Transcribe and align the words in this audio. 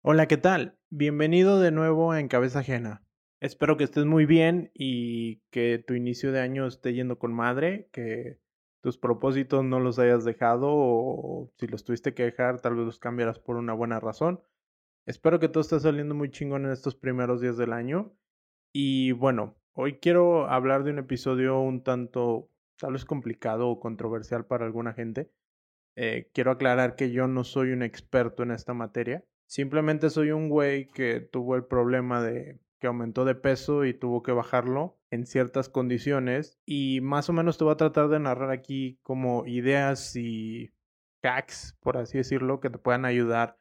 Hola, 0.00 0.26
¿qué 0.28 0.38
tal? 0.38 0.78
Bienvenido 0.88 1.60
de 1.60 1.72
nuevo 1.72 2.14
En 2.14 2.28
Cabeza 2.28 2.60
Ajena. 2.60 3.04
Espero 3.40 3.76
que 3.76 3.84
estés 3.84 4.06
muy 4.06 4.24
bien 4.24 4.70
y 4.72 5.42
que 5.50 5.78
tu 5.78 5.92
inicio 5.92 6.32
de 6.32 6.40
año 6.40 6.66
esté 6.66 6.94
yendo 6.94 7.18
con 7.18 7.34
madre, 7.34 7.90
que 7.92 8.38
tus 8.80 8.96
propósitos 8.96 9.62
no 9.64 9.78
los 9.78 9.98
hayas 9.98 10.24
dejado 10.24 10.68
o 10.70 11.52
si 11.58 11.66
los 11.66 11.84
tuviste 11.84 12.14
que 12.14 12.24
dejar, 12.24 12.62
tal 12.62 12.76
vez 12.76 12.86
los 12.86 12.98
cambiarás 12.98 13.38
por 13.38 13.56
una 13.56 13.74
buena 13.74 14.00
razón. 14.00 14.40
Espero 15.04 15.38
que 15.38 15.48
todo 15.48 15.60
esté 15.60 15.78
saliendo 15.80 16.14
muy 16.14 16.30
chingón 16.30 16.64
en 16.64 16.72
estos 16.72 16.94
primeros 16.94 17.42
días 17.42 17.58
del 17.58 17.74
año. 17.74 18.16
Y 18.72 19.12
bueno, 19.12 19.61
hoy 19.74 19.98
quiero 19.98 20.48
hablar 20.48 20.84
de 20.84 20.90
un 20.90 20.98
episodio 20.98 21.60
un 21.60 21.82
tanto 21.82 22.48
tal 22.78 22.92
vez 22.92 23.04
complicado 23.04 23.68
o 23.68 23.80
controversial 23.80 24.46
para 24.46 24.64
alguna 24.64 24.92
gente. 24.92 25.30
Eh, 25.94 26.30
quiero 26.32 26.50
aclarar 26.50 26.96
que 26.96 27.10
yo 27.10 27.26
no 27.28 27.44
soy 27.44 27.72
un 27.72 27.82
experto 27.82 28.42
en 28.42 28.50
esta 28.50 28.74
materia. 28.74 29.24
Simplemente 29.46 30.10
soy 30.10 30.30
un 30.30 30.48
güey 30.48 30.88
que 30.88 31.20
tuvo 31.20 31.56
el 31.56 31.64
problema 31.64 32.22
de 32.22 32.58
que 32.80 32.88
aumentó 32.88 33.24
de 33.24 33.36
peso 33.36 33.84
y 33.84 33.94
tuvo 33.94 34.24
que 34.24 34.32
bajarlo 34.32 34.98
en 35.10 35.26
ciertas 35.26 35.68
condiciones. 35.68 36.58
Y 36.66 37.00
más 37.00 37.28
o 37.28 37.32
menos 37.32 37.56
te 37.56 37.64
voy 37.64 37.74
a 37.74 37.76
tratar 37.76 38.08
de 38.08 38.18
narrar 38.18 38.50
aquí 38.50 38.98
como 39.02 39.46
ideas 39.46 40.16
y 40.16 40.72
hacks, 41.22 41.76
por 41.80 41.96
así 41.96 42.18
decirlo, 42.18 42.58
que 42.58 42.70
te 42.70 42.78
puedan 42.78 43.04
ayudar 43.04 43.56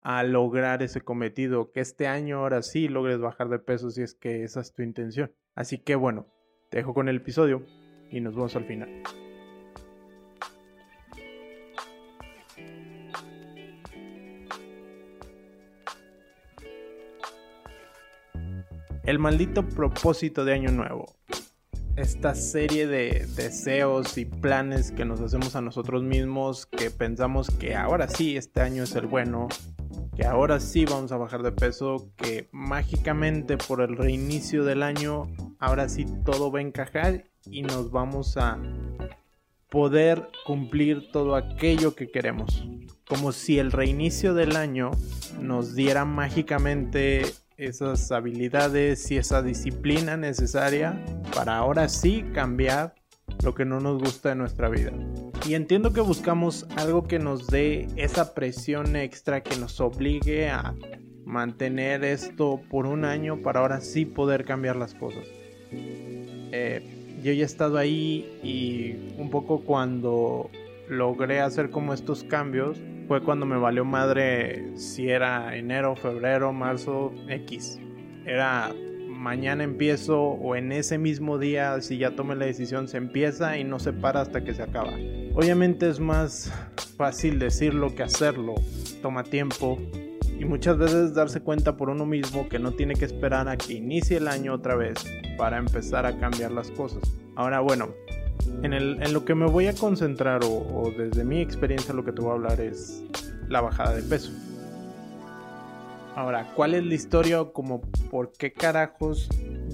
a 0.00 0.22
lograr 0.22 0.82
ese 0.82 1.00
cometido, 1.02 1.72
que 1.72 1.80
este 1.80 2.06
año 2.06 2.38
ahora 2.38 2.62
sí 2.62 2.88
logres 2.88 3.18
bajar 3.18 3.48
de 3.48 3.58
peso 3.58 3.90
si 3.90 4.02
es 4.02 4.14
que 4.14 4.44
esa 4.44 4.60
es 4.60 4.72
tu 4.72 4.82
intención. 4.82 5.34
Así 5.54 5.78
que 5.78 5.94
bueno, 5.94 6.26
te 6.70 6.78
dejo 6.78 6.94
con 6.94 7.08
el 7.08 7.16
episodio 7.16 7.64
y 8.10 8.20
nos 8.20 8.34
vemos 8.34 8.56
al 8.56 8.64
final. 8.64 9.02
El 19.04 19.18
maldito 19.18 19.68
propósito 19.68 20.44
de 20.44 20.54
Año 20.54 20.70
Nuevo. 20.70 21.14
Esta 21.94 22.34
serie 22.34 22.86
de 22.86 23.26
deseos 23.36 24.18
y 24.18 24.24
planes 24.24 24.90
que 24.90 25.04
nos 25.04 25.20
hacemos 25.20 25.54
a 25.54 25.60
nosotros 25.60 26.02
mismos, 26.02 26.66
que 26.66 26.90
pensamos 26.90 27.50
que 27.50 27.76
ahora 27.76 28.08
sí 28.08 28.36
este 28.36 28.62
año 28.62 28.82
es 28.82 28.96
el 28.96 29.06
bueno, 29.06 29.48
que 30.16 30.24
ahora 30.24 30.60
sí 30.60 30.84
vamos 30.84 31.12
a 31.12 31.16
bajar 31.16 31.42
de 31.42 31.52
peso, 31.52 32.10
que 32.16 32.48
mágicamente 32.52 33.56
por 33.56 33.80
el 33.80 33.96
reinicio 33.96 34.64
del 34.64 34.82
año, 34.82 35.26
ahora 35.58 35.88
sí 35.88 36.06
todo 36.24 36.52
va 36.52 36.60
a 36.60 36.62
encajar 36.62 37.24
y 37.46 37.62
nos 37.62 37.90
vamos 37.90 38.36
a 38.36 38.58
poder 39.70 40.28
cumplir 40.46 41.10
todo 41.10 41.34
aquello 41.34 41.96
que 41.96 42.10
queremos. 42.10 42.64
Como 43.08 43.32
si 43.32 43.58
el 43.58 43.72
reinicio 43.72 44.34
del 44.34 44.56
año 44.56 44.92
nos 45.40 45.74
diera 45.74 46.04
mágicamente 46.04 47.22
esas 47.56 48.10
habilidades 48.12 49.10
y 49.10 49.16
esa 49.16 49.42
disciplina 49.42 50.16
necesaria 50.16 51.04
para 51.34 51.56
ahora 51.56 51.88
sí 51.88 52.24
cambiar 52.32 52.94
lo 53.42 53.54
que 53.54 53.64
no 53.64 53.80
nos 53.80 54.00
gusta 54.00 54.30
de 54.30 54.36
nuestra 54.36 54.68
vida. 54.68 54.92
Y 55.46 55.54
entiendo 55.54 55.92
que 55.92 56.00
buscamos 56.00 56.66
algo 56.76 57.06
que 57.06 57.18
nos 57.18 57.48
dé 57.48 57.86
esa 57.96 58.34
presión 58.34 58.96
extra 58.96 59.42
que 59.42 59.56
nos 59.56 59.78
obligue 59.78 60.48
a 60.48 60.74
mantener 61.26 62.02
esto 62.02 62.62
por 62.70 62.86
un 62.86 63.04
año 63.04 63.42
para 63.42 63.60
ahora 63.60 63.80
sí 63.82 64.06
poder 64.06 64.46
cambiar 64.46 64.76
las 64.76 64.94
cosas. 64.94 65.26
Eh, 65.70 67.18
yo 67.22 67.32
ya 67.32 67.42
he 67.42 67.46
estado 67.46 67.76
ahí 67.76 68.38
y 68.42 69.20
un 69.20 69.28
poco 69.28 69.60
cuando 69.60 70.50
logré 70.88 71.40
hacer 71.40 71.68
como 71.70 71.92
estos 71.92 72.24
cambios, 72.24 72.80
fue 73.06 73.22
cuando 73.22 73.44
me 73.44 73.58
valió 73.58 73.84
madre 73.84 74.76
si 74.76 75.10
era 75.10 75.56
enero, 75.56 75.94
febrero, 75.94 76.54
marzo, 76.54 77.12
X. 77.28 77.78
Era 78.24 78.72
mañana 79.14 79.64
empiezo 79.64 80.20
o 80.20 80.56
en 80.56 80.72
ese 80.72 80.98
mismo 80.98 81.38
día, 81.38 81.80
si 81.80 81.98
ya 81.98 82.14
tomé 82.14 82.34
la 82.34 82.46
decisión, 82.46 82.88
se 82.88 82.98
empieza 82.98 83.56
y 83.58 83.64
no 83.64 83.78
se 83.78 83.92
para 83.92 84.20
hasta 84.20 84.44
que 84.44 84.54
se 84.54 84.62
acaba. 84.62 84.92
Obviamente 85.34 85.88
es 85.88 86.00
más 86.00 86.52
fácil 86.96 87.38
decirlo 87.38 87.94
que 87.94 88.02
hacerlo, 88.02 88.54
toma 89.02 89.24
tiempo 89.24 89.78
y 90.38 90.44
muchas 90.44 90.78
veces 90.78 91.14
darse 91.14 91.40
cuenta 91.40 91.76
por 91.76 91.90
uno 91.90 92.06
mismo 92.06 92.48
que 92.48 92.58
no 92.58 92.72
tiene 92.72 92.94
que 92.94 93.04
esperar 93.04 93.48
a 93.48 93.56
que 93.56 93.74
inicie 93.74 94.16
el 94.16 94.28
año 94.28 94.52
otra 94.52 94.74
vez 94.74 94.98
para 95.38 95.58
empezar 95.58 96.06
a 96.06 96.18
cambiar 96.18 96.52
las 96.52 96.70
cosas. 96.72 97.02
Ahora 97.36 97.60
bueno, 97.60 97.88
en, 98.62 99.12
lo 99.12 99.24
que 99.24 99.34
me 99.34 99.46
voy 99.46 99.66
a 99.66 99.74
concentrar 99.74 100.42
o, 100.44 100.92
desde 100.96 101.24
mi 101.24 101.40
experiencia 101.40 101.94
lo 101.94 102.04
que 102.04 102.12
te 102.12 102.20
voy 102.20 102.32
a 102.32 102.34
hablar 102.34 102.60
es 102.60 103.02
la 103.48 103.60
bajada 103.60 103.94
de 103.94 104.02
peso. 104.02 104.32
Ahora, 106.16 106.52
¿cuál 106.54 106.74
es 106.74 106.84
la 106.84 106.94
historia 106.94 107.40
o 107.40 107.52
como 107.52 107.80
por 108.10 108.32
qué 108.32 108.52
carajos 108.52 109.28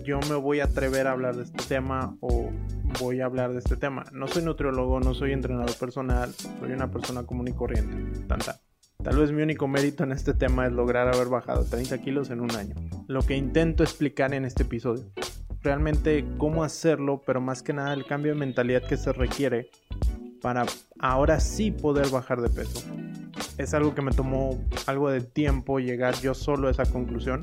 yo 0.04 0.18
me 0.28 0.36
voy 0.36 0.60
a 0.60 0.64
atrever 0.64 1.06
a 1.06 1.12
hablar 1.12 1.36
de 1.36 1.44
este 1.44 1.62
tema 1.64 2.16
o 2.20 2.50
voy 2.98 3.20
a 3.20 3.26
hablar 3.26 3.52
de 3.52 3.58
este 3.58 3.76
tema? 3.76 4.04
No 4.12 4.26
soy 4.26 4.42
nutriólogo, 4.42 5.00
no 5.00 5.12
soy 5.12 5.32
entrenador 5.32 5.74
personal, 5.76 6.32
soy 6.32 6.72
una 6.72 6.90
persona 6.90 7.24
común 7.24 7.48
y 7.48 7.52
corriente. 7.52 8.20
Tanta. 8.26 8.60
Tal 9.02 9.16
vez 9.18 9.32
mi 9.32 9.42
único 9.42 9.68
mérito 9.68 10.04
en 10.04 10.12
este 10.12 10.34
tema 10.34 10.66
es 10.66 10.72
lograr 10.72 11.08
haber 11.08 11.28
bajado 11.28 11.64
30 11.64 11.98
kilos 11.98 12.30
en 12.30 12.40
un 12.40 12.50
año. 12.52 12.74
Lo 13.06 13.22
que 13.22 13.36
intento 13.36 13.82
explicar 13.82 14.32
en 14.34 14.44
este 14.44 14.62
episodio 14.62 15.04
realmente 15.62 16.24
cómo 16.38 16.64
hacerlo, 16.64 17.22
pero 17.26 17.40
más 17.40 17.62
que 17.62 17.72
nada 17.72 17.92
el 17.92 18.06
cambio 18.06 18.32
de 18.32 18.38
mentalidad 18.38 18.82
que 18.82 18.96
se 18.96 19.12
requiere 19.12 19.70
para 20.40 20.64
ahora 20.98 21.38
sí 21.40 21.70
poder 21.70 22.08
bajar 22.08 22.40
de 22.40 22.48
peso. 22.48 22.80
Es 23.60 23.74
algo 23.74 23.94
que 23.94 24.00
me 24.00 24.10
tomó 24.10 24.58
algo 24.86 25.10
de 25.10 25.20
tiempo 25.20 25.80
llegar 25.80 26.18
yo 26.22 26.32
solo 26.32 26.68
a 26.68 26.70
esa 26.70 26.86
conclusión. 26.86 27.42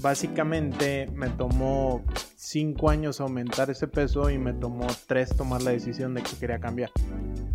Básicamente 0.00 1.08
me 1.14 1.28
tomó 1.28 2.02
5 2.34 2.90
años 2.90 3.20
aumentar 3.20 3.70
ese 3.70 3.86
peso 3.86 4.30
y 4.30 4.36
me 4.36 4.52
tomó 4.52 4.88
3 5.06 5.36
tomar 5.36 5.62
la 5.62 5.70
decisión 5.70 6.12
de 6.14 6.24
que 6.24 6.36
quería 6.40 6.58
cambiar. 6.58 6.90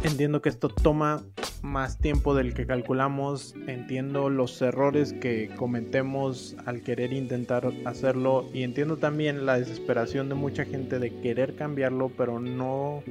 Entiendo 0.01 0.41
que 0.41 0.47
esto 0.47 0.69
toma 0.69 1.25
más 1.61 1.97
tiempo 1.97 2.35
del 2.35 2.53
que 2.53 2.65
calculamos, 2.65 3.53
entiendo 3.67 4.29
los 4.29 4.61
errores 4.61 5.11
que 5.11 5.49
cometemos 5.57 6.55
al 6.65 6.81
querer 6.83 7.11
intentar 7.11 7.69
hacerlo 7.83 8.45
y 8.53 8.63
entiendo 8.63 8.95
también 8.95 9.45
la 9.45 9.59
desesperación 9.59 10.29
de 10.29 10.35
mucha 10.35 10.63
gente 10.63 10.99
de 10.99 11.19
querer 11.19 11.57
cambiarlo 11.57 12.13
pero 12.15 12.39
no 12.39 13.03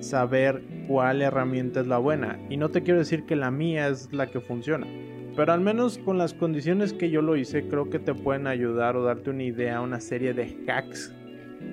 saber 0.00 0.62
cuál 0.86 1.22
herramienta 1.22 1.80
es 1.80 1.86
la 1.86 1.98
buena. 1.98 2.38
Y 2.50 2.56
no 2.56 2.70
te 2.70 2.82
quiero 2.82 2.98
decir 2.98 3.24
que 3.24 3.36
la 3.36 3.50
mía 3.50 3.88
es 3.88 4.12
la 4.12 4.26
que 4.26 4.40
funciona. 4.40 4.86
Pero 5.36 5.52
al 5.52 5.60
menos 5.60 5.98
con 5.98 6.18
las 6.18 6.32
condiciones 6.32 6.92
que 6.92 7.10
yo 7.10 7.20
lo 7.20 7.36
hice, 7.36 7.66
creo 7.68 7.90
que 7.90 7.98
te 7.98 8.14
pueden 8.14 8.46
ayudar 8.46 8.96
o 8.96 9.02
darte 9.02 9.30
una 9.30 9.42
idea, 9.42 9.80
una 9.80 10.00
serie 10.00 10.32
de 10.32 10.56
hacks 10.68 11.12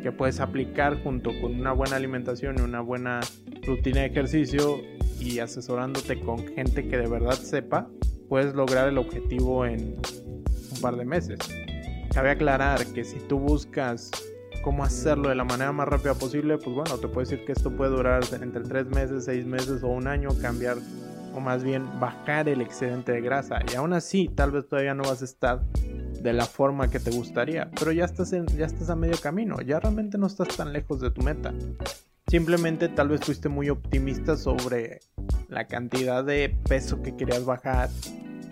que 0.01 0.11
puedes 0.11 0.39
aplicar 0.39 1.03
junto 1.03 1.31
con 1.41 1.59
una 1.59 1.71
buena 1.71 1.95
alimentación 1.97 2.55
y 2.57 2.61
una 2.61 2.81
buena 2.81 3.19
rutina 3.63 4.01
de 4.01 4.07
ejercicio 4.07 4.79
y 5.19 5.39
asesorándote 5.39 6.19
con 6.19 6.39
gente 6.47 6.87
que 6.87 6.97
de 6.97 7.07
verdad 7.07 7.33
sepa, 7.33 7.87
puedes 8.27 8.55
lograr 8.55 8.87
el 8.87 8.97
objetivo 8.97 9.65
en 9.65 9.95
un 10.71 10.81
par 10.81 10.95
de 10.95 11.05
meses. 11.05 11.37
Cabe 12.13 12.31
aclarar 12.31 12.85
que 12.87 13.03
si 13.03 13.19
tú 13.19 13.37
buscas 13.37 14.09
cómo 14.61 14.83
hacerlo 14.83 15.29
de 15.29 15.35
la 15.35 15.43
manera 15.43 15.71
más 15.71 15.87
rápida 15.87 16.13
posible, 16.13 16.57
pues 16.57 16.75
bueno, 16.75 16.97
te 16.97 17.07
puedo 17.07 17.21
decir 17.21 17.45
que 17.45 17.51
esto 17.51 17.71
puede 17.71 17.91
durar 17.91 18.23
entre 18.41 18.63
3 18.63 18.87
meses, 18.87 19.25
6 19.25 19.45
meses 19.45 19.83
o 19.83 19.87
un 19.87 20.07
año, 20.07 20.29
cambiar 20.41 20.77
o 21.33 21.39
más 21.39 21.63
bien 21.63 21.87
bajar 21.99 22.49
el 22.49 22.61
excedente 22.61 23.11
de 23.11 23.21
grasa. 23.21 23.59
Y 23.71 23.75
aún 23.75 23.93
así, 23.93 24.27
tal 24.27 24.51
vez 24.51 24.67
todavía 24.67 24.93
no 24.93 25.03
vas 25.03 25.21
a 25.21 25.25
estar 25.25 25.61
de 26.21 26.33
la 26.33 26.45
forma 26.45 26.89
que 26.89 26.99
te 26.99 27.11
gustaría, 27.11 27.71
pero 27.79 27.91
ya 27.91 28.05
estás, 28.05 28.31
ya 28.31 28.65
estás 28.65 28.89
a 28.89 28.95
medio 28.95 29.17
camino, 29.19 29.59
ya 29.61 29.79
realmente 29.79 30.17
no 30.17 30.27
estás 30.27 30.49
tan 30.55 30.71
lejos 30.71 31.01
de 31.01 31.09
tu 31.11 31.21
meta. 31.21 31.53
Simplemente 32.27 32.87
tal 32.89 33.09
vez 33.09 33.21
fuiste 33.21 33.49
muy 33.49 33.69
optimista 33.69 34.37
sobre 34.37 34.99
la 35.49 35.67
cantidad 35.67 36.23
de 36.23 36.55
peso 36.69 37.01
que 37.01 37.15
querías 37.15 37.43
bajar 37.43 37.89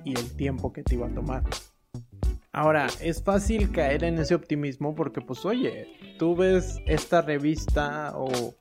y 0.03 0.17
el 0.17 0.35
tiempo 0.35 0.73
que 0.73 0.83
te 0.83 0.95
iba 0.95 1.07
a 1.07 1.13
tomar. 1.13 1.43
Ahora, 2.51 2.87
es 3.01 3.23
fácil 3.23 3.71
caer 3.71 4.03
en 4.03 4.17
ese 4.17 4.33
optimismo 4.33 4.95
porque 4.95 5.21
pues 5.21 5.45
oye, 5.45 5.87
tú 6.17 6.35
ves 6.35 6.79
esta 6.87 7.21
revista 7.21 8.13
o 8.15 8.55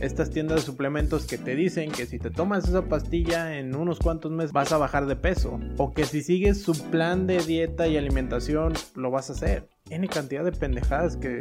estas 0.00 0.30
tiendas 0.30 0.56
de 0.56 0.62
suplementos 0.62 1.26
que 1.26 1.38
te 1.38 1.54
dicen 1.54 1.90
que 1.90 2.06
si 2.06 2.18
te 2.18 2.30
tomas 2.30 2.68
esa 2.68 2.82
pastilla 2.82 3.58
en 3.58 3.74
unos 3.74 3.98
cuantos 3.98 4.30
meses 4.30 4.52
vas 4.52 4.72
a 4.72 4.78
bajar 4.78 5.06
de 5.06 5.16
peso 5.16 5.58
o 5.78 5.94
que 5.94 6.04
si 6.04 6.22
sigues 6.22 6.62
su 6.62 6.74
plan 6.90 7.26
de 7.26 7.38
dieta 7.38 7.86
y 7.88 7.96
alimentación 7.96 8.74
lo 8.94 9.10
vas 9.10 9.30
a 9.30 9.34
hacer. 9.34 9.68
Tiene 9.84 10.08
cantidad 10.08 10.44
de 10.44 10.52
pendejadas 10.52 11.16
que 11.16 11.40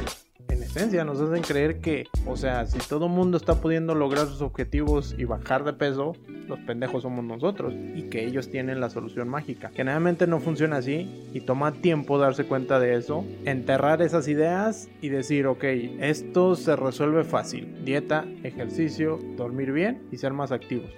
en 0.49 0.59
resistencia, 0.59 1.03
nos 1.03 1.19
hacen 1.19 1.41
creer 1.41 1.79
que, 1.79 2.07
o 2.25 2.35
sea, 2.35 2.65
si 2.65 2.79
todo 2.79 3.07
mundo 3.07 3.37
está 3.37 3.61
pudiendo 3.61 3.95
lograr 3.95 4.27
sus 4.27 4.41
objetivos 4.41 5.15
y 5.17 5.25
bajar 5.25 5.63
de 5.63 5.73
peso, 5.73 6.15
los 6.47 6.59
pendejos 6.59 7.03
somos 7.03 7.23
nosotros 7.23 7.73
y 7.73 8.03
que 8.03 8.25
ellos 8.25 8.49
tienen 8.49 8.79
la 8.79 8.89
solución 8.89 9.27
mágica. 9.27 9.71
Generalmente 9.73 10.27
no 10.27 10.39
funciona 10.39 10.77
así 10.77 11.29
y 11.33 11.41
toma 11.41 11.71
tiempo 11.71 12.17
darse 12.17 12.45
cuenta 12.45 12.79
de 12.79 12.95
eso, 12.95 13.25
enterrar 13.45 14.01
esas 14.01 14.27
ideas 14.27 14.89
y 15.01 15.09
decir, 15.09 15.47
ok, 15.47 15.63
esto 15.99 16.55
se 16.55 16.75
resuelve 16.75 17.23
fácil. 17.23 17.83
Dieta, 17.83 18.25
ejercicio, 18.43 19.19
dormir 19.37 19.71
bien 19.71 20.03
y 20.11 20.17
ser 20.17 20.33
más 20.33 20.51
activos. 20.51 20.91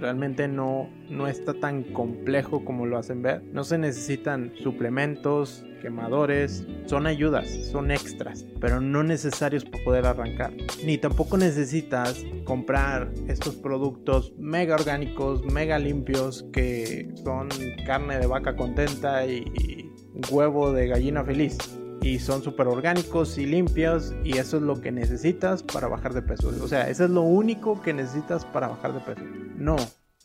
Realmente 0.00 0.48
no, 0.48 0.88
no 1.08 1.28
está 1.28 1.54
tan 1.54 1.84
complejo 1.84 2.64
como 2.64 2.86
lo 2.86 2.98
hacen 2.98 3.22
ver. 3.22 3.42
No 3.52 3.62
se 3.62 3.78
necesitan 3.78 4.52
suplementos, 4.62 5.64
quemadores, 5.84 6.66
son 6.86 7.06
ayudas, 7.06 7.46
son 7.70 7.90
extras, 7.90 8.46
pero 8.58 8.80
no 8.80 9.02
necesarios 9.02 9.66
para 9.66 9.84
poder 9.84 10.06
arrancar. 10.06 10.54
Ni 10.82 10.96
tampoco 10.96 11.36
necesitas 11.36 12.24
comprar 12.44 13.12
estos 13.28 13.54
productos 13.56 14.32
mega 14.38 14.76
orgánicos, 14.76 15.44
mega 15.44 15.78
limpios, 15.78 16.46
que 16.54 17.12
son 17.22 17.50
carne 17.86 18.18
de 18.18 18.26
vaca 18.26 18.56
contenta 18.56 19.26
y 19.26 19.92
huevo 20.30 20.72
de 20.72 20.88
gallina 20.88 21.22
feliz 21.22 21.58
y 22.00 22.18
son 22.18 22.42
súper 22.42 22.66
orgánicos 22.68 23.36
y 23.36 23.44
limpios 23.44 24.14
y 24.24 24.38
eso 24.38 24.56
es 24.56 24.62
lo 24.62 24.80
que 24.80 24.90
necesitas 24.90 25.62
para 25.62 25.86
bajar 25.88 26.14
de 26.14 26.22
peso. 26.22 26.48
O 26.62 26.68
sea, 26.68 26.88
eso 26.88 27.04
es 27.04 27.10
lo 27.10 27.22
único 27.22 27.82
que 27.82 27.92
necesitas 27.92 28.46
para 28.46 28.68
bajar 28.68 28.94
de 28.94 29.00
peso. 29.00 29.22
No, 29.56 29.76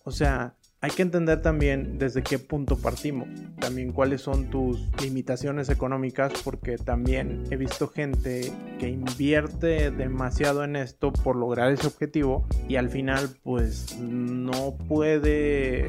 o 0.06 0.12
sea, 0.12 0.56
hay 0.82 0.92
que 0.92 1.02
entender 1.02 1.42
también 1.42 1.98
desde 1.98 2.24
qué 2.24 2.40
punto 2.40 2.78
partimos, 2.78 3.28
también 3.60 3.92
cuáles 3.92 4.22
son 4.22 4.50
tus 4.50 4.88
limitaciones 5.02 5.70
económicas, 5.70 6.32
porque 6.44 6.78
también 6.78 7.44
he 7.52 7.58
visto 7.58 7.90
gente 7.90 8.52
que 8.80 8.88
invierte 8.88 9.92
demasiado 9.92 10.64
en 10.64 10.78
esto 10.78 11.12
por 11.12 11.36
lograr 11.36 11.72
ese 11.72 11.88
objetivo 11.88 12.48
y 12.68 12.78
al 12.78 12.90
final 12.90 13.30
pues 13.44 13.98
no 14.00 14.78
puede 14.88 15.88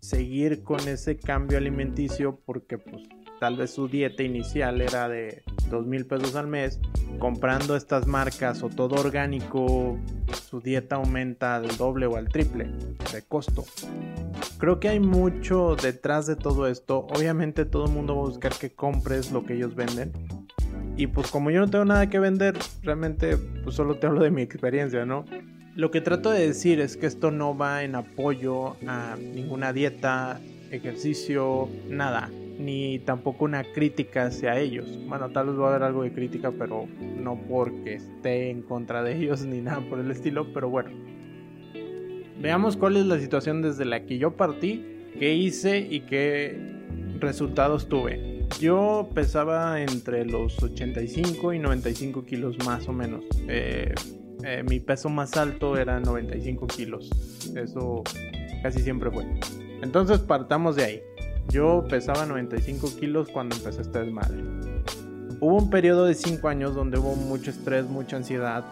seguir 0.00 0.62
con 0.62 0.80
ese 0.88 1.18
cambio 1.18 1.58
alimenticio 1.58 2.40
porque 2.46 2.78
pues 2.78 3.02
tal 3.42 3.56
vez 3.56 3.72
su 3.72 3.88
dieta 3.88 4.22
inicial 4.22 4.80
era 4.80 5.08
de 5.08 5.42
dos 5.68 5.84
mil 5.84 6.06
pesos 6.06 6.36
al 6.36 6.46
mes, 6.46 6.78
comprando 7.18 7.74
estas 7.74 8.06
marcas 8.06 8.62
o 8.62 8.68
todo 8.68 8.94
orgánico, 8.94 9.98
su 10.48 10.60
dieta 10.60 10.94
aumenta 10.94 11.56
al 11.56 11.76
doble 11.76 12.06
o 12.06 12.14
al 12.14 12.28
triple 12.28 12.70
de 13.12 13.22
costo. 13.22 13.64
Creo 14.58 14.78
que 14.78 14.90
hay 14.90 15.00
mucho 15.00 15.74
detrás 15.74 16.28
de 16.28 16.36
todo 16.36 16.68
esto. 16.68 17.08
Obviamente 17.10 17.64
todo 17.64 17.86
el 17.86 17.90
mundo 17.90 18.14
va 18.14 18.22
a 18.22 18.26
buscar 18.26 18.52
que 18.52 18.70
compres 18.70 19.32
lo 19.32 19.44
que 19.44 19.54
ellos 19.54 19.74
venden. 19.74 20.12
Y 20.96 21.08
pues 21.08 21.28
como 21.28 21.50
yo 21.50 21.58
no 21.58 21.68
tengo 21.68 21.84
nada 21.84 22.08
que 22.08 22.20
vender, 22.20 22.56
realmente 22.84 23.38
pues 23.64 23.74
solo 23.74 23.96
te 23.96 24.06
hablo 24.06 24.22
de 24.22 24.30
mi 24.30 24.42
experiencia, 24.42 25.04
¿no? 25.04 25.24
Lo 25.74 25.90
que 25.90 26.00
trato 26.00 26.30
de 26.30 26.46
decir 26.46 26.78
es 26.78 26.96
que 26.96 27.06
esto 27.06 27.32
no 27.32 27.58
va 27.58 27.82
en 27.82 27.96
apoyo 27.96 28.76
a 28.86 29.16
ninguna 29.16 29.72
dieta, 29.72 30.40
ejercicio, 30.70 31.68
nada 31.88 32.30
ni 32.58 32.98
tampoco 33.00 33.44
una 33.44 33.64
crítica 33.64 34.26
hacia 34.26 34.58
ellos. 34.58 34.98
Bueno, 35.06 35.30
tal 35.30 35.48
vez 35.48 35.58
va 35.58 35.66
a 35.66 35.70
haber 35.70 35.82
algo 35.82 36.02
de 36.02 36.12
crítica, 36.12 36.52
pero 36.52 36.86
no 37.18 37.38
porque 37.48 37.94
esté 37.94 38.50
en 38.50 38.62
contra 38.62 39.02
de 39.02 39.16
ellos 39.16 39.44
ni 39.46 39.60
nada 39.60 39.80
por 39.88 39.98
el 39.98 40.10
estilo, 40.10 40.52
pero 40.52 40.68
bueno. 40.68 40.90
Veamos 42.40 42.76
cuál 42.76 42.96
es 42.96 43.06
la 43.06 43.18
situación 43.18 43.62
desde 43.62 43.84
la 43.84 44.04
que 44.04 44.18
yo 44.18 44.36
partí, 44.36 44.84
qué 45.18 45.34
hice 45.34 45.78
y 45.78 46.00
qué 46.00 46.58
resultados 47.20 47.88
tuve. 47.88 48.48
Yo 48.60 49.08
pesaba 49.14 49.80
entre 49.80 50.24
los 50.24 50.60
85 50.62 51.52
y 51.52 51.58
95 51.58 52.24
kilos 52.24 52.56
más 52.64 52.88
o 52.88 52.92
menos. 52.92 53.24
Eh, 53.48 53.94
eh, 54.44 54.64
mi 54.68 54.80
peso 54.80 55.08
más 55.08 55.36
alto 55.36 55.76
era 55.76 56.00
95 56.00 56.66
kilos. 56.66 57.10
Eso 57.54 58.02
casi 58.62 58.80
siempre 58.82 59.10
fue. 59.10 59.24
Entonces 59.82 60.18
partamos 60.18 60.76
de 60.76 60.84
ahí. 60.84 61.02
Yo 61.48 61.84
pesaba 61.88 62.26
95 62.26 62.96
kilos 62.98 63.28
cuando 63.28 63.56
empecé 63.56 63.82
este 63.82 64.00
desmadre. 64.00 64.42
Hubo 65.40 65.56
un 65.56 65.70
periodo 65.70 66.06
de 66.06 66.14
5 66.14 66.48
años 66.48 66.74
donde 66.74 66.98
hubo 66.98 67.14
mucho 67.16 67.50
estrés, 67.50 67.84
mucha 67.84 68.16
ansiedad, 68.16 68.64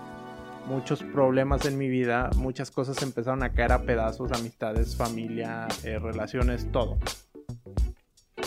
muchos 0.67 1.03
problemas 1.03 1.67
en 1.67 1.77
mi 1.77 1.89
vida, 1.89 2.31
muchas 2.37 2.71
cosas 2.71 3.03
empezaron 3.03 3.43
a 3.43 3.53
caer 3.53 3.73
a 3.73 3.83
pedazos, 3.83 4.31
amistades, 4.33 4.95
familia, 4.97 5.67
eh, 5.85 5.99
relaciones, 5.99 6.71
todo. 6.71 6.99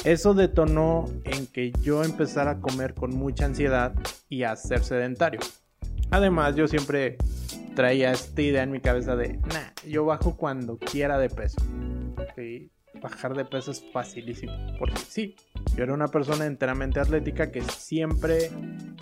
Eso 0.06 0.34
detonó 0.34 1.10
en 1.26 1.48
que 1.48 1.72
yo 1.82 2.04
empezara 2.04 2.52
a 2.52 2.60
comer 2.60 2.94
con 2.94 3.16
mucha 3.16 3.46
ansiedad 3.46 3.94
y 4.30 4.44
a 4.44 4.56
ser 4.56 4.84
sedentario. 4.84 5.40
Además, 6.12 6.56
yo 6.56 6.68
siempre 6.68 7.18
traía 7.76 8.12
esta 8.12 8.42
idea 8.42 8.64
en 8.64 8.72
mi 8.72 8.80
cabeza 8.80 9.16
de, 9.16 9.38
nah, 9.38 9.72
yo 9.88 10.06
bajo 10.06 10.38
cuando 10.38 10.78
quiera 10.78 11.18
de 11.18 11.30
peso 11.30 11.58
bajar 13.04 13.36
de 13.36 13.46
peso 13.46 13.70
es 13.72 13.84
facilísimo. 13.92 14.54
Porque 14.80 14.98
sí, 14.98 15.36
yo 15.76 15.84
era 15.84 15.94
una 15.94 16.08
persona 16.08 16.46
enteramente 16.46 17.00
atlética 17.00 17.52
que 17.52 17.62
siempre 17.62 18.50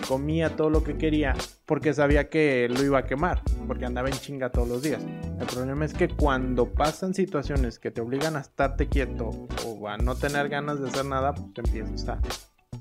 comía 0.07 0.55
todo 0.55 0.69
lo 0.69 0.83
que 0.83 0.97
quería 0.97 1.35
porque 1.65 1.93
sabía 1.93 2.29
que 2.29 2.67
lo 2.67 2.83
iba 2.83 2.99
a 2.99 3.05
quemar, 3.05 3.41
porque 3.67 3.85
andaba 3.85 4.09
en 4.09 4.15
chinga 4.15 4.51
todos 4.51 4.67
los 4.67 4.81
días. 4.81 5.01
El 5.39 5.45
problema 5.45 5.85
es 5.85 5.93
que 5.93 6.09
cuando 6.09 6.73
pasan 6.73 7.13
situaciones 7.13 7.79
que 7.79 7.91
te 7.91 8.01
obligan 8.01 8.35
a 8.35 8.41
estarte 8.41 8.89
quieto 8.89 9.47
o 9.65 9.87
a 9.87 9.97
no 9.97 10.15
tener 10.15 10.49
ganas 10.49 10.81
de 10.81 10.89
hacer 10.89 11.05
nada, 11.05 11.33
pues 11.33 11.53
te 11.53 11.61
empiezas 11.61 12.09
a 12.09 12.19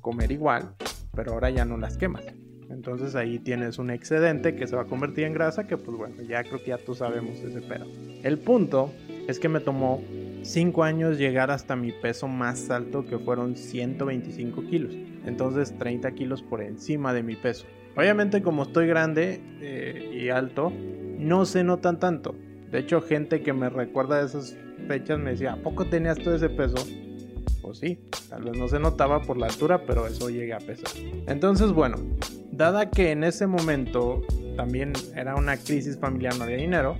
comer 0.01 0.33
igual, 0.33 0.75
pero 1.15 1.35
ahora 1.35 1.51
ya 1.51 1.65
no 1.65 1.77
las 1.77 1.97
quemas. 1.99 2.25
Entonces 2.71 3.15
ahí 3.15 3.39
tienes 3.39 3.79
un 3.79 3.91
excedente 3.91 4.55
que 4.55 4.67
se 4.67 4.77
va 4.77 4.83
a 4.83 4.87
convertir 4.87 5.25
en 5.25 5.35
grasa, 5.35 5.67
que 5.67 5.77
pues 5.77 5.97
bueno, 5.97 6.23
ya 6.23 6.43
creo 6.43 6.59
que 6.59 6.69
ya 6.69 6.79
tú 6.79 6.95
sabemos 6.95 7.39
ese 7.39 7.61
pedo. 7.61 7.87
El 8.23 8.39
punto 8.39 8.93
es 9.29 9.39
que 9.39 9.49
me 9.49 9.61
tomó 9.61 10.03
5 10.43 10.85
años 10.85 11.19
llegar 11.19 11.51
hasta 11.51 11.77
mi 11.77 11.93
peso 11.93 12.29
más 12.29 12.71
alto 12.71 13.05
que 13.05 13.19
fueron 13.19 13.57
125 13.57 14.63
kilos. 14.65 14.95
Entonces 15.27 15.77
30 15.79 16.13
kilos 16.13 16.43
por 16.43 16.63
encima 16.63 17.13
de 17.13 17.23
mi 17.23 17.37
peso. 17.37 17.67
Obviamente 17.97 18.43
como 18.43 18.63
estoy 18.63 18.87
grande 18.87 19.41
eh, 19.61 20.11
y 20.13 20.29
alto, 20.31 20.73
no 21.19 21.45
se 21.45 21.65
notan 21.65 21.99
tanto. 21.99 22.35
De 22.71 22.79
hecho 22.79 23.03
gente 23.03 23.43
que 23.43 23.53
me 23.53 23.69
recuerda 23.69 24.21
de 24.21 24.27
esas 24.27 24.57
fechas 24.89 25.19
me 25.19 25.33
decía, 25.33 25.55
¿a 25.55 25.57
poco 25.57 25.87
tenías 25.87 26.19
todo 26.19 26.35
ese 26.35 26.49
peso? 26.49 26.77
Pues 27.61 27.79
sí, 27.79 27.99
tal 28.29 28.45
vez 28.45 28.57
no 28.57 28.69
se 28.69 28.79
notaba 28.79 29.21
por 29.23 29.37
la 29.37 29.47
altura, 29.47 29.85
pero 29.87 30.07
eso 30.07 30.31
llega 30.31 30.57
a 30.57 30.61
pesar. 30.61 30.91
Entonces 31.27 31.73
bueno, 31.73 31.97
dada 32.51 32.91
que 32.91 33.11
en 33.11 33.25
ese 33.25 33.47
momento 33.47 34.23
también 34.57 34.93
era 35.15 35.35
una 35.35 35.57
crisis 35.57 35.99
familiar, 35.99 36.37
no 36.37 36.45
había 36.45 36.57
dinero, 36.57 36.97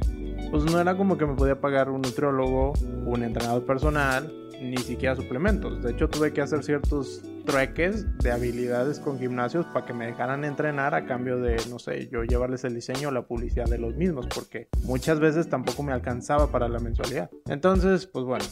pues 0.51 0.65
no 0.65 0.81
era 0.81 0.97
como 0.97 1.17
que 1.17 1.27
me 1.27 1.35
podía 1.35 1.61
pagar 1.61 1.91
un 1.91 2.03
nutriólogo, 2.03 2.73
un 3.07 3.23
entrenador 3.23 3.65
personal, 3.65 4.33
ni 4.61 4.77
siquiera 4.79 5.17
suplementos. 5.17 5.83
De 5.83 5.93
hecho, 5.93 6.09
tuve 6.09 6.33
que 6.33 6.41
hacer 6.41 6.63
ciertos 6.63 7.23
trueques 7.47 8.19
de 8.19 8.31
habilidades 8.31 8.99
con 8.99 9.19
gimnasios 9.19 9.65
para 9.67 9.87
que 9.87 9.93
me 9.93 10.07
dejaran 10.07 10.45
entrenar 10.45 10.95
a 10.95 11.07
cambio 11.07 11.39
de, 11.39 11.57
no 11.71 11.79
sé, 11.79 12.09
yo 12.09 12.25
llevarles 12.25 12.65
el 12.65 12.75
diseño 12.75 13.09
o 13.09 13.11
la 13.13 13.27
publicidad 13.27 13.67
de 13.67 13.79
los 13.79 13.97
mismos, 13.97 14.27
porque 14.27 14.69
muchas 14.85 15.21
veces 15.21 15.49
tampoco 15.49 15.83
me 15.83 15.93
alcanzaba 15.93 16.49
para 16.49 16.69
la 16.69 16.79
mensualidad. 16.79 17.31
Entonces, 17.47 18.07
pues 18.07 18.25
bueno, 18.25 18.45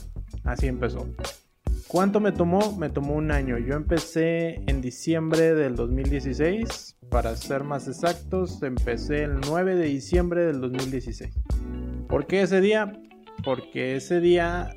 así 0.44 0.66
empezó. 0.66 1.06
¿Cuánto 1.88 2.20
me 2.20 2.32
tomó? 2.32 2.76
Me 2.76 2.90
tomó 2.90 3.14
un 3.14 3.30
año. 3.30 3.56
Yo 3.58 3.74
empecé 3.74 4.62
en 4.66 4.82
diciembre 4.82 5.54
del 5.54 5.74
2016. 5.74 6.96
Para 7.10 7.34
ser 7.34 7.64
más 7.64 7.88
exactos, 7.88 8.62
empecé 8.62 9.22
el 9.22 9.40
9 9.40 9.74
de 9.74 9.86
diciembre 9.86 10.44
del 10.44 10.60
2016. 10.60 11.34
¿Por 12.08 12.26
qué 12.26 12.42
ese 12.42 12.60
día? 12.60 12.92
Porque 13.44 13.96
ese 13.96 14.20
día 14.20 14.70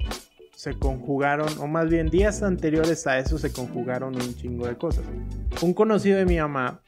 se 0.53 0.77
conjugaron, 0.77 1.47
o 1.59 1.67
más 1.67 1.89
bien 1.89 2.09
días 2.09 2.43
anteriores 2.43 3.07
a 3.07 3.17
eso 3.17 3.37
se 3.39 3.51
conjugaron 3.51 4.15
un 4.15 4.35
chingo 4.35 4.67
de 4.67 4.77
cosas. 4.77 5.05
Un 5.61 5.73
conocido 5.73 6.17
de 6.17 6.25
mi 6.25 6.37
mamá 6.37 6.81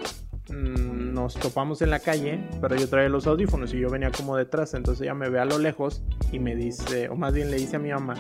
mm, 0.49 1.13
nos 1.13 1.35
topamos 1.35 1.81
en 1.81 1.89
la 1.89 1.99
calle, 1.99 2.47
pero 2.61 2.75
yo 2.75 2.87
traía 2.87 3.09
los 3.09 3.25
audífonos 3.25 3.73
y 3.73 3.79
yo 3.79 3.89
venía 3.89 4.11
como 4.11 4.35
detrás, 4.35 4.73
entonces 4.73 5.01
ella 5.01 5.15
me 5.15 5.29
ve 5.29 5.39
a 5.39 5.45
lo 5.45 5.57
lejos 5.57 6.03
y 6.31 6.39
me 6.39 6.55
dice, 6.55 7.09
o 7.09 7.15
más 7.15 7.33
bien 7.33 7.49
le 7.49 7.57
dice 7.57 7.77
a 7.77 7.79
mi 7.79 7.89
mamá, 7.89 8.15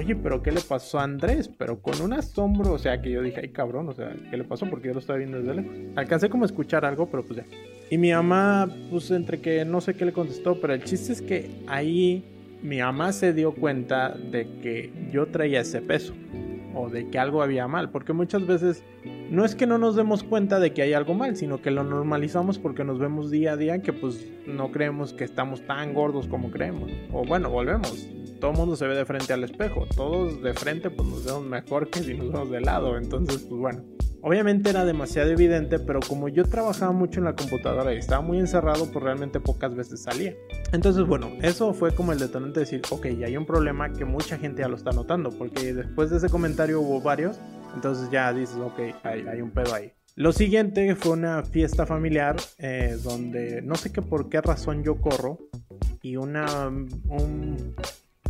oye, 0.00 0.16
pero 0.16 0.42
¿qué 0.42 0.50
le 0.50 0.60
pasó 0.62 0.98
a 0.98 1.04
Andrés? 1.04 1.48
Pero 1.48 1.80
con 1.80 2.00
un 2.00 2.14
asombro, 2.14 2.72
o 2.72 2.78
sea, 2.78 3.00
que 3.02 3.10
yo 3.10 3.22
dije, 3.22 3.40
ay 3.42 3.50
cabrón, 3.50 3.88
o 3.88 3.92
sea, 3.92 4.14
¿qué 4.30 4.36
le 4.36 4.44
pasó? 4.44 4.66
Porque 4.68 4.88
yo 4.88 4.94
lo 4.94 5.00
estaba 5.00 5.18
viendo 5.18 5.38
desde 5.38 5.54
lejos. 5.54 5.72
Alcancé 5.96 6.30
como 6.30 6.44
a 6.44 6.46
escuchar 6.46 6.84
algo, 6.84 7.06
pero 7.10 7.22
pues 7.22 7.38
ya. 7.38 7.46
Y 7.90 7.98
mi 7.98 8.12
mamá, 8.12 8.68
pues 8.90 9.10
entre 9.10 9.40
que 9.40 9.64
no 9.64 9.80
sé 9.80 9.94
qué 9.94 10.06
le 10.06 10.12
contestó, 10.12 10.58
pero 10.60 10.72
el 10.72 10.84
chiste 10.84 11.12
es 11.12 11.20
que 11.20 11.50
ahí 11.66 12.24
mi 12.62 12.78
mamá 12.78 13.12
se 13.12 13.34
dio 13.34 13.54
cuenta 13.54 14.10
de 14.10 14.46
que 14.62 14.90
yo 15.12 15.26
traía 15.26 15.60
ese 15.60 15.82
peso 15.82 16.14
o 16.74 16.88
de 16.88 17.08
que 17.08 17.18
algo 17.18 17.42
había 17.42 17.68
mal, 17.68 17.90
porque 17.90 18.12
muchas 18.12 18.46
veces 18.46 18.82
no 19.30 19.44
es 19.44 19.54
que 19.54 19.66
no 19.66 19.76
nos 19.76 19.96
demos 19.96 20.22
cuenta 20.22 20.60
de 20.60 20.72
que 20.72 20.82
hay 20.82 20.94
algo 20.94 21.14
mal, 21.14 21.36
sino 21.36 21.60
que 21.60 21.70
lo 21.70 21.84
normalizamos 21.84 22.58
porque 22.58 22.84
nos 22.84 22.98
vemos 22.98 23.30
día 23.30 23.52
a 23.52 23.56
día 23.56 23.82
que 23.82 23.92
pues 23.92 24.26
no 24.46 24.70
creemos 24.70 25.12
que 25.12 25.24
estamos 25.24 25.66
tan 25.66 25.92
gordos 25.92 26.26
como 26.26 26.50
creemos. 26.50 26.90
O 27.12 27.24
bueno, 27.24 27.50
volvemos. 27.50 28.08
Todo 28.40 28.52
el 28.52 28.56
mundo 28.56 28.74
se 28.74 28.86
ve 28.86 28.96
de 28.96 29.04
frente 29.04 29.32
al 29.32 29.44
espejo, 29.44 29.86
todos 29.94 30.42
de 30.42 30.54
frente 30.54 30.90
pues 30.90 31.08
nos 31.08 31.24
vemos 31.24 31.44
mejor 31.44 31.90
que 31.90 32.00
si 32.00 32.14
nos 32.14 32.32
vemos 32.32 32.50
de 32.50 32.60
lado, 32.60 32.96
entonces 32.96 33.38
pues 33.38 33.60
bueno. 33.60 33.84
Obviamente 34.22 34.68
era 34.68 34.84
demasiado 34.84 35.30
evidente, 35.30 35.78
pero 35.78 36.00
como 36.00 36.28
yo 36.28 36.44
trabajaba 36.44 36.92
mucho 36.92 37.20
en 37.20 37.24
la 37.24 37.34
computadora 37.34 37.94
y 37.94 37.98
estaba 37.98 38.20
muy 38.20 38.38
encerrado, 38.38 38.90
pues 38.92 39.02
realmente 39.02 39.40
pocas 39.40 39.74
veces 39.74 40.02
salía. 40.02 40.34
Entonces, 40.72 41.06
bueno, 41.06 41.30
eso 41.40 41.72
fue 41.72 41.94
como 41.94 42.12
el 42.12 42.18
detonante 42.18 42.60
de 42.60 42.66
decir, 42.66 42.82
ok, 42.90 43.06
ya 43.18 43.28
hay 43.28 43.38
un 43.38 43.46
problema 43.46 43.90
que 43.94 44.04
mucha 44.04 44.36
gente 44.36 44.60
ya 44.60 44.68
lo 44.68 44.76
está 44.76 44.90
notando, 44.92 45.30
porque 45.30 45.72
después 45.72 46.10
de 46.10 46.18
ese 46.18 46.28
comentario 46.28 46.82
hubo 46.82 47.00
varios, 47.00 47.40
entonces 47.74 48.10
ya 48.10 48.30
dices, 48.34 48.56
ok, 48.56 48.78
hay, 49.04 49.26
hay 49.26 49.40
un 49.40 49.52
pedo 49.52 49.74
ahí. 49.74 49.90
Lo 50.16 50.32
siguiente 50.32 50.94
fue 50.96 51.12
una 51.12 51.42
fiesta 51.42 51.86
familiar 51.86 52.36
eh, 52.58 52.98
donde 53.02 53.62
no 53.62 53.74
sé 53.76 53.90
qué 53.90 54.02
por 54.02 54.28
qué 54.28 54.42
razón 54.42 54.82
yo 54.82 55.00
corro 55.00 55.38
y 56.02 56.16
una, 56.16 56.66
un 56.66 57.74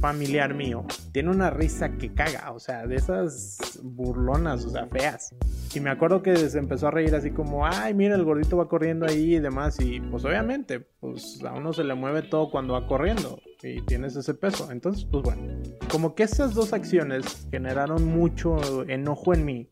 familiar 0.01 0.55
mío 0.55 0.85
tiene 1.13 1.31
una 1.31 1.51
risa 1.51 1.91
que 1.99 2.13
caga, 2.13 2.53
o 2.53 2.59
sea, 2.59 2.87
de 2.87 2.97
esas 2.97 3.81
burlonas, 3.83 4.65
o 4.65 4.71
sea, 4.71 4.87
feas. 4.87 5.35
Y 5.75 5.81
me 5.81 5.91
acuerdo 5.91 6.23
que 6.23 6.37
se 6.37 6.59
empezó 6.59 6.89
a 6.89 6.91
reír 6.91 7.15
así 7.15 7.31
como, 7.31 7.67
ay, 7.67 7.95
mira, 7.95 8.15
el 8.15 8.25
gordito 8.25 8.57
va 8.57 8.69
corriendo 8.69 9.07
ahí 9.07 9.37
y 9.37 9.41
demás. 9.41 9.79
Y 9.81 10.01
pues 10.01 10.25
obviamente, 10.25 10.81
pues 10.81 11.43
a 11.45 11.53
uno 11.53 11.73
se 11.73 11.85
le 11.85 11.95
mueve 11.95 12.23
todo 12.23 12.51
cuando 12.51 12.75
va 12.75 12.87
corriendo 12.87 13.41
y 13.63 13.83
tienes 13.83 14.17
ese 14.17 14.35
peso. 14.35 14.71
Entonces, 14.71 15.07
pues 15.11 15.23
bueno, 15.23 15.43
como 15.91 16.15
que 16.15 16.23
esas 16.23 16.55
dos 16.55 16.73
acciones 16.73 17.47
generaron 17.51 18.05
mucho 18.05 18.89
enojo 18.89 19.35
en 19.35 19.45
mí 19.45 19.69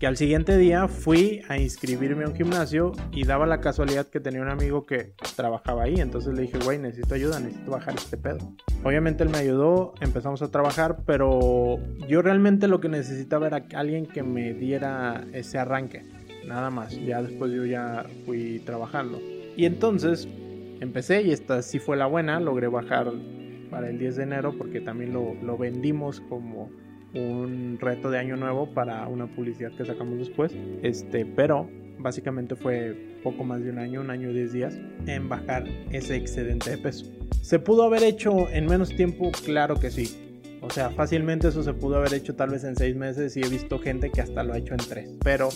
que 0.00 0.06
al 0.06 0.16
siguiente 0.16 0.56
día 0.56 0.88
fui 0.88 1.42
a 1.48 1.58
inscribirme 1.58 2.24
a 2.24 2.28
un 2.28 2.34
gimnasio 2.34 2.92
y 3.12 3.24
daba 3.24 3.46
la 3.46 3.60
casualidad 3.60 4.06
que 4.06 4.18
tenía 4.18 4.40
un 4.40 4.48
amigo 4.48 4.86
que 4.86 5.12
trabajaba 5.36 5.84
ahí. 5.84 6.00
Entonces 6.00 6.34
le 6.34 6.42
dije, 6.42 6.58
güey, 6.64 6.78
necesito 6.78 7.14
ayuda, 7.14 7.38
necesito 7.38 7.70
bajar 7.70 7.94
este 7.94 8.16
pedo. 8.16 8.38
Obviamente 8.82 9.24
él 9.24 9.28
me 9.28 9.36
ayudó, 9.36 9.92
empezamos 10.00 10.40
a 10.40 10.50
trabajar, 10.50 11.02
pero 11.04 11.78
yo 12.08 12.22
realmente 12.22 12.66
lo 12.66 12.80
que 12.80 12.88
necesitaba 12.88 13.46
era 13.48 13.66
alguien 13.74 14.06
que 14.06 14.22
me 14.22 14.54
diera 14.54 15.26
ese 15.34 15.58
arranque. 15.58 16.02
Nada 16.46 16.70
más. 16.70 16.98
Ya 17.04 17.22
después 17.22 17.52
yo 17.52 17.66
ya 17.66 18.06
fui 18.24 18.60
trabajando. 18.64 19.20
Y 19.54 19.66
entonces 19.66 20.26
empecé 20.80 21.22
y 21.22 21.32
esta 21.32 21.62
sí 21.62 21.78
fue 21.78 21.96
la 21.96 22.06
buena. 22.06 22.40
Logré 22.40 22.66
bajar 22.68 23.12
para 23.70 23.88
el 23.88 23.98
10 23.98 24.16
de 24.16 24.22
enero 24.24 24.54
porque 24.56 24.80
también 24.80 25.12
lo, 25.12 25.58
vendimos 25.58 26.20
como 26.20 26.70
un 27.14 27.78
reto 27.80 28.10
de 28.10 28.18
año 28.18 28.36
nuevo 28.36 28.72
para 28.72 29.06
una 29.08 29.26
publicidad 29.26 29.72
que 29.72 29.84
sacamos 29.84 30.18
después. 30.18 30.54
Este, 30.82 31.24
pero 31.24 31.68
básicamente 31.98 32.56
fue 32.56 33.18
poco 33.22 33.44
más 33.44 33.62
de 33.62 33.70
un 33.70 33.78
año, 33.78 34.00
un 34.00 34.10
año 34.10 34.30
y 34.30 34.34
10 34.34 34.52
días 34.52 34.78
en 35.06 35.28
bajar 35.28 35.64
ese 35.90 36.16
excedente 36.16 36.70
de 36.70 36.78
peso. 36.78 37.06
¿Se 37.42 37.58
pudo 37.58 37.84
haber 37.84 38.02
hecho 38.02 38.48
en 38.50 38.66
menos 38.66 38.90
tiempo? 38.90 39.30
Claro 39.44 39.76
que 39.78 39.90
sí. 39.90 40.30
O 40.62 40.68
sea, 40.68 40.90
fácilmente 40.90 41.48
eso 41.48 41.62
se 41.62 41.72
pudo 41.72 41.96
haber 41.96 42.12
hecho 42.14 42.34
tal 42.34 42.50
vez 42.50 42.64
en 42.64 42.76
seis 42.76 42.94
meses 42.94 43.36
y 43.36 43.40
he 43.40 43.48
visto 43.48 43.78
gente 43.78 44.10
que 44.10 44.20
hasta 44.20 44.42
lo 44.42 44.52
ha 44.52 44.58
hecho 44.58 44.74
en 44.74 44.80
tres. 44.80 45.16
Pero 45.24 45.48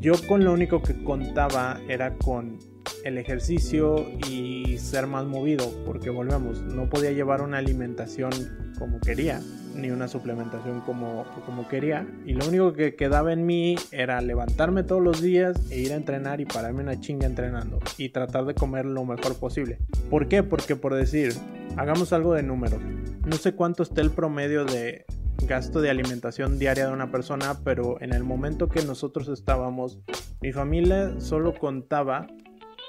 yo 0.00 0.14
con 0.26 0.44
lo 0.44 0.52
único 0.52 0.82
que 0.82 1.02
contaba 1.04 1.80
era 1.88 2.16
con 2.16 2.58
el 3.04 3.18
ejercicio 3.18 4.06
y 4.28 4.78
ser 4.78 5.06
más 5.06 5.26
movido, 5.26 5.70
porque 5.84 6.10
volvemos, 6.10 6.62
no 6.62 6.88
podía 6.88 7.12
llevar 7.12 7.42
una 7.42 7.58
alimentación 7.58 8.30
como 8.78 9.00
quería, 9.00 9.40
ni 9.74 9.90
una 9.90 10.08
suplementación 10.08 10.80
como, 10.80 11.24
como 11.46 11.68
quería, 11.68 12.06
y 12.26 12.34
lo 12.34 12.46
único 12.46 12.72
que 12.72 12.96
quedaba 12.96 13.32
en 13.32 13.46
mí 13.46 13.76
era 13.92 14.20
levantarme 14.20 14.82
todos 14.82 15.02
los 15.02 15.22
días 15.22 15.56
e 15.70 15.78
ir 15.80 15.92
a 15.92 15.96
entrenar 15.96 16.40
y 16.40 16.46
pararme 16.46 16.82
una 16.82 17.00
chinga 17.00 17.26
entrenando 17.26 17.78
y 17.96 18.10
tratar 18.10 18.44
de 18.44 18.54
comer 18.54 18.84
lo 18.84 19.04
mejor 19.04 19.36
posible. 19.36 19.78
¿Por 20.10 20.28
qué? 20.28 20.42
Porque 20.42 20.76
por 20.76 20.94
decir, 20.94 21.34
hagamos 21.76 22.12
algo 22.12 22.34
de 22.34 22.42
números. 22.42 22.80
No 23.24 23.36
sé 23.36 23.54
cuánto 23.54 23.82
está 23.82 24.00
el 24.00 24.10
promedio 24.10 24.64
de 24.64 25.04
gasto 25.46 25.80
de 25.80 25.90
alimentación 25.90 26.58
diaria 26.58 26.88
de 26.88 26.92
una 26.92 27.10
persona, 27.10 27.58
pero 27.64 28.00
en 28.00 28.12
el 28.12 28.24
momento 28.24 28.68
que 28.68 28.82
nosotros 28.82 29.28
estábamos, 29.28 29.98
mi 30.40 30.52
familia 30.52 31.20
solo 31.20 31.54
contaba 31.54 32.26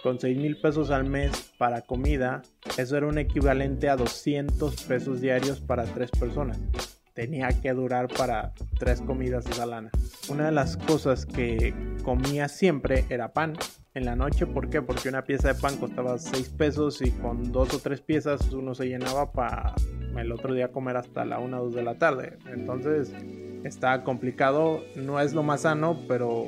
con 0.04 0.20
6 0.20 0.38
mil 0.38 0.58
pesos 0.58 0.92
al 0.92 1.06
mes 1.06 1.52
para 1.58 1.82
comida, 1.82 2.42
eso 2.78 2.98
era 2.98 3.08
un 3.08 3.18
equivalente 3.18 3.90
a 3.90 3.96
200 3.96 4.84
pesos 4.84 5.22
diarios 5.22 5.60
para 5.60 5.84
tres 5.84 6.12
personas. 6.12 6.60
Tenía 7.14 7.50
que 7.50 7.74
durar 7.74 8.08
para 8.08 8.54
tres 8.78 9.02
comidas 9.02 9.46
esa 9.46 9.66
lana. 9.66 9.92
Una 10.30 10.46
de 10.46 10.52
las 10.52 10.78
cosas 10.78 11.26
que 11.26 11.74
comía 12.04 12.48
siempre 12.48 13.06
era 13.10 13.34
pan 13.34 13.54
en 13.94 14.06
la 14.06 14.16
noche. 14.16 14.46
¿Por 14.46 14.70
qué? 14.70 14.82
Porque 14.82 15.10
una 15.10 15.24
pieza 15.24 15.50
de 15.50 15.60
pan 15.60 15.78
costaba 15.78 16.18
6 16.18 16.50
pesos 16.50 17.02
y 17.02 17.12
con 17.12 17.52
dos 17.52 17.74
o 17.74 17.80
tres 17.80 18.00
piezas 18.02 18.52
uno 18.54 18.74
se 18.74 18.88
llenaba 18.88 19.32
para 19.34 19.74
el 20.18 20.32
otro 20.32 20.54
día 20.54 20.72
comer 20.72 20.98
hasta 20.98 21.26
la 21.26 21.40
1 21.40 21.60
o 21.60 21.66
2 21.66 21.76
de 21.76 21.84
la 21.84 21.98
tarde. 21.98 22.38
Entonces 22.48 23.12
está 23.64 24.04
complicado. 24.04 24.82
No 24.96 25.20
es 25.20 25.34
lo 25.34 25.44
más 25.44 25.62
sano, 25.62 26.00
pero 26.08 26.48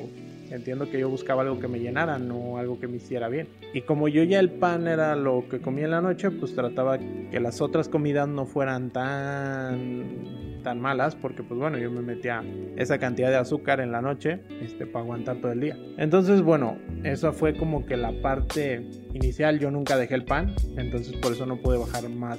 Entiendo 0.50 0.90
que 0.90 0.98
yo 0.98 1.08
buscaba 1.08 1.42
algo 1.42 1.58
que 1.58 1.68
me 1.68 1.80
llenara, 1.80 2.18
no 2.18 2.58
algo 2.58 2.78
que 2.78 2.88
me 2.88 2.96
hiciera 2.96 3.28
bien. 3.28 3.48
Y 3.72 3.82
como 3.82 4.08
yo 4.08 4.22
ya 4.22 4.38
el 4.38 4.50
pan 4.50 4.86
era 4.86 5.16
lo 5.16 5.48
que 5.48 5.60
comía 5.60 5.84
en 5.84 5.92
la 5.92 6.00
noche, 6.00 6.30
pues 6.30 6.54
trataba 6.54 6.98
que 6.98 7.40
las 7.40 7.60
otras 7.60 7.88
comidas 7.88 8.28
no 8.28 8.46
fueran 8.46 8.90
tan 8.90 10.52
tan 10.62 10.80
malas 10.80 11.16
porque 11.16 11.42
pues 11.42 11.58
bueno 11.58 11.76
yo 11.76 11.90
me 11.90 12.02
metía 12.02 12.42
esa 12.76 12.98
cantidad 12.98 13.30
de 13.30 13.36
azúcar 13.36 13.80
en 13.80 13.90
la 13.90 14.00
noche 14.00 14.40
este 14.62 14.86
para 14.86 15.04
aguantar 15.04 15.38
todo 15.38 15.50
el 15.50 15.60
día 15.60 15.76
entonces 15.98 16.40
bueno 16.40 16.78
eso 17.02 17.32
fue 17.32 17.54
como 17.54 17.84
que 17.84 17.96
la 17.96 18.12
parte 18.22 18.88
inicial 19.14 19.58
yo 19.58 19.70
nunca 19.70 19.96
dejé 19.96 20.14
el 20.14 20.24
pan 20.24 20.54
entonces 20.76 21.16
por 21.16 21.32
eso 21.32 21.46
no 21.46 21.56
pude 21.56 21.78
bajar 21.78 22.08
más 22.08 22.38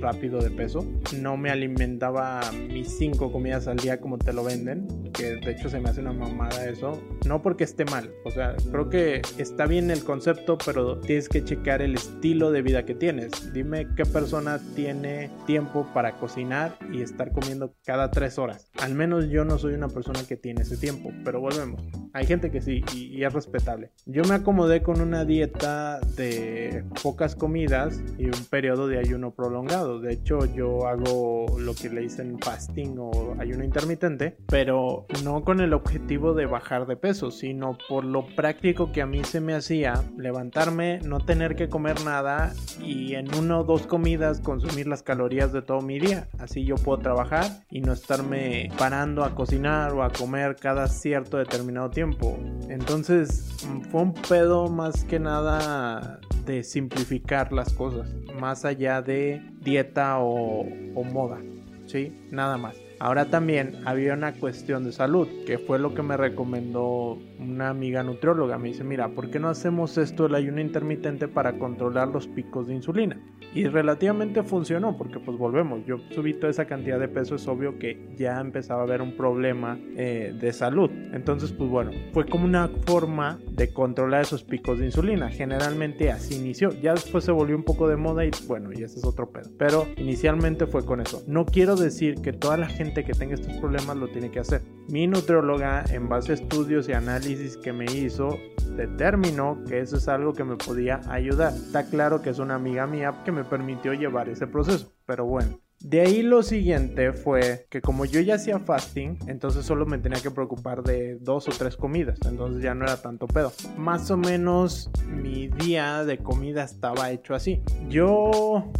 rápido 0.00 0.40
de 0.40 0.50
peso 0.50 0.84
no 1.16 1.36
me 1.36 1.50
alimentaba 1.50 2.40
mis 2.52 2.96
cinco 2.96 3.30
comidas 3.30 3.68
al 3.68 3.76
día 3.76 4.00
como 4.00 4.18
te 4.18 4.32
lo 4.32 4.44
venden 4.44 5.10
que 5.12 5.36
de 5.36 5.52
hecho 5.52 5.68
se 5.68 5.80
me 5.80 5.90
hace 5.90 6.00
una 6.00 6.12
mamada 6.12 6.66
eso 6.66 7.00
no 7.26 7.42
porque 7.42 7.64
esté 7.64 7.84
mal 7.84 8.10
o 8.24 8.30
sea 8.30 8.56
creo 8.70 8.88
que 8.88 9.22
está 9.38 9.66
bien 9.66 9.90
el 9.90 10.04
concepto 10.04 10.58
pero 10.64 10.98
tienes 11.00 11.28
que 11.28 11.44
checar 11.44 11.82
el 11.82 11.94
estilo 11.94 12.50
de 12.50 12.62
vida 12.62 12.84
que 12.84 12.94
tienes 12.94 13.52
dime 13.52 13.88
qué 13.96 14.04
persona 14.04 14.60
tiene 14.74 15.30
tiempo 15.46 15.86
para 15.92 16.12
cocinar 16.18 16.76
y 16.92 17.02
estar 17.02 17.32
comiendo 17.32 17.74
cada 17.84 18.10
tres 18.10 18.38
horas. 18.38 18.70
Al 18.80 18.94
menos 18.94 19.28
yo 19.28 19.44
no 19.44 19.58
soy 19.58 19.74
una 19.74 19.88
persona 19.88 20.20
que 20.26 20.36
tiene 20.36 20.62
ese 20.62 20.76
tiempo, 20.76 21.12
pero 21.24 21.40
volvemos. 21.40 21.82
Hay 22.12 22.26
gente 22.26 22.50
que 22.50 22.60
sí 22.60 22.84
y, 22.94 23.22
es 23.22 23.32
respetable. 23.32 23.90
Yo 24.06 24.22
me 24.24 24.34
acomodé 24.34 24.82
con 24.82 25.00
una 25.00 25.24
dieta 25.24 26.00
de 26.16 26.84
pocas 27.02 27.36
comidas 27.36 28.00
y 28.18 28.26
un 28.26 28.44
periodo 28.50 28.86
de 28.86 28.98
ayuno 28.98 29.32
prolongado. 29.32 30.00
De 30.00 30.12
hecho, 30.12 30.44
yo 30.46 30.86
hago 30.86 31.46
lo 31.58 31.74
que 31.74 31.88
le 31.88 32.02
dicen 32.02 32.38
fasting 32.38 32.96
o 32.98 33.36
ayuno 33.38 33.64
intermitente, 33.64 34.36
pero 34.46 35.06
no 35.24 35.44
con 35.44 35.60
el 35.60 35.72
objetivo 35.72 36.34
de 36.34 36.46
bajar 36.46 36.86
de 36.86 36.96
peso, 36.96 37.30
sino 37.30 37.78
por 37.88 38.04
lo 38.04 38.26
práctico 38.34 38.92
que 38.92 39.02
a 39.02 39.06
mí 39.06 39.24
se 39.24 39.40
me 39.40 39.54
hacía 39.54 40.02
levantarme, 40.16 41.00
no 41.04 41.20
tener 41.20 41.56
que 41.56 41.68
comer 41.68 42.04
nada 42.04 42.52
y 42.80 43.14
en 43.14 43.34
una 43.34 43.60
o 43.60 43.64
dos 43.64 43.86
comidas 43.86 44.40
consumir 44.40 44.86
las 44.86 45.02
calorías 45.02 45.52
de 45.52 45.62
todo 45.62 45.80
mi 45.80 45.98
día. 45.98 46.28
Así 46.38 46.64
yo 46.64 46.76
puedo 46.76 46.98
trabajar 46.98 47.44
y 47.70 47.80
no 47.80 47.92
estarme 47.92 48.70
parando 48.78 49.24
a 49.24 49.34
cocinar 49.34 49.92
o 49.92 50.02
a 50.02 50.10
comer 50.10 50.56
cada 50.56 50.86
cierto 50.88 51.38
determinado 51.38 51.90
tiempo. 51.90 52.38
Entonces 52.68 53.48
fue 53.90 54.02
un 54.02 54.14
pedo 54.14 54.68
más 54.68 55.04
que 55.04 55.18
nada 55.18 56.01
de 56.44 56.62
simplificar 56.62 57.52
las 57.52 57.72
cosas, 57.72 58.14
más 58.38 58.64
allá 58.64 59.02
de 59.02 59.42
dieta 59.60 60.18
o, 60.18 60.64
moda, 61.04 61.38
¿sí? 61.86 62.12
Nada 62.30 62.56
más. 62.56 62.76
Ahora 63.02 63.24
también 63.24 63.80
había 63.84 64.14
una 64.14 64.32
cuestión 64.34 64.84
de 64.84 64.92
salud, 64.92 65.26
que 65.44 65.58
fue 65.58 65.80
lo 65.80 65.92
que 65.92 66.02
me 66.02 66.16
recomendó 66.16 67.18
una 67.40 67.68
amiga 67.68 68.04
nutrióloga. 68.04 68.58
Me 68.58 68.68
dice, 68.68 68.84
mira, 68.84 69.08
¿por 69.08 69.28
qué 69.28 69.40
no 69.40 69.48
hacemos 69.48 69.98
esto 69.98 70.26
el 70.26 70.36
ayuno 70.36 70.60
intermitente 70.60 71.26
para 71.26 71.58
controlar 71.58 72.06
los 72.06 72.28
picos 72.28 72.68
de 72.68 72.74
insulina? 72.74 73.20
Y 73.54 73.64
relativamente 73.64 74.44
funcionó, 74.44 74.96
porque 74.96 75.18
pues 75.18 75.36
volvemos, 75.36 75.84
yo 75.84 75.98
subí 76.14 76.32
toda 76.34 76.50
esa 76.50 76.66
cantidad 76.66 77.00
de 77.00 77.08
peso, 77.08 77.34
es 77.34 77.46
obvio 77.48 77.76
que 77.76 78.14
ya 78.16 78.40
empezaba 78.40 78.82
a 78.82 78.84
haber 78.84 79.02
un 79.02 79.16
problema 79.16 79.80
eh, 79.96 80.32
de 80.40 80.52
salud. 80.52 80.88
Entonces, 81.12 81.50
pues 81.50 81.68
bueno, 81.68 81.90
fue 82.12 82.24
como 82.24 82.44
una 82.44 82.68
forma 82.86 83.40
de 83.50 83.72
controlar 83.72 84.22
esos 84.22 84.44
picos 84.44 84.78
de 84.78 84.86
insulina. 84.86 85.28
Generalmente 85.28 86.12
así 86.12 86.36
inició. 86.36 86.70
Ya 86.80 86.92
después 86.92 87.24
se 87.24 87.32
volvió 87.32 87.56
un 87.56 87.64
poco 87.64 87.88
de 87.88 87.96
moda 87.96 88.24
y 88.24 88.30
bueno, 88.46 88.70
y 88.72 88.84
ese 88.84 89.00
es 89.00 89.04
otro 89.04 89.30
pedo. 89.30 89.50
Pero 89.58 89.88
inicialmente 89.96 90.66
fue 90.66 90.86
con 90.86 91.00
eso. 91.00 91.22
No 91.26 91.44
quiero 91.44 91.74
decir 91.74 92.22
que 92.22 92.32
toda 92.32 92.56
la 92.56 92.68
gente 92.68 92.91
que 92.92 93.14
tenga 93.14 93.34
estos 93.34 93.56
problemas 93.56 93.96
lo 93.96 94.08
tiene 94.08 94.30
que 94.30 94.40
hacer. 94.40 94.62
Mi 94.88 95.06
nutrióloga, 95.06 95.84
en 95.90 96.08
base 96.08 96.32
a 96.32 96.34
estudios 96.34 96.88
y 96.88 96.92
análisis 96.92 97.56
que 97.56 97.72
me 97.72 97.86
hizo, 97.86 98.38
determinó 98.76 99.58
que 99.66 99.80
eso 99.80 99.96
es 99.96 100.08
algo 100.08 100.32
que 100.34 100.44
me 100.44 100.56
podía 100.56 101.00
ayudar. 101.08 101.52
Está 101.54 101.88
claro 101.88 102.22
que 102.22 102.30
es 102.30 102.38
una 102.38 102.54
amiga 102.54 102.86
mía 102.86 103.22
que 103.24 103.32
me 103.32 103.44
permitió 103.44 103.94
llevar 103.94 104.28
ese 104.28 104.46
proceso, 104.46 104.92
pero 105.06 105.24
bueno. 105.24 105.58
De 105.80 106.00
ahí 106.00 106.22
lo 106.22 106.44
siguiente 106.44 107.12
fue 107.12 107.66
que 107.68 107.80
como 107.80 108.04
yo 108.04 108.20
ya 108.20 108.36
hacía 108.36 108.60
fasting, 108.60 109.18
entonces 109.26 109.66
solo 109.66 109.84
me 109.84 109.98
tenía 109.98 110.20
que 110.20 110.30
preocupar 110.30 110.84
de 110.84 111.18
dos 111.18 111.48
o 111.48 111.50
tres 111.50 111.76
comidas, 111.76 112.20
entonces 112.24 112.62
ya 112.62 112.72
no 112.72 112.84
era 112.84 113.02
tanto 113.02 113.26
pedo. 113.26 113.52
Más 113.76 114.08
o 114.12 114.16
menos 114.16 114.90
mi 115.08 115.48
día 115.48 116.04
de 116.04 116.18
comida 116.18 116.62
estaba 116.62 117.10
hecho 117.10 117.34
así. 117.34 117.62
Yo 117.88 118.70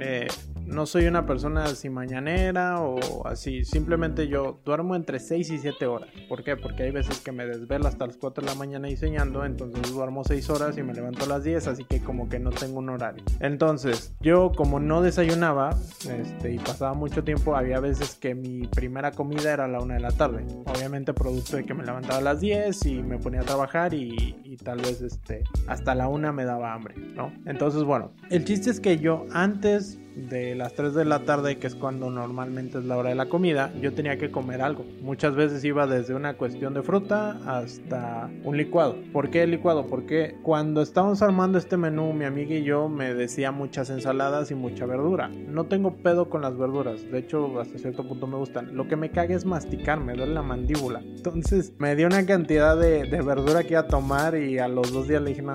eh, 0.00 0.26
No 0.66 0.86
soy 0.86 1.06
una 1.06 1.26
persona 1.26 1.64
así 1.64 1.90
mañanera 1.90 2.80
o 2.80 3.26
así. 3.26 3.64
Simplemente 3.64 4.28
yo 4.28 4.60
duermo 4.64 4.96
entre 4.96 5.18
6 5.18 5.50
y 5.50 5.58
7 5.58 5.86
horas. 5.86 6.10
¿Por 6.28 6.44
qué? 6.44 6.56
Porque 6.56 6.84
hay 6.84 6.90
veces 6.90 7.20
que 7.20 7.32
me 7.32 7.46
desvelo 7.46 7.88
hasta 7.88 8.06
las 8.06 8.16
4 8.16 8.42
de 8.44 8.50
la 8.50 8.54
mañana 8.54 8.88
diseñando. 8.88 9.44
Entonces 9.44 9.92
duermo 9.92 10.24
6 10.24 10.50
horas 10.50 10.78
y 10.78 10.82
me 10.82 10.94
levanto 10.94 11.24
a 11.24 11.28
las 11.28 11.44
10. 11.44 11.66
Así 11.68 11.84
que 11.84 12.00
como 12.00 12.28
que 12.28 12.38
no 12.38 12.50
tengo 12.50 12.78
un 12.78 12.88
horario. 12.88 13.22
Entonces 13.40 14.14
yo 14.20 14.52
como 14.56 14.80
no 14.80 15.02
desayunaba 15.02 15.70
este, 16.08 16.54
y 16.54 16.58
pasaba 16.58 16.94
mucho 16.94 17.24
tiempo, 17.24 17.56
había 17.56 17.80
veces 17.80 18.14
que 18.14 18.34
mi 18.34 18.66
primera 18.66 19.12
comida 19.12 19.52
era 19.52 19.64
a 19.64 19.68
la 19.68 19.80
1 19.80 19.94
de 19.94 20.00
la 20.00 20.10
tarde. 20.10 20.44
Obviamente 20.66 21.12
producto 21.12 21.56
de 21.56 21.64
que 21.64 21.74
me 21.74 21.84
levantaba 21.84 22.18
a 22.18 22.22
las 22.22 22.40
10 22.40 22.86
y 22.86 23.02
me 23.02 23.18
ponía 23.18 23.40
a 23.40 23.44
trabajar 23.44 23.94
y, 23.94 24.36
y 24.44 24.56
tal 24.56 24.78
vez 24.78 25.02
este, 25.02 25.44
hasta 25.66 25.94
la 25.94 26.08
1 26.08 26.32
me 26.32 26.44
daba 26.44 26.72
hambre, 26.72 26.94
¿no? 26.96 27.32
Entonces 27.46 27.82
bueno, 27.82 28.12
el 28.30 28.44
chiste 28.44 28.70
es 28.70 28.80
que 28.80 28.98
yo 28.98 29.26
antes 29.32 29.98
de 30.14 30.54
las 30.54 30.74
3 30.74 30.94
de 30.94 31.04
la 31.04 31.24
tarde, 31.24 31.58
que 31.58 31.66
es 31.66 31.74
cuando 31.74 32.10
normalmente 32.10 32.78
es 32.78 32.84
la 32.84 32.96
hora 32.96 33.10
de 33.10 33.14
la 33.14 33.28
comida, 33.28 33.72
yo 33.80 33.92
tenía 33.92 34.18
que 34.18 34.30
comer 34.30 34.62
algo. 34.62 34.84
Muchas 35.00 35.34
veces 35.34 35.64
iba 35.64 35.86
desde 35.86 36.14
una 36.14 36.34
cuestión 36.34 36.74
de 36.74 36.82
fruta 36.82 37.38
hasta 37.46 38.30
un 38.44 38.56
licuado. 38.56 38.96
¿Por 39.12 39.30
qué 39.30 39.46
licuado? 39.46 39.86
Porque 39.86 40.36
cuando 40.42 40.82
estábamos 40.82 41.22
armando 41.22 41.58
este 41.58 41.76
menú, 41.76 42.12
mi 42.12 42.24
amiga 42.24 42.54
y 42.54 42.64
yo 42.64 42.88
me 42.88 43.14
decía 43.14 43.52
muchas 43.52 43.90
ensaladas 43.90 44.50
y 44.50 44.54
mucha 44.54 44.86
verdura. 44.86 45.28
No 45.28 45.64
tengo 45.64 45.96
pedo 45.96 46.28
con 46.28 46.42
las 46.42 46.56
verduras, 46.56 47.10
de 47.10 47.18
hecho 47.18 47.60
hasta 47.60 47.78
cierto 47.78 48.06
punto 48.06 48.26
me 48.26 48.36
gustan. 48.36 48.76
Lo 48.76 48.88
que 48.88 48.96
me 48.96 49.10
caga 49.10 49.34
es 49.34 49.44
masticar, 49.44 50.00
me 50.00 50.14
duele 50.14 50.34
la 50.34 50.42
mandíbula. 50.42 51.00
Entonces 51.00 51.72
me 51.78 51.96
dio 51.96 52.06
una 52.06 52.24
cantidad 52.26 52.76
de, 52.76 53.04
de 53.04 53.22
verdura 53.22 53.62
que 53.62 53.70
iba 53.70 53.80
a 53.80 53.86
tomar 53.86 54.36
y 54.36 54.58
a 54.58 54.68
los 54.68 54.92
dos 54.92 55.08
días 55.08 55.22
le 55.22 55.30
dije, 55.30 55.42
no, 55.42 55.52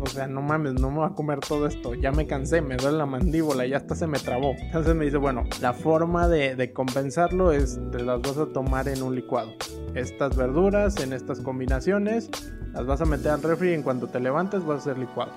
o 0.00 0.06
sea, 0.06 0.26
no 0.26 0.42
mames, 0.42 0.74
no 0.74 0.90
me 0.90 0.98
voy 0.98 1.06
a 1.06 1.14
comer 1.14 1.40
todo 1.40 1.66
esto, 1.66 1.94
ya 1.94 2.12
me 2.12 2.26
cansé, 2.26 2.60
me 2.60 2.76
duele 2.76 2.98
la 2.98 3.06
mandíbula, 3.06 3.66
ya 3.66 3.78
se 3.94 4.06
me 4.06 4.18
trabó. 4.18 4.54
Entonces 4.58 4.94
me 4.94 5.04
dice, 5.04 5.16
bueno, 5.16 5.44
la 5.60 5.72
forma 5.72 6.28
de, 6.28 6.72
compensarlo 6.72 7.52
es 7.52 7.78
te 7.90 8.02
las 8.02 8.20
vas 8.20 8.36
a 8.38 8.46
tomar 8.46 8.88
en 8.88 9.02
un 9.02 9.14
licuado. 9.14 9.52
Estas 9.94 10.36
verduras 10.36 11.02
en 11.02 11.12
estas 11.12 11.40
combinaciones 11.40 12.30
las 12.72 12.86
vas 12.86 13.00
a 13.00 13.04
meter 13.04 13.32
al 13.32 13.42
refri 13.42 13.70
y 13.70 13.74
en 13.74 13.82
cuanto 13.82 14.08
te 14.08 14.20
levantes 14.20 14.64
vas 14.64 14.76
a 14.86 14.90
hacer 14.90 14.98
licuado. 14.98 15.32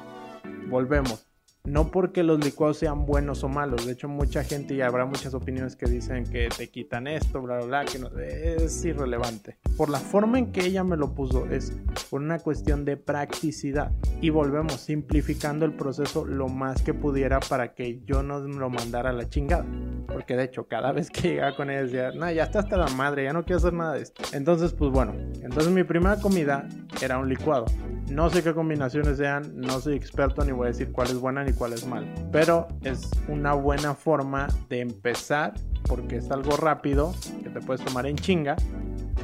Volvemos. 0.70 1.31
No 1.64 1.92
porque 1.92 2.24
los 2.24 2.44
licuados 2.44 2.78
sean 2.78 3.06
buenos 3.06 3.44
o 3.44 3.50
malos, 3.50 3.86
de 3.86 3.94
hecho 3.94 4.08
mucha 4.08 4.44
gente 4.44 4.74
y 4.74 4.82
habrá 4.82 5.06
muchas 5.06 5.34
opiniones 5.34 5.76
que 5.76 5.86
dicen 5.86 6.24
que 6.26 6.50
te 6.50 6.70
quitan 6.70 7.06
esto, 7.08 7.42
bla, 7.42 7.58
bla, 7.58 7.66
bla, 7.66 7.86
que 7.86 8.00
no, 8.00 8.10
es 8.20 8.84
irrelevante. 8.84 9.58
Por 9.78 9.90
la 9.90 10.00
forma 10.00 10.40
en 10.40 10.52
que 10.52 10.66
ella 10.66 10.84
me 10.84 10.98
lo 10.98 11.14
puso 11.14 11.46
es 11.46 11.72
por 12.10 12.22
una 12.22 12.40
cuestión 12.40 12.84
de 12.84 12.98
practicidad. 12.98 13.92
Y 14.22 14.32
volvemos 14.32 14.82
simplificando 14.82 15.66
el 15.66 15.74
proceso 15.74 16.26
lo 16.26 16.48
más 16.48 16.82
que 16.82 16.94
pudiera 16.94 17.40
para 17.40 17.74
que 17.74 18.02
yo 18.06 18.24
no 18.24 18.40
lo 18.40 18.70
mandara 18.70 19.12
a 19.12 19.14
la 19.14 19.30
chingada. 19.30 19.66
Porque 20.08 20.36
de 20.36 20.44
hecho 20.44 20.68
cada 20.68 20.92
vez 20.92 21.10
que 21.10 21.30
llegaba 21.30 21.56
con 21.56 21.70
ella 21.70 21.84
decía, 21.84 22.12
no, 22.12 22.32
ya 22.32 22.44
está 22.44 22.60
hasta 22.60 22.78
la 22.78 22.88
madre, 22.88 23.24
ya 23.24 23.34
no 23.34 23.44
quiero 23.44 23.58
hacer 23.58 23.74
nada 23.74 23.94
de 23.94 24.02
esto. 24.02 24.24
Entonces 24.34 24.74
pues 24.74 24.92
bueno, 24.92 25.14
entonces 25.42 25.70
mi 25.70 25.84
primera 25.84 26.18
comida 26.18 26.68
era 27.02 27.18
un 27.18 27.30
licuado. 27.30 27.66
No 28.10 28.30
sé 28.30 28.44
qué 28.44 28.54
combinaciones 28.54 29.18
sean, 29.18 29.54
no 29.56 29.80
soy 29.80 29.96
experto 29.96 30.44
ni 30.44 30.52
voy 30.52 30.66
a 30.66 30.72
decir 30.72 30.92
cuál 30.92 31.08
es 31.08 31.16
buena 31.16 31.44
ni 31.44 31.54
cuál 31.54 31.74
es 31.74 31.88
mal. 31.88 32.06
Pero 32.32 32.68
es 32.84 33.10
una 33.28 33.54
buena 33.54 33.96
forma 33.96 34.48
de 34.70 34.82
empezar 34.82 35.54
porque 35.88 36.18
es 36.18 36.30
algo 36.30 36.58
rápido 36.58 37.14
que 37.44 37.50
te 37.50 37.62
puedes 37.62 37.84
tomar 37.84 38.06
en 38.06 38.18
chinga 38.18 38.56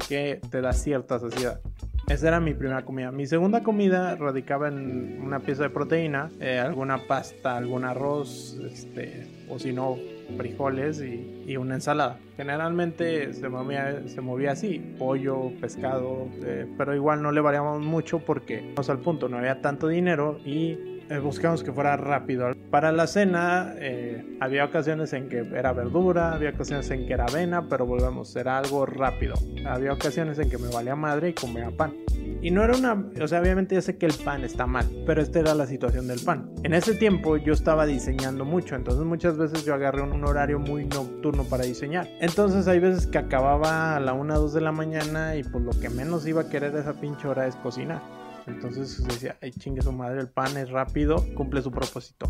que 0.08 0.40
te 0.50 0.60
da 0.60 0.72
cierta 0.72 1.18
saciedad. 1.18 1.60
Esa 2.08 2.28
era 2.28 2.40
mi 2.40 2.54
primera 2.54 2.84
comida. 2.86 3.12
Mi 3.12 3.26
segunda 3.26 3.62
comida 3.62 4.16
radicaba 4.16 4.68
en 4.68 5.20
una 5.20 5.40
pieza 5.40 5.64
de 5.64 5.70
proteína, 5.70 6.30
eh, 6.40 6.58
alguna 6.58 7.06
pasta, 7.06 7.54
algún 7.56 7.84
arroz, 7.84 8.58
este, 8.64 9.26
o 9.50 9.58
si 9.58 9.74
no, 9.74 9.98
frijoles 10.36 11.02
y, 11.02 11.56
una 11.56 11.76
ensalada. 11.76 12.18
Generalmente 12.36 13.32
se 13.32 13.48
movía, 13.48 14.06
se 14.06 14.20
movía 14.20 14.52
así, 14.52 14.78
pollo, 14.98 15.50
pescado, 15.60 16.28
eh, 16.44 16.66
pero 16.76 16.94
igual 16.94 17.22
no 17.22 17.32
le 17.32 17.40
variamos 17.40 17.82
mucho 17.84 18.18
porque, 18.20 18.60
vamos 18.74 18.90
al 18.90 18.98
punto, 18.98 19.28
no 19.28 19.38
había 19.38 19.60
tanto 19.62 19.88
dinero 19.88 20.38
y 20.44 20.98
eh, 21.10 21.18
buscamos 21.18 21.64
que 21.64 21.72
fuera 21.72 21.96
rápido. 21.96 22.54
Para 22.70 22.92
la 22.92 23.06
cena 23.06 23.74
eh, 23.78 24.36
había 24.40 24.66
ocasiones 24.66 25.12
en 25.14 25.28
que 25.28 25.38
era 25.38 25.72
verdura, 25.72 26.34
había 26.34 26.50
ocasiones 26.50 26.90
en 26.90 27.06
que 27.06 27.14
era 27.14 27.24
avena, 27.24 27.66
pero 27.68 27.86
volvemos, 27.86 28.36
era 28.36 28.58
algo 28.58 28.84
rápido. 28.84 29.34
Había 29.66 29.94
ocasiones 29.94 30.38
en 30.38 30.50
que 30.50 30.58
me 30.58 30.68
valía 30.68 30.96
madre 30.96 31.30
y 31.30 31.32
comía 31.32 31.70
pan. 31.70 31.94
Y 32.40 32.52
no 32.52 32.62
era 32.62 32.76
una, 32.76 33.04
o 33.20 33.26
sea, 33.26 33.40
obviamente 33.40 33.74
ya 33.74 33.82
sé 33.82 33.98
que 33.98 34.06
el 34.06 34.14
pan 34.14 34.44
está 34.44 34.66
mal, 34.66 34.86
pero 35.06 35.20
esta 35.20 35.40
era 35.40 35.54
la 35.54 35.66
situación 35.66 36.06
del 36.06 36.20
pan. 36.20 36.50
En 36.62 36.72
ese 36.72 36.94
tiempo 36.94 37.36
yo 37.36 37.52
estaba 37.52 37.84
diseñando 37.84 38.44
mucho, 38.44 38.76
entonces 38.76 39.04
muchas 39.04 39.36
veces 39.36 39.64
yo 39.64 39.74
agarré 39.74 40.02
un, 40.02 40.24
horario 40.24 40.58
muy 40.58 40.84
nocturno 40.84 41.44
para 41.44 41.64
diseñar. 41.64 42.08
Entonces 42.20 42.68
hay 42.68 42.78
veces 42.78 43.06
que 43.06 43.18
acababa 43.18 43.96
a 43.96 44.00
la 44.00 44.12
1 44.12 44.34
o 44.34 44.40
2 44.40 44.52
de 44.52 44.60
la 44.60 44.72
mañana 44.72 45.36
y 45.36 45.42
pues 45.42 45.64
lo 45.64 45.70
que 45.70 45.88
menos 45.88 46.26
iba 46.26 46.42
a 46.42 46.48
querer 46.48 46.74
esa 46.76 47.00
pinche 47.00 47.26
hora 47.26 47.46
es 47.46 47.56
cocinar. 47.56 48.02
Entonces 48.46 49.04
decía, 49.04 49.36
ay 49.42 49.52
chingue 49.52 49.82
su 49.82 49.92
madre, 49.92 50.20
el 50.20 50.28
pan 50.28 50.56
es 50.56 50.70
rápido, 50.70 51.24
cumple 51.34 51.62
su 51.62 51.70
propósito. 51.70 52.28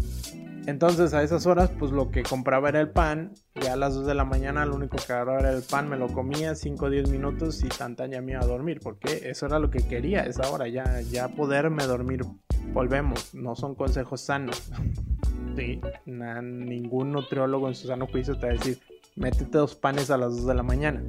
Entonces 0.67 1.15
a 1.15 1.23
esas 1.23 1.47
horas, 1.47 1.71
pues 1.79 1.93
lo 1.93 2.11
que 2.11 2.23
compraba 2.23 2.69
era 2.69 2.81
el 2.81 2.91
pan. 2.91 3.33
Ya 3.63 3.73
a 3.73 3.77
las 3.77 3.95
2 3.95 4.07
de 4.07 4.15
la 4.15 4.25
mañana 4.25 4.65
lo 4.67 4.77
único 4.77 4.97
que 4.97 5.13
agarraba 5.13 5.41
era 5.41 5.53
el 5.53 5.63
pan, 5.63 5.89
me 5.89 5.97
lo 5.97 6.09
comía 6.09 6.55
5 6.55 6.87
o 6.87 6.91
10 6.91 7.11
minutos 7.11 7.63
y 7.65 7.69
tanta 7.69 8.07
ya 8.07 8.21
me 8.21 8.33
iba 8.33 8.41
a 8.41 8.47
dormir. 8.47 8.81
Porque 8.83 9.29
eso 9.29 9.47
era 9.47 9.59
lo 9.59 9.71
que 9.71 9.87
quería 9.87 10.23
esa 10.23 10.51
hora, 10.51 10.69
ya, 10.69 11.01
ya 11.01 11.29
poderme 11.29 11.85
dormir. 11.85 12.25
Volvemos, 12.73 13.35
no 13.35 13.57
son 13.57 13.75
consejos 13.75 14.21
sanos. 14.21 14.71
sí, 15.57 15.81
ningún 16.07 17.13
nutriólogo 17.13 17.69
en 17.69 17.75
su 17.75 17.89
sano 17.89 18.07
juicio 18.07 18.39
te 18.39 18.47
va 18.47 18.53
a 18.53 18.57
decir, 18.57 18.79
métete 19.17 19.59
dos 19.59 19.75
panes 19.75 20.11
a 20.11 20.17
las 20.17 20.37
2 20.37 20.47
de 20.47 20.55
la 20.55 20.63
mañana. 20.63 21.03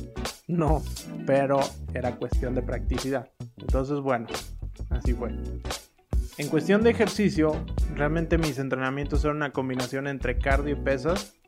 No, 0.48 0.82
pero 1.28 1.60
era 1.94 2.16
cuestión 2.16 2.56
de 2.56 2.64
practicidad. 2.64 3.30
Entonces, 3.58 4.00
bueno, 4.00 4.28
así 4.90 5.14
fue. 5.14 5.32
En 6.40 6.48
cuestión 6.48 6.84
de 6.84 6.90
ejercicio, 6.90 7.52
realmente 7.96 8.38
mis 8.38 8.58
entrenamientos 8.58 9.24
eran 9.26 9.36
una 9.36 9.52
combinación 9.52 10.08
entre 10.08 10.40
cardio 10.40 10.74
y 10.74 10.80
pesas 10.80 11.39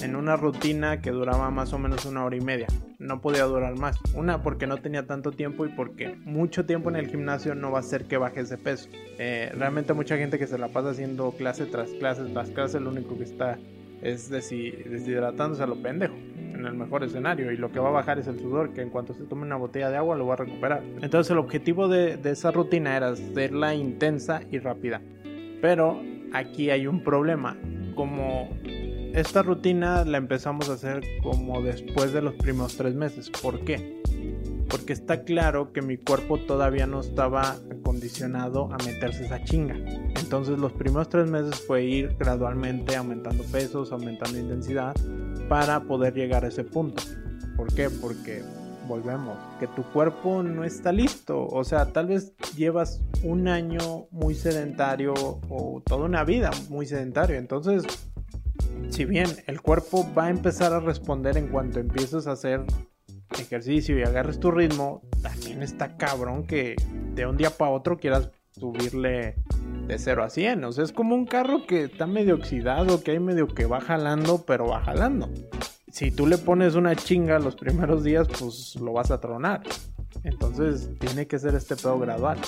en 0.00 0.16
una 0.16 0.36
rutina 0.36 1.00
que 1.00 1.10
duraba 1.10 1.50
más 1.50 1.72
o 1.72 1.78
menos 1.78 2.04
una 2.04 2.24
hora 2.24 2.36
y 2.36 2.40
media. 2.40 2.66
No 2.98 3.20
podía 3.20 3.44
durar 3.44 3.76
más. 3.76 3.98
Una 4.14 4.42
porque 4.42 4.66
no 4.66 4.78
tenía 4.78 5.06
tanto 5.06 5.32
tiempo 5.32 5.64
y 5.66 5.68
porque 5.70 6.16
mucho 6.24 6.66
tiempo 6.66 6.90
en 6.90 6.96
el 6.96 7.08
gimnasio 7.08 7.54
no 7.54 7.70
va 7.70 7.78
a 7.78 7.80
hacer 7.80 8.04
que 8.04 8.16
bajes 8.16 8.48
de 8.48 8.58
peso. 8.58 8.88
Eh, 9.18 9.52
realmente 9.56 9.92
mucha 9.92 10.16
gente 10.16 10.38
que 10.38 10.46
se 10.46 10.58
la 10.58 10.68
pasa 10.68 10.90
haciendo 10.90 11.32
clase 11.32 11.66
tras 11.66 11.90
clase 11.90 12.24
tras 12.24 12.50
clase, 12.50 12.80
lo 12.80 12.90
único 12.90 13.16
que 13.16 13.24
está 13.24 13.58
es 14.02 14.30
deshidratándose 14.30 15.62
a 15.62 15.66
lo 15.66 15.82
pendejo 15.82 16.14
en 16.14 16.66
el 16.66 16.74
mejor 16.74 17.04
escenario 17.04 17.52
y 17.52 17.56
lo 17.56 17.70
que 17.70 17.80
va 17.80 17.88
a 17.88 17.92
bajar 17.92 18.18
es 18.18 18.26
el 18.26 18.38
sudor 18.38 18.72
que 18.72 18.80
en 18.80 18.90
cuanto 18.90 19.14
se 19.14 19.24
tome 19.24 19.42
una 19.42 19.56
botella 19.56 19.90
de 19.90 19.96
agua 19.96 20.16
lo 20.16 20.26
va 20.26 20.34
a 20.34 20.36
recuperar 20.36 20.82
entonces 21.02 21.30
el 21.30 21.38
objetivo 21.38 21.88
de, 21.88 22.16
de 22.16 22.30
esa 22.30 22.50
rutina 22.50 22.96
era 22.96 23.08
hacerla 23.08 23.74
intensa 23.74 24.42
y 24.50 24.58
rápida 24.58 25.00
pero 25.60 26.00
aquí 26.32 26.70
hay 26.70 26.86
un 26.86 27.02
problema 27.02 27.56
como 27.94 28.48
esta 29.20 29.42
rutina 29.42 30.04
la 30.04 30.18
empezamos 30.18 30.68
a 30.68 30.74
hacer 30.74 31.02
como 31.22 31.60
después 31.62 32.12
de 32.12 32.22
los 32.22 32.34
primeros 32.34 32.76
tres 32.76 32.94
meses 32.94 33.30
¿por 33.30 33.64
qué? 33.64 33.98
porque 34.68 34.92
está 34.92 35.24
claro 35.24 35.72
que 35.72 35.82
mi 35.82 35.96
cuerpo 35.96 36.38
todavía 36.38 36.86
no 36.86 37.00
estaba 37.00 37.56
acondicionado 37.70 38.70
a 38.72 38.76
meterse 38.84 39.24
esa 39.24 39.42
chinga. 39.42 39.76
Entonces 40.20 40.58
los 40.58 40.72
primeros 40.72 41.08
tres 41.08 41.28
meses 41.28 41.60
fue 41.66 41.84
ir 41.84 42.16
gradualmente 42.18 42.94
aumentando 42.96 43.44
pesos, 43.44 43.92
aumentando 43.92 44.38
intensidad 44.38 44.94
para 45.48 45.80
poder 45.80 46.14
llegar 46.14 46.44
a 46.44 46.48
ese 46.48 46.64
punto. 46.64 47.02
¿Por 47.56 47.72
qué? 47.72 47.88
Porque 47.88 48.42
volvemos, 48.86 49.36
que 49.58 49.66
tu 49.68 49.82
cuerpo 49.84 50.42
no 50.42 50.64
está 50.64 50.92
listo. 50.92 51.46
O 51.46 51.64
sea, 51.64 51.86
tal 51.86 52.06
vez 52.06 52.34
llevas 52.56 53.00
un 53.22 53.48
año 53.48 54.06
muy 54.10 54.34
sedentario 54.34 55.14
o 55.14 55.82
toda 55.84 56.04
una 56.04 56.24
vida 56.24 56.50
muy 56.68 56.86
sedentario. 56.86 57.36
Entonces, 57.36 57.84
si 58.90 59.04
bien 59.04 59.28
el 59.46 59.60
cuerpo 59.60 60.06
va 60.16 60.26
a 60.26 60.30
empezar 60.30 60.72
a 60.72 60.80
responder 60.80 61.36
en 61.36 61.48
cuanto 61.48 61.80
empieces 61.80 62.26
a 62.26 62.32
hacer 62.32 62.64
ejercicio 63.38 63.98
y 63.98 64.02
agarres 64.02 64.40
tu 64.40 64.50
ritmo, 64.50 65.02
también 65.22 65.62
está 65.62 65.96
cabrón 65.96 66.46
que 66.46 66.76
de 67.14 67.26
un 67.26 67.36
día 67.36 67.50
para 67.50 67.70
otro 67.70 67.98
quieras 67.98 68.30
subirle 68.50 69.36
de 69.86 69.98
0 69.98 70.24
a 70.24 70.30
100. 70.30 70.64
O 70.64 70.72
sea, 70.72 70.84
es 70.84 70.92
como 70.92 71.14
un 71.14 71.26
carro 71.26 71.66
que 71.66 71.84
está 71.84 72.06
medio 72.06 72.34
oxidado, 72.34 73.02
que 73.02 73.12
hay 73.12 73.20
medio 73.20 73.48
que 73.48 73.66
va 73.66 73.80
jalando, 73.80 74.44
pero 74.46 74.66
va 74.66 74.80
jalando. 74.82 75.28
Si 75.90 76.10
tú 76.10 76.26
le 76.26 76.38
pones 76.38 76.74
una 76.74 76.94
chinga 76.94 77.38
los 77.38 77.56
primeros 77.56 78.04
días, 78.04 78.28
pues 78.38 78.76
lo 78.76 78.92
vas 78.92 79.10
a 79.10 79.20
tronar. 79.20 79.62
Entonces 80.24 80.90
tiene 80.98 81.26
que 81.26 81.38
ser 81.38 81.54
este 81.54 81.76
pedo 81.76 81.98
gradual. 81.98 82.38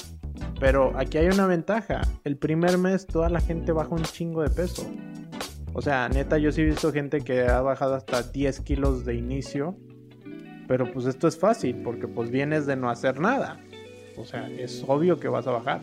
Pero 0.59 0.93
aquí 0.97 1.19
hay 1.19 1.29
una 1.29 1.47
ventaja. 1.47 2.03
El 2.25 2.37
primer 2.37 2.77
mes 2.79 3.07
toda 3.07 3.31
la 3.31 3.41
gente 3.41 3.73
baja 3.73 3.95
un 3.95 4.03
chingo 4.03 4.43
de 4.43 4.51
peso. 4.51 4.87
O 5.73 5.83
sea, 5.83 6.09
neta, 6.09 6.39
yo 6.39 6.53
sí 6.53 6.63
he 6.63 6.65
visto 6.65 6.93
gente 6.93 7.21
que 7.21 7.43
ha 7.43 7.61
bajado 7.61 7.95
hasta 7.95 8.23
10 8.23 8.61
kilos 8.61 9.05
de 9.05 9.15
inicio 9.15 9.77
pero 10.71 10.89
pues 10.93 11.05
esto 11.07 11.27
es 11.27 11.37
fácil 11.37 11.83
porque 11.83 12.07
pues 12.07 12.31
vienes 12.31 12.65
de 12.65 12.77
no 12.77 12.91
hacer 12.91 13.19
nada. 13.19 13.59
O 14.17 14.25
sea, 14.25 14.49
es 14.49 14.85
obvio 14.87 15.19
que 15.19 15.27
vas 15.27 15.49
a 15.49 15.51
bajar. 15.51 15.81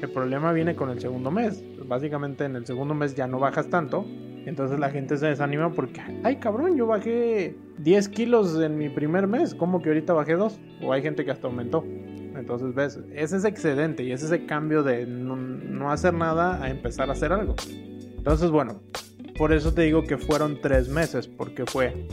El 0.00 0.10
problema 0.10 0.50
viene 0.54 0.74
con 0.74 0.88
el 0.88 0.98
segundo 0.98 1.30
mes. 1.30 1.62
Básicamente 1.86 2.46
en 2.46 2.56
el 2.56 2.64
segundo 2.64 2.94
mes 2.94 3.14
ya 3.14 3.26
no 3.26 3.38
bajas 3.38 3.68
tanto 3.68 4.06
Entonces 4.46 4.78
la 4.78 4.88
gente 4.88 5.18
se 5.18 5.26
desanima 5.26 5.70
porque, 5.74 6.00
ay 6.22 6.36
cabrón, 6.36 6.74
yo 6.74 6.86
bajé 6.86 7.54
10 7.80 8.08
kilos 8.08 8.58
en 8.62 8.78
mi 8.78 8.88
primer 8.88 9.26
mes, 9.26 9.54
¿cómo 9.54 9.82
que 9.82 9.90
ahorita 9.90 10.14
bajé 10.14 10.36
2? 10.36 10.58
O 10.84 10.94
hay 10.94 11.02
gente 11.02 11.26
que 11.26 11.30
hasta 11.30 11.46
aumentó. 11.46 11.84
Entonces 12.34 12.74
ves, 12.74 13.00
es 13.12 13.34
ese 13.34 13.46
excedente 13.46 14.04
y 14.04 14.12
es 14.12 14.22
ese 14.22 14.46
cambio 14.46 14.82
de 14.82 15.04
no 15.04 15.92
hacer 15.92 16.14
nada 16.14 16.64
a 16.64 16.70
empezar 16.70 17.10
a 17.10 17.12
hacer 17.12 17.30
algo. 17.30 17.56
Entonces 18.16 18.50
bueno, 18.50 18.80
por 19.36 19.52
eso 19.52 19.72
te 19.72 19.82
digo 19.82 20.04
que 20.04 20.18
fueron 20.18 20.60
3 20.60 20.88
meses, 20.88 21.28
porque 21.28 21.64
fue 21.66 22.06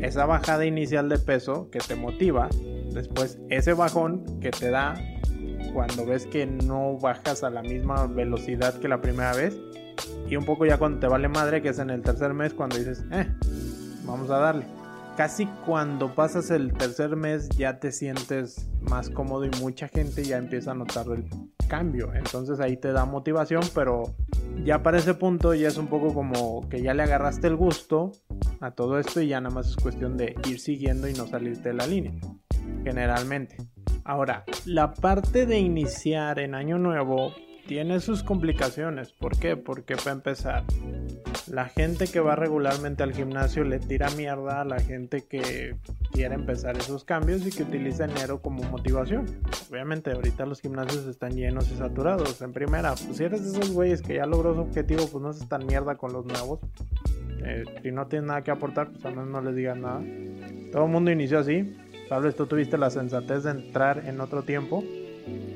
esa 0.00 0.26
bajada 0.26 0.66
inicial 0.66 1.08
de 1.08 1.18
peso 1.18 1.68
que 1.70 1.78
te 1.78 1.94
motiva, 1.94 2.48
después 2.92 3.38
ese 3.48 3.72
bajón 3.72 4.40
que 4.40 4.50
te 4.50 4.70
da 4.70 4.94
cuando 5.72 6.06
ves 6.06 6.26
que 6.26 6.46
no 6.46 6.98
bajas 6.98 7.42
a 7.42 7.50
la 7.50 7.62
misma 7.62 8.06
velocidad 8.06 8.78
que 8.78 8.88
la 8.88 9.00
primera 9.00 9.34
vez 9.34 9.58
y 10.28 10.36
un 10.36 10.44
poco 10.44 10.66
ya 10.66 10.78
cuando 10.78 11.00
te 11.00 11.06
vale 11.06 11.28
madre, 11.28 11.62
que 11.62 11.70
es 11.70 11.78
en 11.78 11.90
el 11.90 12.02
tercer 12.02 12.32
mes, 12.34 12.54
cuando 12.54 12.76
dices, 12.76 13.04
eh, 13.12 13.28
vamos 14.04 14.30
a 14.30 14.38
darle. 14.38 14.64
Casi 15.16 15.46
cuando 15.66 16.14
pasas 16.14 16.50
el 16.50 16.72
tercer 16.72 17.14
mes 17.14 17.48
ya 17.50 17.78
te 17.78 17.92
sientes 17.92 18.68
más 18.80 19.10
cómodo 19.10 19.44
y 19.44 19.50
mucha 19.60 19.86
gente 19.86 20.24
ya 20.24 20.38
empieza 20.38 20.72
a 20.72 20.74
notar 20.74 21.06
el 21.08 21.28
cambio. 21.68 22.12
Entonces 22.14 22.58
ahí 22.58 22.76
te 22.76 22.92
da 22.92 23.04
motivación, 23.04 23.62
pero 23.74 24.14
ya 24.62 24.82
para 24.82 24.98
ese 24.98 25.14
punto 25.14 25.54
ya 25.54 25.68
es 25.68 25.76
un 25.76 25.88
poco 25.88 26.14
como 26.14 26.68
que 26.68 26.82
ya 26.82 26.94
le 26.94 27.02
agarraste 27.02 27.46
el 27.46 27.56
gusto 27.56 28.12
a 28.60 28.70
todo 28.72 28.98
esto 28.98 29.20
y 29.20 29.28
ya 29.28 29.40
nada 29.40 29.54
más 29.54 29.68
es 29.68 29.76
cuestión 29.76 30.16
de 30.16 30.36
ir 30.48 30.60
siguiendo 30.60 31.08
y 31.08 31.14
no 31.14 31.26
salirte 31.26 31.70
de 31.70 31.74
la 31.74 31.86
línea. 31.86 32.12
Generalmente. 32.82 33.56
Ahora, 34.04 34.44
la 34.66 34.92
parte 34.92 35.46
de 35.46 35.58
iniciar 35.58 36.38
en 36.38 36.54
año 36.54 36.78
nuevo 36.78 37.32
tiene 37.66 38.00
sus 38.00 38.22
complicaciones. 38.22 39.12
¿Por 39.12 39.38
qué? 39.38 39.56
Porque 39.56 39.96
para 39.96 40.12
empezar, 40.12 40.64
la 41.46 41.66
gente 41.66 42.06
que 42.06 42.20
va 42.20 42.36
regularmente 42.36 43.02
al 43.02 43.12
gimnasio 43.12 43.64
le 43.64 43.78
tira 43.78 44.08
mierda 44.10 44.60
a 44.60 44.64
la 44.64 44.80
gente 44.80 45.24
que 45.24 45.76
quiere 46.12 46.34
empezar 46.34 46.76
esos 46.76 47.04
cambios 47.04 47.46
y 47.46 47.50
que 47.50 47.62
utiliza 47.62 48.04
enero 48.04 48.40
como 48.40 48.62
motivación. 48.64 49.26
Obviamente 49.70 50.12
ahorita 50.12 50.46
los 50.46 50.60
gimnasios 50.60 51.06
están 51.06 51.32
llenos 51.32 51.70
y 51.70 51.76
saturados. 51.76 52.40
En 52.42 52.52
primera, 52.52 52.94
pues 52.94 53.16
si 53.16 53.24
eres 53.24 53.44
de 53.44 53.58
esos 53.58 53.72
güeyes 53.72 54.02
que 54.02 54.14
ya 54.16 54.26
logró 54.26 54.54
su 54.54 54.60
objetivo, 54.60 55.06
pues 55.06 55.22
no 55.22 55.32
se 55.32 55.46
tan 55.46 55.66
mierda 55.66 55.96
con 55.96 56.12
los 56.12 56.24
nuevos. 56.24 56.60
Eh, 57.44 57.64
si 57.82 57.92
no 57.92 58.06
tienes 58.06 58.28
nada 58.28 58.42
que 58.42 58.50
aportar, 58.50 58.90
pues 58.90 59.04
al 59.04 59.16
menos 59.16 59.28
no 59.28 59.40
les 59.42 59.54
digas 59.54 59.76
nada. 59.76 60.02
Todo 60.72 60.84
el 60.84 60.90
mundo 60.90 61.10
inició 61.10 61.40
así. 61.40 61.76
Tal 62.08 62.22
vez 62.22 62.36
tú 62.36 62.46
tuviste 62.46 62.78
la 62.78 62.90
sensatez 62.90 63.44
de 63.44 63.50
entrar 63.50 64.04
en 64.06 64.20
otro 64.20 64.42
tiempo. 64.42 64.82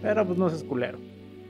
Pero 0.02 0.26
pues 0.26 0.38
no 0.38 0.48
seas 0.48 0.64
culero 0.64 0.98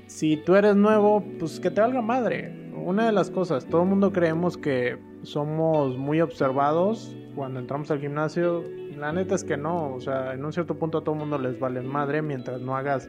si 0.09 0.39
tú 0.39 0.57
eres 0.57 0.75
nuevo, 0.75 1.23
pues 1.39 1.61
que 1.61 1.71
te 1.71 1.81
valga 1.81 2.03
madre. 2.03 2.68
Una 2.85 3.07
de 3.07 3.13
las 3.13 3.31
cosas, 3.31 3.67
todo 3.67 3.83
el 3.83 3.89
mundo 3.89 4.13
creemos 4.13 4.57
que 4.57 4.99
somos 5.23 5.97
muy 5.97 6.21
observados 6.21 7.15
cuando 7.35 7.61
entramos 7.61 7.91
al 7.91 8.01
gimnasio. 8.01 8.65
La 8.97 9.13
neta 9.13 9.35
es 9.35 9.45
que 9.45 9.57
no, 9.57 9.95
o 9.95 10.01
sea, 10.01 10.35
en 10.35 10.45
un 10.45 10.53
cierto 10.53 10.79
punto 10.79 10.99
a 10.99 11.05
todo 11.05 11.15
el 11.15 11.21
mundo 11.21 11.39
les 11.39 11.59
vale 11.61 11.83
madre 11.83 12.23
mientras 12.23 12.61
no 12.61 12.77
hagas 12.77 13.09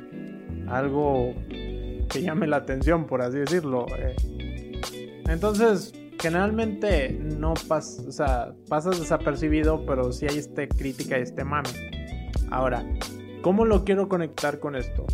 algo 0.68 1.34
que 2.10 2.22
llame 2.22 2.48
la 2.48 2.58
atención, 2.58 3.06
por 3.06 3.22
así 3.22 3.40
decirlo. 3.40 3.86
Eh. 3.98 4.16
Entonces, 5.28 5.94
generalmente 6.20 7.12
no 7.12 7.54
pas 7.68 8.00
o 8.08 8.12
sea, 8.12 8.54
pasas 8.68 9.00
desapercibido, 9.00 9.86
pero 9.86 10.12
sí 10.12 10.28
hay 10.30 10.38
este 10.38 10.68
crítica 10.68 11.18
y 11.18 11.22
este 11.22 11.44
mame. 11.44 11.70
Ahora, 12.52 12.86
¿cómo 13.42 13.66
lo 13.66 13.84
quiero 13.84 14.10
conectar 14.10 14.60
con 14.60 14.76
esto? 14.76 15.06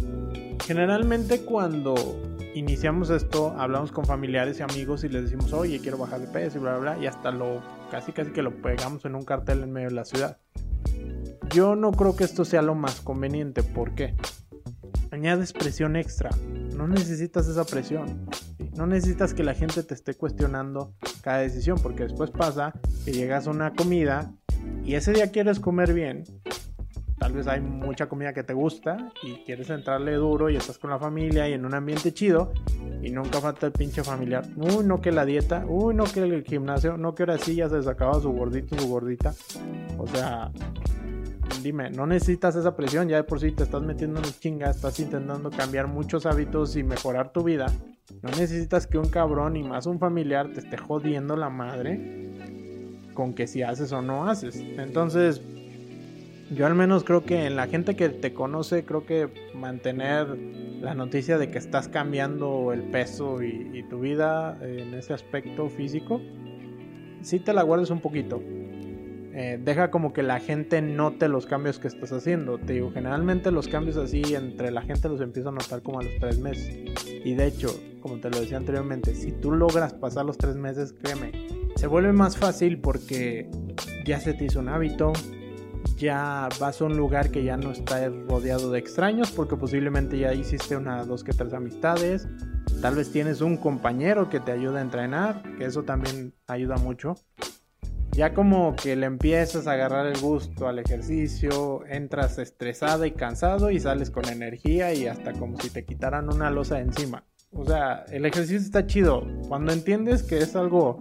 Generalmente 0.66 1.42
cuando 1.42 1.96
iniciamos 2.56 3.10
esto, 3.10 3.54
hablamos 3.58 3.92
con 3.92 4.06
familiares 4.06 4.60
y 4.60 4.64
amigos 4.64 5.04
y 5.04 5.10
les 5.10 5.24
decimos, 5.24 5.52
oye, 5.52 5.80
quiero 5.82 5.98
bajar 5.98 6.22
de 6.22 6.28
peso 6.28 6.58
y 6.58 6.62
bla, 6.62 6.78
bla, 6.78 6.94
bla, 6.94 7.04
y 7.04 7.06
hasta 7.06 7.30
lo, 7.30 7.62
casi, 7.92 8.14
casi 8.14 8.32
que 8.32 8.42
lo 8.42 8.62
pegamos 8.62 9.04
en 9.04 9.16
un 9.16 9.26
cartel 9.26 9.62
en 9.62 9.74
medio 9.74 9.90
de 9.90 9.96
la 9.96 10.06
ciudad. 10.06 10.38
Yo 11.54 11.76
no 11.76 11.92
creo 11.92 12.16
que 12.16 12.24
esto 12.24 12.46
sea 12.46 12.62
lo 12.62 12.74
más 12.74 13.02
conveniente, 13.02 13.62
¿por 13.62 13.94
qué? 13.94 14.16
Añades 15.12 15.52
presión 15.52 15.98
extra, 15.98 16.30
no 16.76 16.88
necesitas 16.88 17.48
esa 17.48 17.66
presión, 17.66 18.26
no 18.76 18.88
necesitas 18.88 19.34
que 19.34 19.44
la 19.44 19.54
gente 19.54 19.84
te 19.84 19.94
esté 19.94 20.16
cuestionando 20.16 20.94
cada 21.22 21.40
decisión, 21.40 21.78
porque 21.84 22.04
después 22.04 22.32
pasa 22.32 22.74
que 23.04 23.12
llegas 23.12 23.48
a 23.48 23.52
una 23.52 23.74
comida 23.74 24.34
y 24.86 24.96
ese 24.96 25.12
día 25.12 25.32
quieres 25.32 25.60
comer 25.60 25.94
bien, 25.94 26.24
tal 27.18 27.34
vez 27.34 27.48
hay 27.48 27.62
mucha 27.62 28.08
comida 28.08 28.34
que 28.34 28.44
te 28.44 28.54
gusta 28.54 29.12
y 29.24 29.44
quieres 29.46 29.70
entrarle 29.70 30.14
duro 30.16 30.50
y 30.50 30.58
estás 30.58 30.78
con 30.78 30.90
la 30.90 31.00
familia 31.00 31.48
y 31.48 31.54
en 31.54 31.66
un 31.66 31.74
ambiente 31.74 32.14
chido 32.14 32.52
y 33.02 33.12
nunca 33.12 33.40
falta 33.40 33.68
el 33.68 33.72
pinche 33.72 34.04
familiar. 34.04 34.46
Uy, 34.56 34.84
no 34.84 35.02
que 35.02 35.12
la 35.12 35.26
dieta, 35.26 35.66
uy, 35.68 35.94
no 35.94 36.06
que 36.06 36.22
el 36.22 36.44
gimnasio, 36.44 36.98
no 36.98 37.16
que 37.16 37.24
ahora 37.24 37.38
sí 37.38 37.56
ya 37.56 37.70
se 37.70 37.82
sacaba 37.84 38.20
su 38.20 38.32
gordito, 38.32 38.78
su 38.78 38.88
gordita. 38.90 39.34
O 39.98 40.08
sea, 40.08 40.52
dime, 41.62 41.90
no 41.90 42.06
necesitas 42.06 42.56
esa 42.56 42.76
presión, 42.76 43.08
ya 43.08 43.18
de 43.18 43.24
por 43.24 43.40
sí 43.40 43.52
te 43.52 43.64
estás 43.64 43.82
metiendo 43.82 44.20
en 44.20 44.26
chinga, 44.26 44.70
estás 44.70 45.00
intentando 45.00 45.50
cambiar 45.52 45.88
muchos 45.88 46.26
hábitos 46.26 46.76
y 46.76 46.84
mejorar 46.84 47.32
tu 47.32 47.44
vida. 47.44 47.68
No 48.22 48.30
necesitas 48.30 48.88
que 48.88 48.98
un 48.98 49.10
cabrón 49.10 49.56
y 49.56 49.64
más 49.64 49.86
un 49.86 50.00
familiar 50.00 50.52
te 50.54 50.60
esté 50.60 50.78
jodiendo 50.78 51.36
la 51.36 51.50
madre 51.50 52.24
con 53.14 53.34
que 53.34 53.48
si 53.48 53.64
haces 53.64 53.92
o 53.94 54.02
no 54.02 54.28
haces. 54.30 54.58
Entonces, 54.58 55.42
yo 56.52 56.68
al 56.68 56.76
menos 56.76 57.04
creo 57.04 57.24
que 57.24 57.46
en 57.46 57.56
la 57.56 57.68
gente 57.68 57.96
que 57.96 58.10
te 58.10 58.34
conoce, 58.34 58.86
creo 58.86 59.06
que 59.06 59.52
mantener 59.56 60.28
la 60.82 60.94
noticia 60.94 61.38
de 61.38 61.50
que 61.50 61.58
estás 61.58 61.88
cambiando 61.88 62.72
el 62.72 62.84
peso 62.84 63.42
y, 63.42 63.84
tu 63.90 64.00
vida 64.00 64.58
en 64.62 64.94
ese 64.94 65.14
aspecto 65.14 65.70
físico, 65.70 66.22
sí 67.22 67.40
te 67.40 67.54
la 67.54 67.64
guardes 67.64 67.90
un 67.90 68.00
poquito. 68.00 68.42
Eh, 69.38 69.60
deja 69.62 69.92
como 69.92 70.14
que 70.14 70.24
la 70.24 70.40
gente 70.40 70.82
note 70.82 71.28
los 71.28 71.46
cambios 71.46 71.78
que 71.78 71.88
estás 71.88 72.12
haciendo. 72.14 72.58
Te 72.58 72.74
digo, 72.74 72.92
generalmente 72.92 73.52
los 73.52 73.68
cambios 73.68 73.98
así 73.98 74.22
entre 74.34 74.72
la 74.72 74.82
gente 74.82 75.10
los 75.10 75.22
empieza 75.22 75.50
a 75.50 75.52
notar 75.52 75.82
como 75.82 76.00
a 76.00 76.04
los 76.04 76.14
tres 76.20 76.40
meses. 76.40 76.74
Y 77.26 77.34
de 77.34 77.48
hecho, 77.48 77.68
como 78.00 78.20
te 78.20 78.30
lo 78.30 78.40
decía 78.40 78.58
anteriormente, 78.58 79.14
si 79.14 79.32
tú 79.32 79.52
logras 79.52 79.94
pasar 79.94 80.26
los 80.26 80.38
tres 80.38 80.56
meses, 80.56 80.94
créeme, 80.94 81.32
se 81.76 81.88
vuelve 81.88 82.14
más 82.14 82.38
fácil 82.38 82.80
porque 82.80 83.50
ya 84.06 84.20
se 84.20 84.34
te 84.34 84.46
hizo 84.46 84.60
un 84.60 84.70
hábito, 84.70 85.12
ya 85.98 86.50
vas 86.60 86.82
a 86.82 86.86
un 86.86 86.98
lugar 86.98 87.32
que 87.32 87.44
ya 87.44 87.58
no 87.58 87.72
está 87.72 88.10
rodeado 88.10 88.72
de 88.72 88.80
extraños 88.80 89.32
porque 89.32 89.56
posiblemente 89.56 90.18
ya 90.18 90.34
hiciste 90.34 90.76
una, 90.76 91.04
dos 91.06 91.24
que 91.24 91.34
tres 91.34 91.54
amistades. 91.54 92.28
Tal 92.82 92.96
vez 92.96 93.12
tienes 93.12 93.42
un 93.42 93.58
compañero 93.58 94.30
que 94.30 94.40
te 94.40 94.52
ayuda 94.52 94.80
a 94.80 94.82
entrenar, 94.82 95.42
que 95.58 95.66
eso 95.66 95.84
también 95.84 96.34
ayuda 96.48 96.78
mucho. 96.78 97.16
Ya 98.12 98.34
como 98.34 98.76
que 98.76 98.96
le 98.96 99.06
empiezas 99.06 99.68
a 99.68 99.74
agarrar 99.74 100.06
el 100.06 100.20
gusto 100.20 100.68
al 100.68 100.80
ejercicio, 100.80 101.86
entras 101.86 102.38
estresado 102.38 103.06
y 103.06 103.12
cansado 103.12 103.72
y 103.72 103.80
sales 103.80 104.10
con 104.10 104.26
energía 104.28 104.94
y 104.94 105.08
hasta 105.08 105.34
como 105.34 105.60
si 105.60 105.70
te 105.70 105.86
quitaran 105.86 106.34
una 106.34 106.50
losa 106.50 106.80
encima. 106.80 107.26
O 107.52 107.66
sea, 107.66 108.06
el 108.10 108.26
ejercicio 108.26 108.58
está 108.58 108.86
chido. 108.86 109.26
Cuando 109.48 109.72
entiendes 109.72 110.24
que 110.24 110.38
es 110.38 110.56
algo 110.56 111.00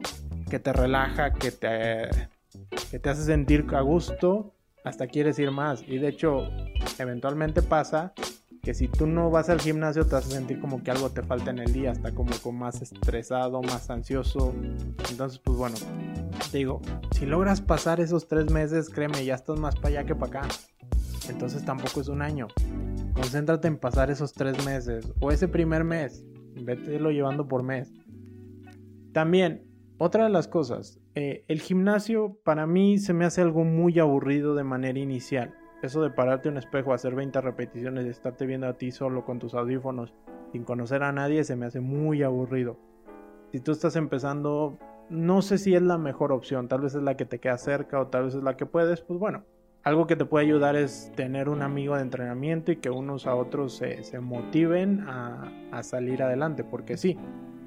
que 0.51 0.59
te 0.59 0.73
relaja, 0.73 1.33
que 1.33 1.51
te, 1.51 2.09
que 2.91 2.99
te 2.99 3.11
hace 3.11 3.23
sentir 3.23 3.67
a 3.73 3.81
gusto, 3.81 4.54
hasta 4.85 5.07
quieres 5.07 5.39
ir 5.39 5.51
más. 5.51 5.83
Y 5.89 5.99
de 5.99 6.09
hecho, 6.09 6.49
eventualmente 6.99 7.63
pasa 7.63 8.13
que 8.63 8.75
si 8.75 8.89
tú 8.89 9.07
no 9.07 9.31
vas 9.31 9.51
al 9.51 9.61
gimnasio 9.61 10.07
te 10.07 10.15
vas 10.15 10.27
a 10.27 10.31
sentir 10.31 10.61
como 10.61 10.83
que 10.83 10.91
algo 10.91 11.11
te 11.11 11.23
falta 11.23 11.51
en 11.51 11.59
el 11.59 11.73
día, 11.73 11.91
hasta 11.91 12.13
como 12.13 12.31
con 12.43 12.57
más 12.57 12.81
estresado, 12.81 13.61
más 13.63 13.91
ansioso. 13.91 14.55
Entonces, 15.11 15.39
pues 15.39 15.59
bueno, 15.59 15.77
digo, 16.53 16.81
si 17.13 17.27
logras 17.27 17.61
pasar 17.61 18.01
esos 18.01 18.27
tres 18.29 18.51
meses, 18.51 18.89
créeme, 18.89 19.25
ya 19.25 19.35
estás 19.35 19.59
más 19.59 19.75
para 19.77 19.89
allá 19.89 20.05
que 20.05 20.15
para 20.15 20.41
acá. 20.41 20.49
Entonces 21.29 21.65
tampoco 21.65 22.01
es 22.01 22.09
un 22.09 22.23
año. 22.23 22.49
Concéntrate 23.15 23.69
en 23.69 23.79
pasar 23.79 24.11
esos 24.11 24.33
tres 24.33 24.65
meses 24.65 25.13
o 25.21 25.31
ese 25.31 25.49
primer 25.49 25.85
mes. 25.85 26.25
Vete 26.55 26.99
lo 27.01 27.11
llevando 27.11 27.49
por 27.49 27.63
mes. 27.63 27.93
También, 29.13 29.74
otra 29.99 30.25
de 30.25 30.31
las 30.31 30.49
cosas, 30.49 31.01
eh, 31.15 31.45
el 31.47 31.61
gimnasio 31.61 32.37
para 32.43 32.67
mí 32.67 32.99
se 32.99 33.15
me 33.15 33.25
hace 33.25 33.43
algo 33.43 33.65
muy 33.65 33.99
aburrido 34.01 34.55
de 34.55 34.65
manera 34.65 34.99
inicial. 34.99 35.55
Eso 35.83 36.03
de 36.03 36.11
pararte 36.11 36.49
un 36.49 36.57
espejo, 36.57 36.93
hacer 36.93 37.15
20 37.15 37.41
repeticiones 37.41 38.07
y 38.07 38.09
estarte 38.09 38.47
viendo 38.47 38.67
a 38.67 38.73
ti 38.73 38.91
solo 38.91 39.25
con 39.25 39.39
tus 39.39 39.55
audífonos 39.55 40.15
sin 40.55 40.65
conocer 40.65 41.03
a 41.03 41.13
nadie 41.13 41.45
se 41.45 41.57
me 41.57 41.67
hace 41.67 41.81
muy 41.81 42.23
aburrido. 42.23 42.77
Si 43.53 43.61
tú 43.61 43.73
estás 43.73 43.97
empezando, 43.97 44.79
no 45.11 45.43
sé 45.43 45.59
si 45.59 45.75
es 45.75 45.83
la 45.83 45.99
mejor 45.99 46.33
opción, 46.33 46.69
tal 46.69 46.81
vez 46.81 46.95
es 46.95 47.03
la 47.03 47.17
que 47.17 47.25
te 47.25 47.39
queda 47.39 47.59
cerca 47.59 48.01
o 48.01 48.07
tal 48.07 48.25
vez 48.25 48.35
es 48.35 48.43
la 48.43 48.57
que 48.57 48.65
puedes, 48.65 49.01
pues 49.01 49.19
bueno, 49.19 49.45
algo 49.83 50.07
que 50.07 50.17
te 50.17 50.25
puede 50.25 50.47
ayudar 50.47 50.77
es 50.77 51.13
tener 51.17 51.49
un 51.49 51.63
amigo 51.63 51.97
de 51.97 52.03
entrenamiento 52.03 52.73
y 52.73 52.77
que 52.77 52.89
unos 52.89 53.27
a 53.27 53.35
otros 53.35 53.75
se, 53.77 54.21
motiven 54.21 55.05
a 55.09 55.83
salir 55.83 56.23
adelante, 56.23 56.65
porque 56.65 56.97
sí, 56.97 57.19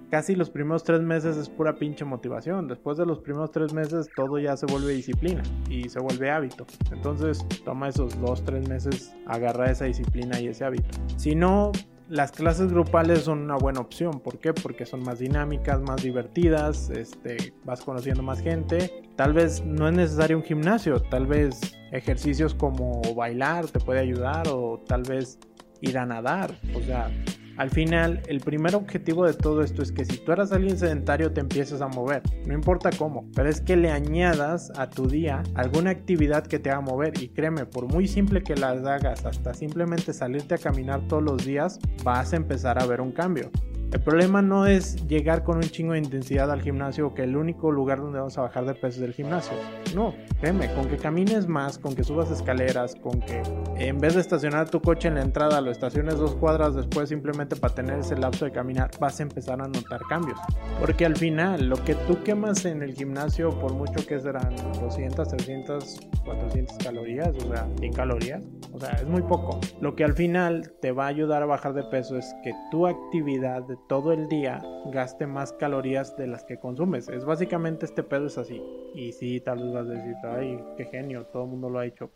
casi 0.09 0.35
los 0.35 0.49
primeros 0.49 0.83
tres 0.83 1.01
meses 1.01 1.37
es 1.37 1.49
pura 1.49 1.77
pinche 1.77 2.05
motivación. 2.05 2.67
Después 2.67 2.97
de 2.97 3.05
los 3.05 3.19
primeros 3.19 3.51
tres 3.51 3.73
meses 3.73 4.07
todo 4.15 4.39
ya 4.39 4.55
se 4.57 4.65
vuelve 4.65 4.93
disciplina 4.93 5.43
y 5.69 5.89
se 5.89 5.99
vuelve 5.99 6.31
hábito. 6.31 6.65
Entonces 6.91 7.45
toma 7.65 7.89
esos 7.89 8.19
dos, 8.21 8.43
tres 8.43 8.67
meses, 8.67 9.15
agarra 9.25 9.71
esa 9.71 9.85
disciplina 9.85 10.39
y 10.39 10.47
ese 10.47 10.65
hábito. 10.65 10.97
Si 11.17 11.35
no, 11.35 11.71
las 12.09 12.31
clases 12.31 12.71
grupales 12.71 13.23
son 13.23 13.39
una 13.39 13.57
buena 13.57 13.81
opción. 13.81 14.21
¿Por 14.21 14.39
qué? 14.39 14.53
Porque 14.53 14.85
son 14.85 15.03
más 15.03 15.19
dinámicas, 15.19 15.81
más 15.81 16.01
divertidas, 16.01 16.89
este, 16.89 17.53
vas 17.65 17.81
conociendo 17.81 18.23
más 18.23 18.39
gente. 18.39 19.03
Tal 19.15 19.33
vez 19.33 19.63
no 19.65 19.87
es 19.89 19.93
necesario 19.93 20.37
un 20.37 20.43
gimnasio, 20.43 21.01
tal 21.01 21.27
vez 21.27 21.75
ejercicios 21.91 22.53
como 22.53 23.01
bailar 23.15 23.67
te 23.67 23.79
puede 23.79 23.99
ayudar 23.99 24.47
o 24.49 24.81
tal 24.87 25.03
vez 25.03 25.39
ir 25.81 25.97
a 25.97 26.05
nadar. 26.05 26.57
O 26.75 26.81
sea, 26.81 27.11
al 27.57 27.71
final, 27.71 28.21
el 28.27 28.39
primer 28.39 28.75
objetivo 28.75 29.25
de 29.25 29.33
todo 29.33 29.63
esto 29.63 29.81
es 29.81 29.91
que 29.91 30.05
si 30.05 30.17
tú 30.17 30.31
eras 30.31 30.51
alguien 30.51 30.77
sedentario 30.77 31.33
te 31.33 31.41
empieces 31.41 31.81
a 31.81 31.87
mover, 31.87 32.21
no 32.45 32.53
importa 32.53 32.91
cómo, 32.95 33.27
pero 33.33 33.49
es 33.49 33.61
que 33.61 33.75
le 33.75 33.89
añadas 33.89 34.71
a 34.77 34.89
tu 34.89 35.07
día 35.07 35.41
alguna 35.55 35.89
actividad 35.89 36.45
que 36.45 36.59
te 36.59 36.69
haga 36.69 36.81
mover 36.81 37.19
y 37.21 37.29
créeme, 37.29 37.65
por 37.65 37.91
muy 37.91 38.07
simple 38.07 38.43
que 38.43 38.55
las 38.55 38.85
hagas, 38.85 39.25
hasta 39.25 39.55
simplemente 39.55 40.13
salirte 40.13 40.53
a 40.53 40.59
caminar 40.59 41.07
todos 41.07 41.23
los 41.23 41.43
días, 41.43 41.79
vas 42.03 42.33
a 42.33 42.35
empezar 42.35 42.81
a 42.81 42.85
ver 42.85 43.01
un 43.01 43.11
cambio. 43.11 43.49
El 43.89 44.01
problema 44.01 44.41
no 44.41 44.65
es 44.65 45.07
llegar 45.07 45.45
con 45.45 45.57
un 45.57 45.63
chingo 45.63 45.93
de 45.93 45.99
intensidad 45.99 46.51
al 46.51 46.61
gimnasio 46.61 47.07
o 47.07 47.13
que 47.13 47.23
el 47.23 47.37
único 47.37 47.71
lugar 47.71 47.99
donde 47.99 48.19
vamos 48.19 48.37
a 48.37 48.41
bajar 48.41 48.65
de 48.65 48.73
peso 48.73 48.97
es 48.97 49.07
el 49.07 49.13
gimnasio. 49.13 49.53
No, 49.95 50.13
créeme, 50.41 50.73
con 50.73 50.89
que 50.89 50.97
camines 50.97 51.47
más, 51.47 51.77
con 51.77 51.95
que 51.95 52.03
subas 52.03 52.29
escaleras, 52.29 52.95
con 52.95 53.21
que 53.21 53.41
en 53.77 53.97
vez 53.99 54.15
de 54.15 54.21
estacionar 54.21 54.69
tu 54.69 54.81
coche 54.81 55.07
en 55.07 55.15
la 55.15 55.21
entrada 55.21 55.61
lo 55.61 55.71
estaciones 55.71 56.17
dos 56.17 56.35
cuadras 56.35 56.75
después 56.75 57.07
simplemente 57.07 57.55
para 57.55 57.75
tener 57.75 57.99
ese 57.99 58.17
lapso 58.17 58.43
de 58.43 58.51
caminar, 58.51 58.91
vas 58.99 59.21
a 59.21 59.23
empezar 59.23 59.61
a 59.61 59.67
notar 59.67 60.01
cambios. 60.09 60.37
Porque 60.81 61.05
al 61.05 61.15
final, 61.15 61.69
lo 61.69 61.81
que 61.85 61.95
tú 61.95 62.21
quemas 62.23 62.65
en 62.65 62.83
el 62.83 62.93
gimnasio, 62.93 63.57
por 63.57 63.73
mucho 63.73 64.05
que 64.05 64.19
serán 64.19 64.53
200, 64.81 65.27
300, 65.29 65.99
400 66.25 66.77
calorías, 66.79 67.29
o 67.37 67.47
sea, 67.47 67.65
100 67.79 67.93
calorías, 67.93 68.43
o 68.73 68.79
sea, 68.79 68.91
es 68.91 69.07
muy 69.07 69.21
poco. 69.21 69.59
Lo 69.81 69.95
que 69.95 70.03
al 70.03 70.13
final 70.13 70.73
te 70.81 70.91
va 70.91 71.05
a 71.05 71.07
ayudar 71.07 71.43
a 71.43 71.45
bajar 71.45 71.73
de 71.73 71.83
peso 71.83 72.17
es 72.17 72.35
que 72.43 72.53
tu 72.71 72.87
actividad 72.87 73.63
de 73.63 73.77
todo 73.87 74.11
el 74.11 74.27
día 74.27 74.61
gaste 74.91 75.27
más 75.27 75.53
calorías 75.53 76.15
de 76.17 76.27
las 76.27 76.43
que 76.43 76.59
consumes. 76.59 77.07
Es 77.09 77.25
básicamente 77.25 77.85
este 77.85 78.03
pedo 78.03 78.27
es 78.27 78.37
así. 78.37 78.61
Y 78.93 79.13
sí, 79.13 79.39
tal 79.41 79.59
vez 79.59 79.73
vas 79.73 79.87
a 79.87 79.91
decir, 79.91 80.15
ay, 80.23 80.63
qué 80.75 80.85
genio, 80.85 81.25
todo 81.25 81.43
el 81.43 81.49
mundo 81.49 81.69
lo 81.69 81.79
ha 81.79 81.85
hecho. 81.85 82.11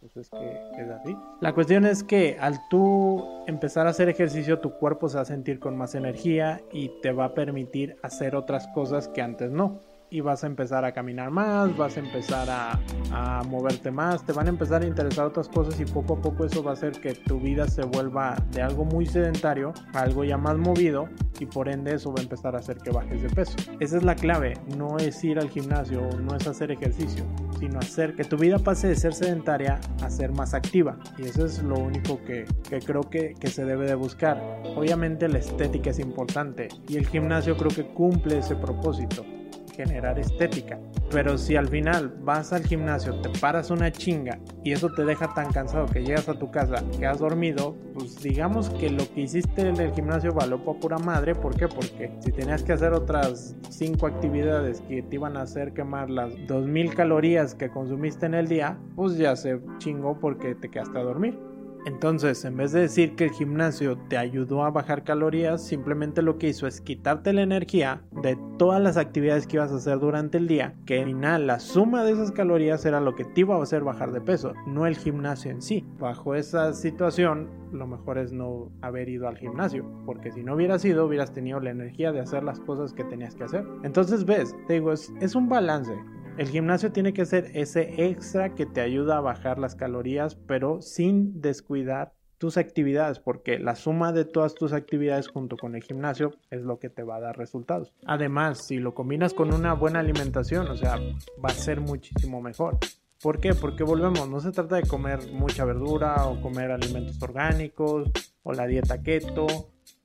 Pues 0.00 0.16
es 0.16 0.30
que 0.30 0.82
es 0.82 0.90
así. 0.90 1.16
La 1.40 1.52
cuestión 1.52 1.84
es 1.84 2.02
que 2.02 2.36
al 2.40 2.58
tú 2.68 3.24
empezar 3.46 3.86
a 3.86 3.90
hacer 3.90 4.08
ejercicio, 4.08 4.58
tu 4.58 4.72
cuerpo 4.72 5.08
se 5.08 5.16
va 5.16 5.22
a 5.22 5.26
sentir 5.26 5.60
con 5.60 5.76
más 5.76 5.94
energía 5.94 6.60
y 6.72 6.90
te 7.02 7.12
va 7.12 7.26
a 7.26 7.34
permitir 7.34 7.96
hacer 8.02 8.34
otras 8.34 8.66
cosas 8.68 9.06
que 9.06 9.22
antes 9.22 9.52
no 9.52 9.91
y 10.12 10.20
vas 10.20 10.44
a 10.44 10.46
empezar 10.46 10.84
a 10.84 10.92
caminar 10.92 11.30
más, 11.30 11.74
vas 11.74 11.96
a 11.96 12.00
empezar 12.00 12.48
a, 12.50 12.78
a, 13.12 13.42
moverte 13.44 13.90
más, 13.90 14.24
te 14.24 14.32
van 14.34 14.46
a 14.46 14.50
empezar 14.50 14.82
a 14.82 14.86
interesar 14.86 15.24
otras 15.24 15.48
cosas 15.48 15.80
y 15.80 15.86
poco 15.86 16.14
a 16.14 16.20
poco 16.20 16.44
eso 16.44 16.62
va 16.62 16.72
a 16.72 16.74
hacer 16.74 16.92
que 16.92 17.14
tu 17.14 17.40
vida 17.40 17.66
se 17.66 17.82
vuelva 17.82 18.36
de 18.50 18.60
algo 18.60 18.84
muy 18.84 19.06
sedentario 19.06 19.72
a 19.94 20.00
algo 20.00 20.22
ya 20.22 20.36
más 20.36 20.58
movido 20.58 21.08
y 21.40 21.46
por 21.46 21.70
ende 21.70 21.94
eso 21.94 22.12
va 22.12 22.20
a 22.20 22.22
empezar 22.24 22.54
a 22.54 22.58
hacer 22.58 22.76
que 22.76 22.90
bajes 22.90 23.22
de 23.22 23.30
peso. 23.30 23.56
Esa 23.80 23.96
es 23.96 24.02
la 24.02 24.14
clave, 24.14 24.52
no 24.76 24.98
es 24.98 25.24
ir 25.24 25.38
al 25.38 25.48
gimnasio, 25.48 26.10
no 26.20 26.36
es 26.36 26.46
hacer 26.46 26.70
ejercicio, 26.70 27.24
sino 27.58 27.78
hacer 27.78 28.14
que 28.14 28.24
tu 28.24 28.36
vida 28.36 28.58
pase 28.58 28.88
de 28.88 28.96
ser 28.96 29.14
sedentaria 29.14 29.80
a 30.02 30.10
ser 30.10 30.30
más 30.32 30.52
activa 30.52 30.98
y 31.16 31.22
eso 31.22 31.46
es 31.46 31.62
lo 31.62 31.78
único 31.78 32.22
que, 32.22 32.44
que 32.68 32.80
creo 32.80 33.02
que, 33.02 33.32
que 33.40 33.48
se 33.48 33.64
debe 33.64 33.86
de 33.86 33.94
buscar. 33.94 34.38
Obviamente 34.76 35.26
la 35.26 35.38
estética 35.38 35.88
es 35.88 35.98
importante 35.98 36.68
y 36.86 36.98
el 36.98 37.06
gimnasio 37.06 37.56
creo 37.56 37.70
que 37.70 37.86
cumple 37.86 38.38
ese 38.38 38.54
propósito 38.56 39.24
generar 39.72 40.18
estética. 40.18 40.78
Pero 41.10 41.36
si 41.36 41.56
al 41.56 41.68
final 41.68 42.14
vas 42.22 42.52
al 42.52 42.64
gimnasio, 42.64 43.14
te 43.20 43.28
paras 43.40 43.70
una 43.70 43.90
chinga 43.90 44.38
y 44.64 44.72
eso 44.72 44.90
te 44.90 45.04
deja 45.04 45.34
tan 45.34 45.52
cansado 45.52 45.86
que 45.86 46.02
llegas 46.02 46.28
a 46.28 46.38
tu 46.38 46.50
casa, 46.50 46.82
que 46.98 47.06
has 47.06 47.18
dormido, 47.18 47.76
pues 47.94 48.22
digamos 48.22 48.70
que 48.70 48.90
lo 48.90 49.08
que 49.12 49.22
hiciste 49.22 49.68
en 49.68 49.78
el 49.78 49.92
gimnasio 49.92 50.32
valió 50.32 50.62
por 50.62 50.78
pura 50.78 50.98
madre. 50.98 51.34
¿Por 51.34 51.56
qué? 51.56 51.68
Porque 51.68 52.12
si 52.20 52.32
tenías 52.32 52.62
que 52.62 52.72
hacer 52.72 52.92
otras 52.92 53.56
5 53.68 54.06
actividades 54.06 54.80
que 54.82 55.02
te 55.02 55.16
iban 55.16 55.36
a 55.36 55.42
hacer 55.42 55.72
quemar 55.72 56.10
las 56.10 56.32
2000 56.46 56.94
calorías 56.94 57.54
que 57.54 57.68
consumiste 57.68 58.26
en 58.26 58.34
el 58.34 58.48
día, 58.48 58.78
pues 58.96 59.16
ya 59.16 59.36
se 59.36 59.60
chingó 59.78 60.18
porque 60.18 60.54
te 60.54 60.70
quedaste 60.70 60.98
a 60.98 61.02
dormir. 61.02 61.51
Entonces, 61.84 62.44
en 62.44 62.56
vez 62.56 62.72
de 62.72 62.80
decir 62.80 63.16
que 63.16 63.24
el 63.24 63.30
gimnasio 63.30 63.98
te 64.08 64.16
ayudó 64.16 64.64
a 64.64 64.70
bajar 64.70 65.02
calorías, 65.02 65.64
simplemente 65.64 66.22
lo 66.22 66.38
que 66.38 66.48
hizo 66.48 66.66
es 66.66 66.80
quitarte 66.80 67.32
la 67.32 67.42
energía 67.42 68.02
de 68.22 68.38
todas 68.56 68.80
las 68.80 68.96
actividades 68.96 69.46
que 69.46 69.56
ibas 69.56 69.72
a 69.72 69.76
hacer 69.76 69.98
durante 69.98 70.38
el 70.38 70.46
día, 70.46 70.74
que 70.86 71.00
al 71.00 71.06
final 71.06 71.46
la 71.48 71.58
suma 71.58 72.04
de 72.04 72.12
esas 72.12 72.30
calorías 72.30 72.84
era 72.86 73.00
lo 73.00 73.16
que 73.16 73.24
te 73.24 73.40
iba 73.40 73.56
a 73.56 73.62
hacer 73.62 73.82
bajar 73.82 74.12
de 74.12 74.20
peso, 74.20 74.52
no 74.66 74.86
el 74.86 74.96
gimnasio 74.96 75.50
en 75.50 75.60
sí. 75.60 75.84
Bajo 75.98 76.36
esa 76.36 76.72
situación, 76.72 77.50
lo 77.72 77.86
mejor 77.86 78.18
es 78.18 78.32
no 78.32 78.70
haber 78.80 79.08
ido 79.08 79.26
al 79.26 79.36
gimnasio, 79.36 79.84
porque 80.06 80.30
si 80.30 80.44
no 80.44 80.54
hubieras 80.54 80.84
ido, 80.84 81.06
hubieras 81.06 81.32
tenido 81.32 81.58
la 81.58 81.70
energía 81.70 82.12
de 82.12 82.20
hacer 82.20 82.44
las 82.44 82.60
cosas 82.60 82.92
que 82.92 83.04
tenías 83.04 83.34
que 83.34 83.44
hacer. 83.44 83.64
Entonces, 83.82 84.24
ves, 84.24 84.54
te 84.68 84.74
digo, 84.74 84.92
es, 84.92 85.12
es 85.20 85.34
un 85.34 85.48
balance. 85.48 85.92
El 86.38 86.48
gimnasio 86.48 86.92
tiene 86.92 87.12
que 87.12 87.26
ser 87.26 87.50
ese 87.54 88.06
extra 88.06 88.54
que 88.54 88.64
te 88.64 88.80
ayuda 88.80 89.18
a 89.18 89.20
bajar 89.20 89.58
las 89.58 89.74
calorías, 89.74 90.34
pero 90.34 90.80
sin 90.80 91.42
descuidar 91.42 92.14
tus 92.38 92.56
actividades, 92.56 93.20
porque 93.20 93.58
la 93.58 93.76
suma 93.76 94.12
de 94.12 94.24
todas 94.24 94.54
tus 94.54 94.72
actividades 94.72 95.28
junto 95.28 95.56
con 95.56 95.76
el 95.76 95.82
gimnasio 95.82 96.32
es 96.50 96.62
lo 96.62 96.78
que 96.78 96.88
te 96.88 97.02
va 97.02 97.16
a 97.16 97.20
dar 97.20 97.36
resultados. 97.36 97.92
Además, 98.06 98.66
si 98.66 98.78
lo 98.78 98.94
combinas 98.94 99.34
con 99.34 99.52
una 99.52 99.74
buena 99.74 100.00
alimentación, 100.00 100.68
o 100.68 100.76
sea, 100.76 100.96
va 100.96 101.50
a 101.50 101.54
ser 101.54 101.80
muchísimo 101.80 102.40
mejor. 102.40 102.78
¿Por 103.22 103.38
qué? 103.38 103.54
Porque 103.54 103.84
volvemos, 103.84 104.28
no 104.28 104.40
se 104.40 104.50
trata 104.50 104.76
de 104.76 104.82
comer 104.82 105.20
mucha 105.32 105.64
verdura 105.64 106.26
o 106.26 106.40
comer 106.40 106.72
alimentos 106.72 107.22
orgánicos 107.22 108.10
o 108.42 108.52
la 108.52 108.66
dieta 108.66 109.02
keto 109.02 109.46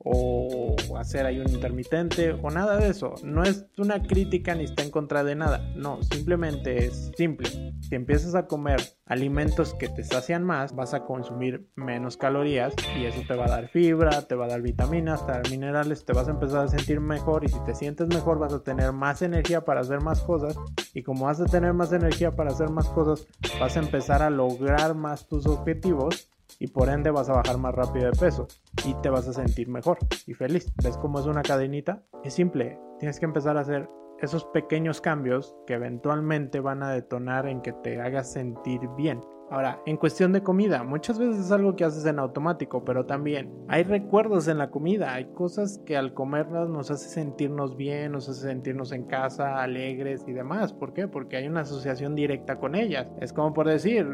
o 0.04 0.76
hacer 0.96 1.26
ahí 1.26 1.38
un 1.38 1.50
intermitente 1.50 2.32
o 2.32 2.50
nada 2.50 2.76
de 2.76 2.88
eso. 2.88 3.14
No 3.22 3.42
es 3.42 3.66
una 3.78 4.02
crítica 4.02 4.54
ni 4.54 4.64
está 4.64 4.82
en 4.82 4.90
contra 4.90 5.24
de 5.24 5.34
nada. 5.34 5.58
No, 5.76 6.02
simplemente 6.02 6.86
es 6.86 7.10
simple. 7.16 7.48
Si 7.80 7.94
empiezas 7.94 8.34
a 8.34 8.46
comer 8.46 8.80
alimentos 9.06 9.74
que 9.74 9.88
te 9.88 10.04
sacian 10.04 10.44
más, 10.44 10.74
vas 10.74 10.94
a 10.94 11.04
consumir 11.04 11.68
menos 11.74 12.16
calorías 12.16 12.74
y 12.96 13.06
eso 13.06 13.22
te 13.26 13.34
va 13.34 13.46
a 13.46 13.50
dar 13.50 13.68
fibra, 13.68 14.22
te 14.22 14.34
va 14.34 14.44
a 14.44 14.48
dar 14.48 14.62
vitaminas, 14.62 15.24
te 15.24 15.32
va 15.32 15.38
a 15.38 15.42
dar 15.42 15.50
minerales, 15.50 16.04
te 16.04 16.12
vas 16.12 16.28
a 16.28 16.32
empezar 16.32 16.64
a 16.64 16.68
sentir 16.68 17.00
mejor 17.00 17.44
y 17.44 17.48
si 17.48 17.58
te 17.64 17.74
sientes 17.74 18.08
mejor 18.08 18.38
vas 18.38 18.52
a 18.52 18.62
tener 18.62 18.92
más 18.92 19.22
energía 19.22 19.64
para 19.64 19.80
hacer 19.80 20.00
más 20.00 20.20
cosas 20.20 20.56
y 20.94 21.02
como 21.02 21.26
vas 21.26 21.40
a 21.40 21.46
tener 21.46 21.72
más 21.72 21.92
energía 21.92 22.36
para 22.36 22.50
hacer 22.50 22.70
más 22.70 22.88
cosas, 22.88 23.26
vas 23.58 23.76
a 23.76 23.80
empezar 23.80 24.22
a 24.22 24.30
lograr 24.30 24.94
más 24.94 25.26
tus 25.26 25.46
objetivos 25.46 26.28
y 26.58 26.68
por 26.68 26.88
ende 26.88 27.10
vas 27.10 27.28
a 27.28 27.34
bajar 27.34 27.58
más 27.58 27.74
rápido 27.74 28.06
de 28.06 28.18
peso 28.18 28.46
y 28.84 28.94
te 29.02 29.10
vas 29.10 29.28
a 29.28 29.32
sentir 29.32 29.68
mejor 29.68 29.98
y 30.26 30.34
feliz. 30.34 30.72
¿Ves 30.82 30.96
cómo 30.98 31.20
es 31.20 31.26
una 31.26 31.42
cadenita? 31.42 32.02
Es 32.24 32.34
simple, 32.34 32.78
tienes 32.98 33.18
que 33.18 33.26
empezar 33.26 33.56
a 33.56 33.60
hacer 33.60 33.88
esos 34.20 34.44
pequeños 34.46 35.00
cambios 35.00 35.54
que 35.66 35.74
eventualmente 35.74 36.60
van 36.60 36.82
a 36.82 36.90
detonar 36.90 37.46
en 37.46 37.62
que 37.62 37.72
te 37.72 38.00
hagas 38.00 38.32
sentir 38.32 38.80
bien. 38.96 39.20
Ahora, 39.50 39.80
en 39.86 39.96
cuestión 39.96 40.32
de 40.32 40.42
comida, 40.42 40.84
muchas 40.84 41.18
veces 41.18 41.46
es 41.46 41.52
algo 41.52 41.74
que 41.74 41.84
haces 41.84 42.04
en 42.04 42.18
automático, 42.18 42.84
pero 42.84 43.06
también 43.06 43.64
hay 43.68 43.82
recuerdos 43.82 44.46
en 44.46 44.58
la 44.58 44.70
comida, 44.70 45.14
hay 45.14 45.24
cosas 45.32 45.80
que 45.86 45.96
al 45.96 46.12
comerlas 46.12 46.68
nos 46.68 46.90
hace 46.90 47.08
sentirnos 47.08 47.76
bien, 47.76 48.12
nos 48.12 48.28
hace 48.28 48.42
sentirnos 48.42 48.92
en 48.92 49.04
casa, 49.04 49.62
alegres 49.62 50.24
y 50.26 50.32
demás. 50.32 50.74
¿Por 50.74 50.92
qué? 50.92 51.08
Porque 51.08 51.38
hay 51.38 51.48
una 51.48 51.60
asociación 51.60 52.14
directa 52.14 52.58
con 52.58 52.74
ellas. 52.74 53.06
Es 53.20 53.32
como 53.32 53.54
por 53.54 53.66
decir, 53.68 54.06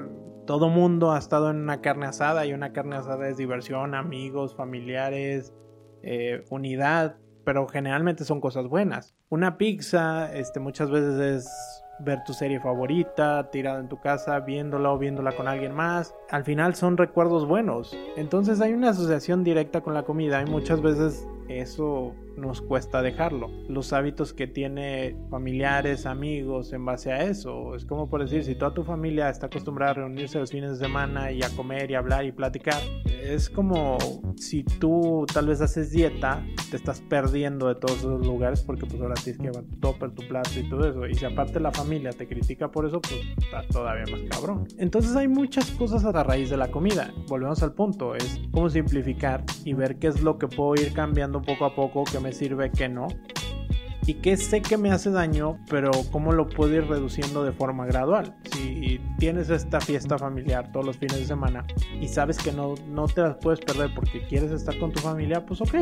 todo 0.47 0.68
mundo 0.68 1.12
ha 1.12 1.18
estado 1.18 1.51
en 1.51 1.57
una 1.57 1.81
carne 1.81 2.07
asada 2.07 2.47
y 2.47 2.53
una 2.53 2.73
carne 2.73 2.97
asada 2.97 3.29
es 3.29 3.37
diversión, 3.37 3.97
amigos, 3.97 4.55
familiares, 4.55 5.53
eh, 6.03 6.44
unidad, 6.51 7.16
pero 7.44 7.66
generalmente 7.66 8.25
son 8.25 8.40
cosas 8.40 8.68
buenas. 8.68 9.16
Una 9.31 9.59
pizza, 9.59 10.33
este, 10.35 10.61
muchas 10.61 10.90
veces 10.90 11.18
es 11.18 11.73
ver 12.00 12.24
tu 12.24 12.33
serie 12.33 12.61
favorita, 12.61 13.50
tirada 13.50 13.80
en 13.80 13.88
tu 13.88 13.98
casa, 13.98 14.40
viéndola 14.40 14.92
o 14.92 14.98
viéndola 14.98 15.33
con 15.33 15.48
alguien 15.48 15.72
más. 15.72 16.14
Al 16.30 16.44
final 16.44 16.74
son 16.74 16.96
recuerdos 16.96 17.46
buenos. 17.46 17.96
Entonces 18.16 18.61
hay 18.61 18.72
una 18.72 18.90
asociación 18.90 19.44
directa 19.44 19.80
con 19.80 19.94
la 19.94 20.02
comida 20.02 20.42
y 20.42 20.46
muchas 20.46 20.80
veces 20.80 21.26
eso 21.48 22.14
nos 22.37 22.61
cuesta 22.61 23.03
dejarlo. 23.03 23.51
Los 23.68 23.92
hábitos 23.92 24.33
que 24.33 24.47
tiene 24.47 25.16
familiares, 25.31 26.07
amigos 26.07 26.73
en 26.73 26.85
base 26.85 27.12
a 27.12 27.25
eso. 27.25 27.75
Es 27.75 27.85
como 27.85 28.09
por 28.09 28.23
decir, 28.23 28.44
si 28.44 28.55
toda 28.55 28.75
tu 28.75 28.85
familia 28.85 29.29
está 29.29 29.47
acostumbrada 29.47 29.92
a 29.92 29.94
reunirse 29.94 30.38
los 30.38 30.51
fines 30.51 30.79
de 30.79 30.85
semana 30.85 31.33
y 31.33 31.42
a 31.42 31.51
comer 31.51 31.90
y 31.90 31.94
hablar 31.94 32.25
y 32.25 32.33
platicar, 32.33 32.81
es 33.23 33.49
como 33.49 33.99
si 34.37 34.64
tú 34.64 35.25
tal 35.33 35.47
vez 35.47 35.61
haces 35.61 35.90
dieta, 35.90 36.44
te 36.70 36.77
estás 36.77 37.01
perdiendo 37.01 37.68
de 37.68 37.75
todos 37.77 37.99
esos 37.99 38.27
lugares 38.27 38.62
porque 38.62 38.87
pues 38.87 39.01
ahora 39.01 39.14
tienes 39.14 39.38
que 39.38 39.44
llevar 39.44 39.64
topper 39.81 40.11
tu 40.11 40.27
plato 40.29 40.51
y 40.59 40.68
todo 40.68 40.88
eso. 40.88 41.07
Y 41.07 41.14
si 41.14 41.25
aparte 41.25 41.61
la 41.61 41.73
familia 41.73 42.11
te 42.11 42.27
critica 42.27 42.70
por 42.70 42.87
eso, 42.87 43.01
pues 43.01 43.20
está 43.38 43.66
todavía 43.68 44.05
más 44.11 44.20
cabrón. 44.31 44.66
Entonces 44.79 45.16
hay 45.16 45.29
muchas 45.29 45.70
cosas 45.73 46.05
a 46.05 46.23
raíz 46.23 46.51
de 46.51 46.57
la 46.57 46.70
comida. 46.70 47.12
Volvemos 47.29 47.62
al 47.62 47.73
punto, 47.73 48.14
es 48.14 48.40
cómo 48.53 48.68
simplificar 48.68 49.44
y 49.64 49.75
ver 49.75 49.99
qué 49.99 50.09
es 50.09 50.23
lo 50.23 50.38
que 50.38 50.49
puedo 50.49 50.75
ir 50.81 50.92
cambiando 50.92 51.42
poco 51.42 51.64
a 51.64 51.75
poco 51.75 52.05
que 52.05 52.20
me 52.24 52.32
sirve, 52.32 52.70
que 52.70 52.88
no. 52.88 53.08
y 54.06 54.14
que 54.14 54.37
sé 54.37 54.60
que 54.60 54.76
me 54.76 54.90
hace 54.90 55.10
daño, 55.10 55.58
pero 55.70 55.90
cómo 56.10 56.32
lo 56.32 56.46
puedo 56.48 56.74
ir 56.74 56.87
reduciendo 56.87 57.42
de 57.42 57.52
forma 57.52 57.87
gradual. 57.87 58.34
Si 58.52 59.00
tienes 59.18 59.48
esta 59.48 59.80
fiesta 59.80 60.18
familiar 60.18 60.70
todos 60.72 60.84
los 60.84 60.98
fines 60.98 61.18
de 61.18 61.24
semana 61.24 61.64
y 62.00 62.08
sabes 62.08 62.37
que 62.37 62.52
no, 62.52 62.74
no 62.88 63.06
te 63.06 63.22
las 63.22 63.37
puedes 63.37 63.60
perder 63.60 63.94
porque 63.94 64.26
quieres 64.26 64.50
estar 64.50 64.78
con 64.78 64.92
tu 64.92 65.00
familia, 65.00 65.46
pues 65.46 65.60
ok, 65.62 65.74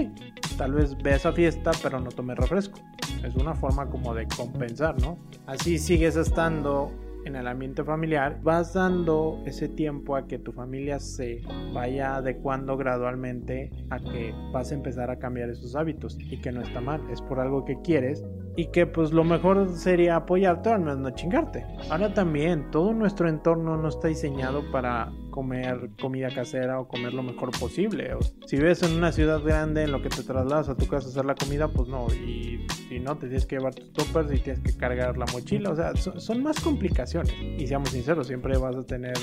tal 0.56 0.74
vez 0.74 0.96
ve 1.02 1.14
esa 1.14 1.32
fiesta, 1.32 1.72
pero 1.82 1.98
no 1.98 2.10
tomes 2.10 2.36
refresco. 2.36 2.78
Es 3.24 3.34
una 3.34 3.54
forma 3.54 3.88
como 3.88 4.14
de 4.14 4.26
compensar, 4.28 5.00
¿no? 5.00 5.18
Así 5.46 5.78
sigues 5.78 6.16
estando 6.16 6.92
en 7.24 7.36
el 7.36 7.46
ambiente 7.46 7.84
familiar, 7.84 8.40
vas 8.42 8.74
dando 8.74 9.42
ese 9.46 9.68
tiempo 9.68 10.16
a 10.16 10.26
que 10.26 10.38
tu 10.38 10.52
familia 10.52 10.98
se 10.98 11.42
vaya 11.72 12.16
adecuando 12.16 12.76
gradualmente 12.76 13.70
a 13.90 13.98
que 13.98 14.34
vas 14.52 14.72
a 14.72 14.74
empezar 14.74 15.10
a 15.10 15.18
cambiar 15.18 15.50
esos 15.50 15.76
hábitos 15.76 16.18
y 16.18 16.40
que 16.40 16.52
no 16.52 16.62
está 16.62 16.80
mal, 16.80 17.02
es 17.10 17.20
por 17.22 17.40
algo 17.40 17.64
que 17.64 17.80
quieres 17.82 18.24
y 18.56 18.66
que 18.66 18.86
pues 18.86 19.12
lo 19.12 19.24
mejor 19.24 19.68
sería 19.70 20.16
apoyarte 20.16 20.70
al 20.70 20.80
menos 20.80 20.98
no 20.98 21.10
chingarte. 21.10 21.64
Ahora 21.90 22.12
también 22.12 22.70
todo 22.70 22.92
nuestro 22.92 23.28
entorno 23.28 23.76
no 23.76 23.88
está 23.88 24.08
diseñado 24.08 24.62
para 24.70 25.12
comer 25.32 25.90
comida 26.00 26.28
casera 26.32 26.78
o 26.78 26.86
comer 26.86 27.12
lo 27.12 27.24
mejor 27.24 27.50
posible. 27.58 28.14
si 28.46 28.56
vives 28.56 28.84
en 28.84 28.92
una 28.92 29.10
ciudad 29.10 29.42
grande 29.42 29.82
en 29.82 29.90
lo 29.90 30.00
que 30.00 30.10
te 30.10 30.22
trasladas 30.22 30.68
a 30.68 30.76
tu 30.76 30.86
casa 30.86 31.08
a 31.08 31.10
hacer 31.10 31.24
la 31.24 31.34
comida, 31.34 31.66
pues 31.66 31.88
no. 31.88 32.06
Y 32.12 32.64
si 32.88 33.00
no, 33.00 33.16
te 33.16 33.26
tienes 33.26 33.46
que 33.46 33.56
llevar 33.56 33.74
tus 33.74 33.92
toppers 33.92 34.32
y 34.32 34.38
tienes 34.38 34.62
que 34.62 34.76
cargar 34.76 35.18
la 35.18 35.26
mochila. 35.32 35.70
O 35.70 35.74
sea, 35.74 35.96
son, 35.96 36.42
más 36.42 36.60
complicaciones. 36.60 37.34
Y 37.58 37.66
seamos 37.66 37.90
sinceros, 37.90 38.28
siempre 38.28 38.56
vas 38.58 38.76
a 38.76 38.82
tener 38.82 39.14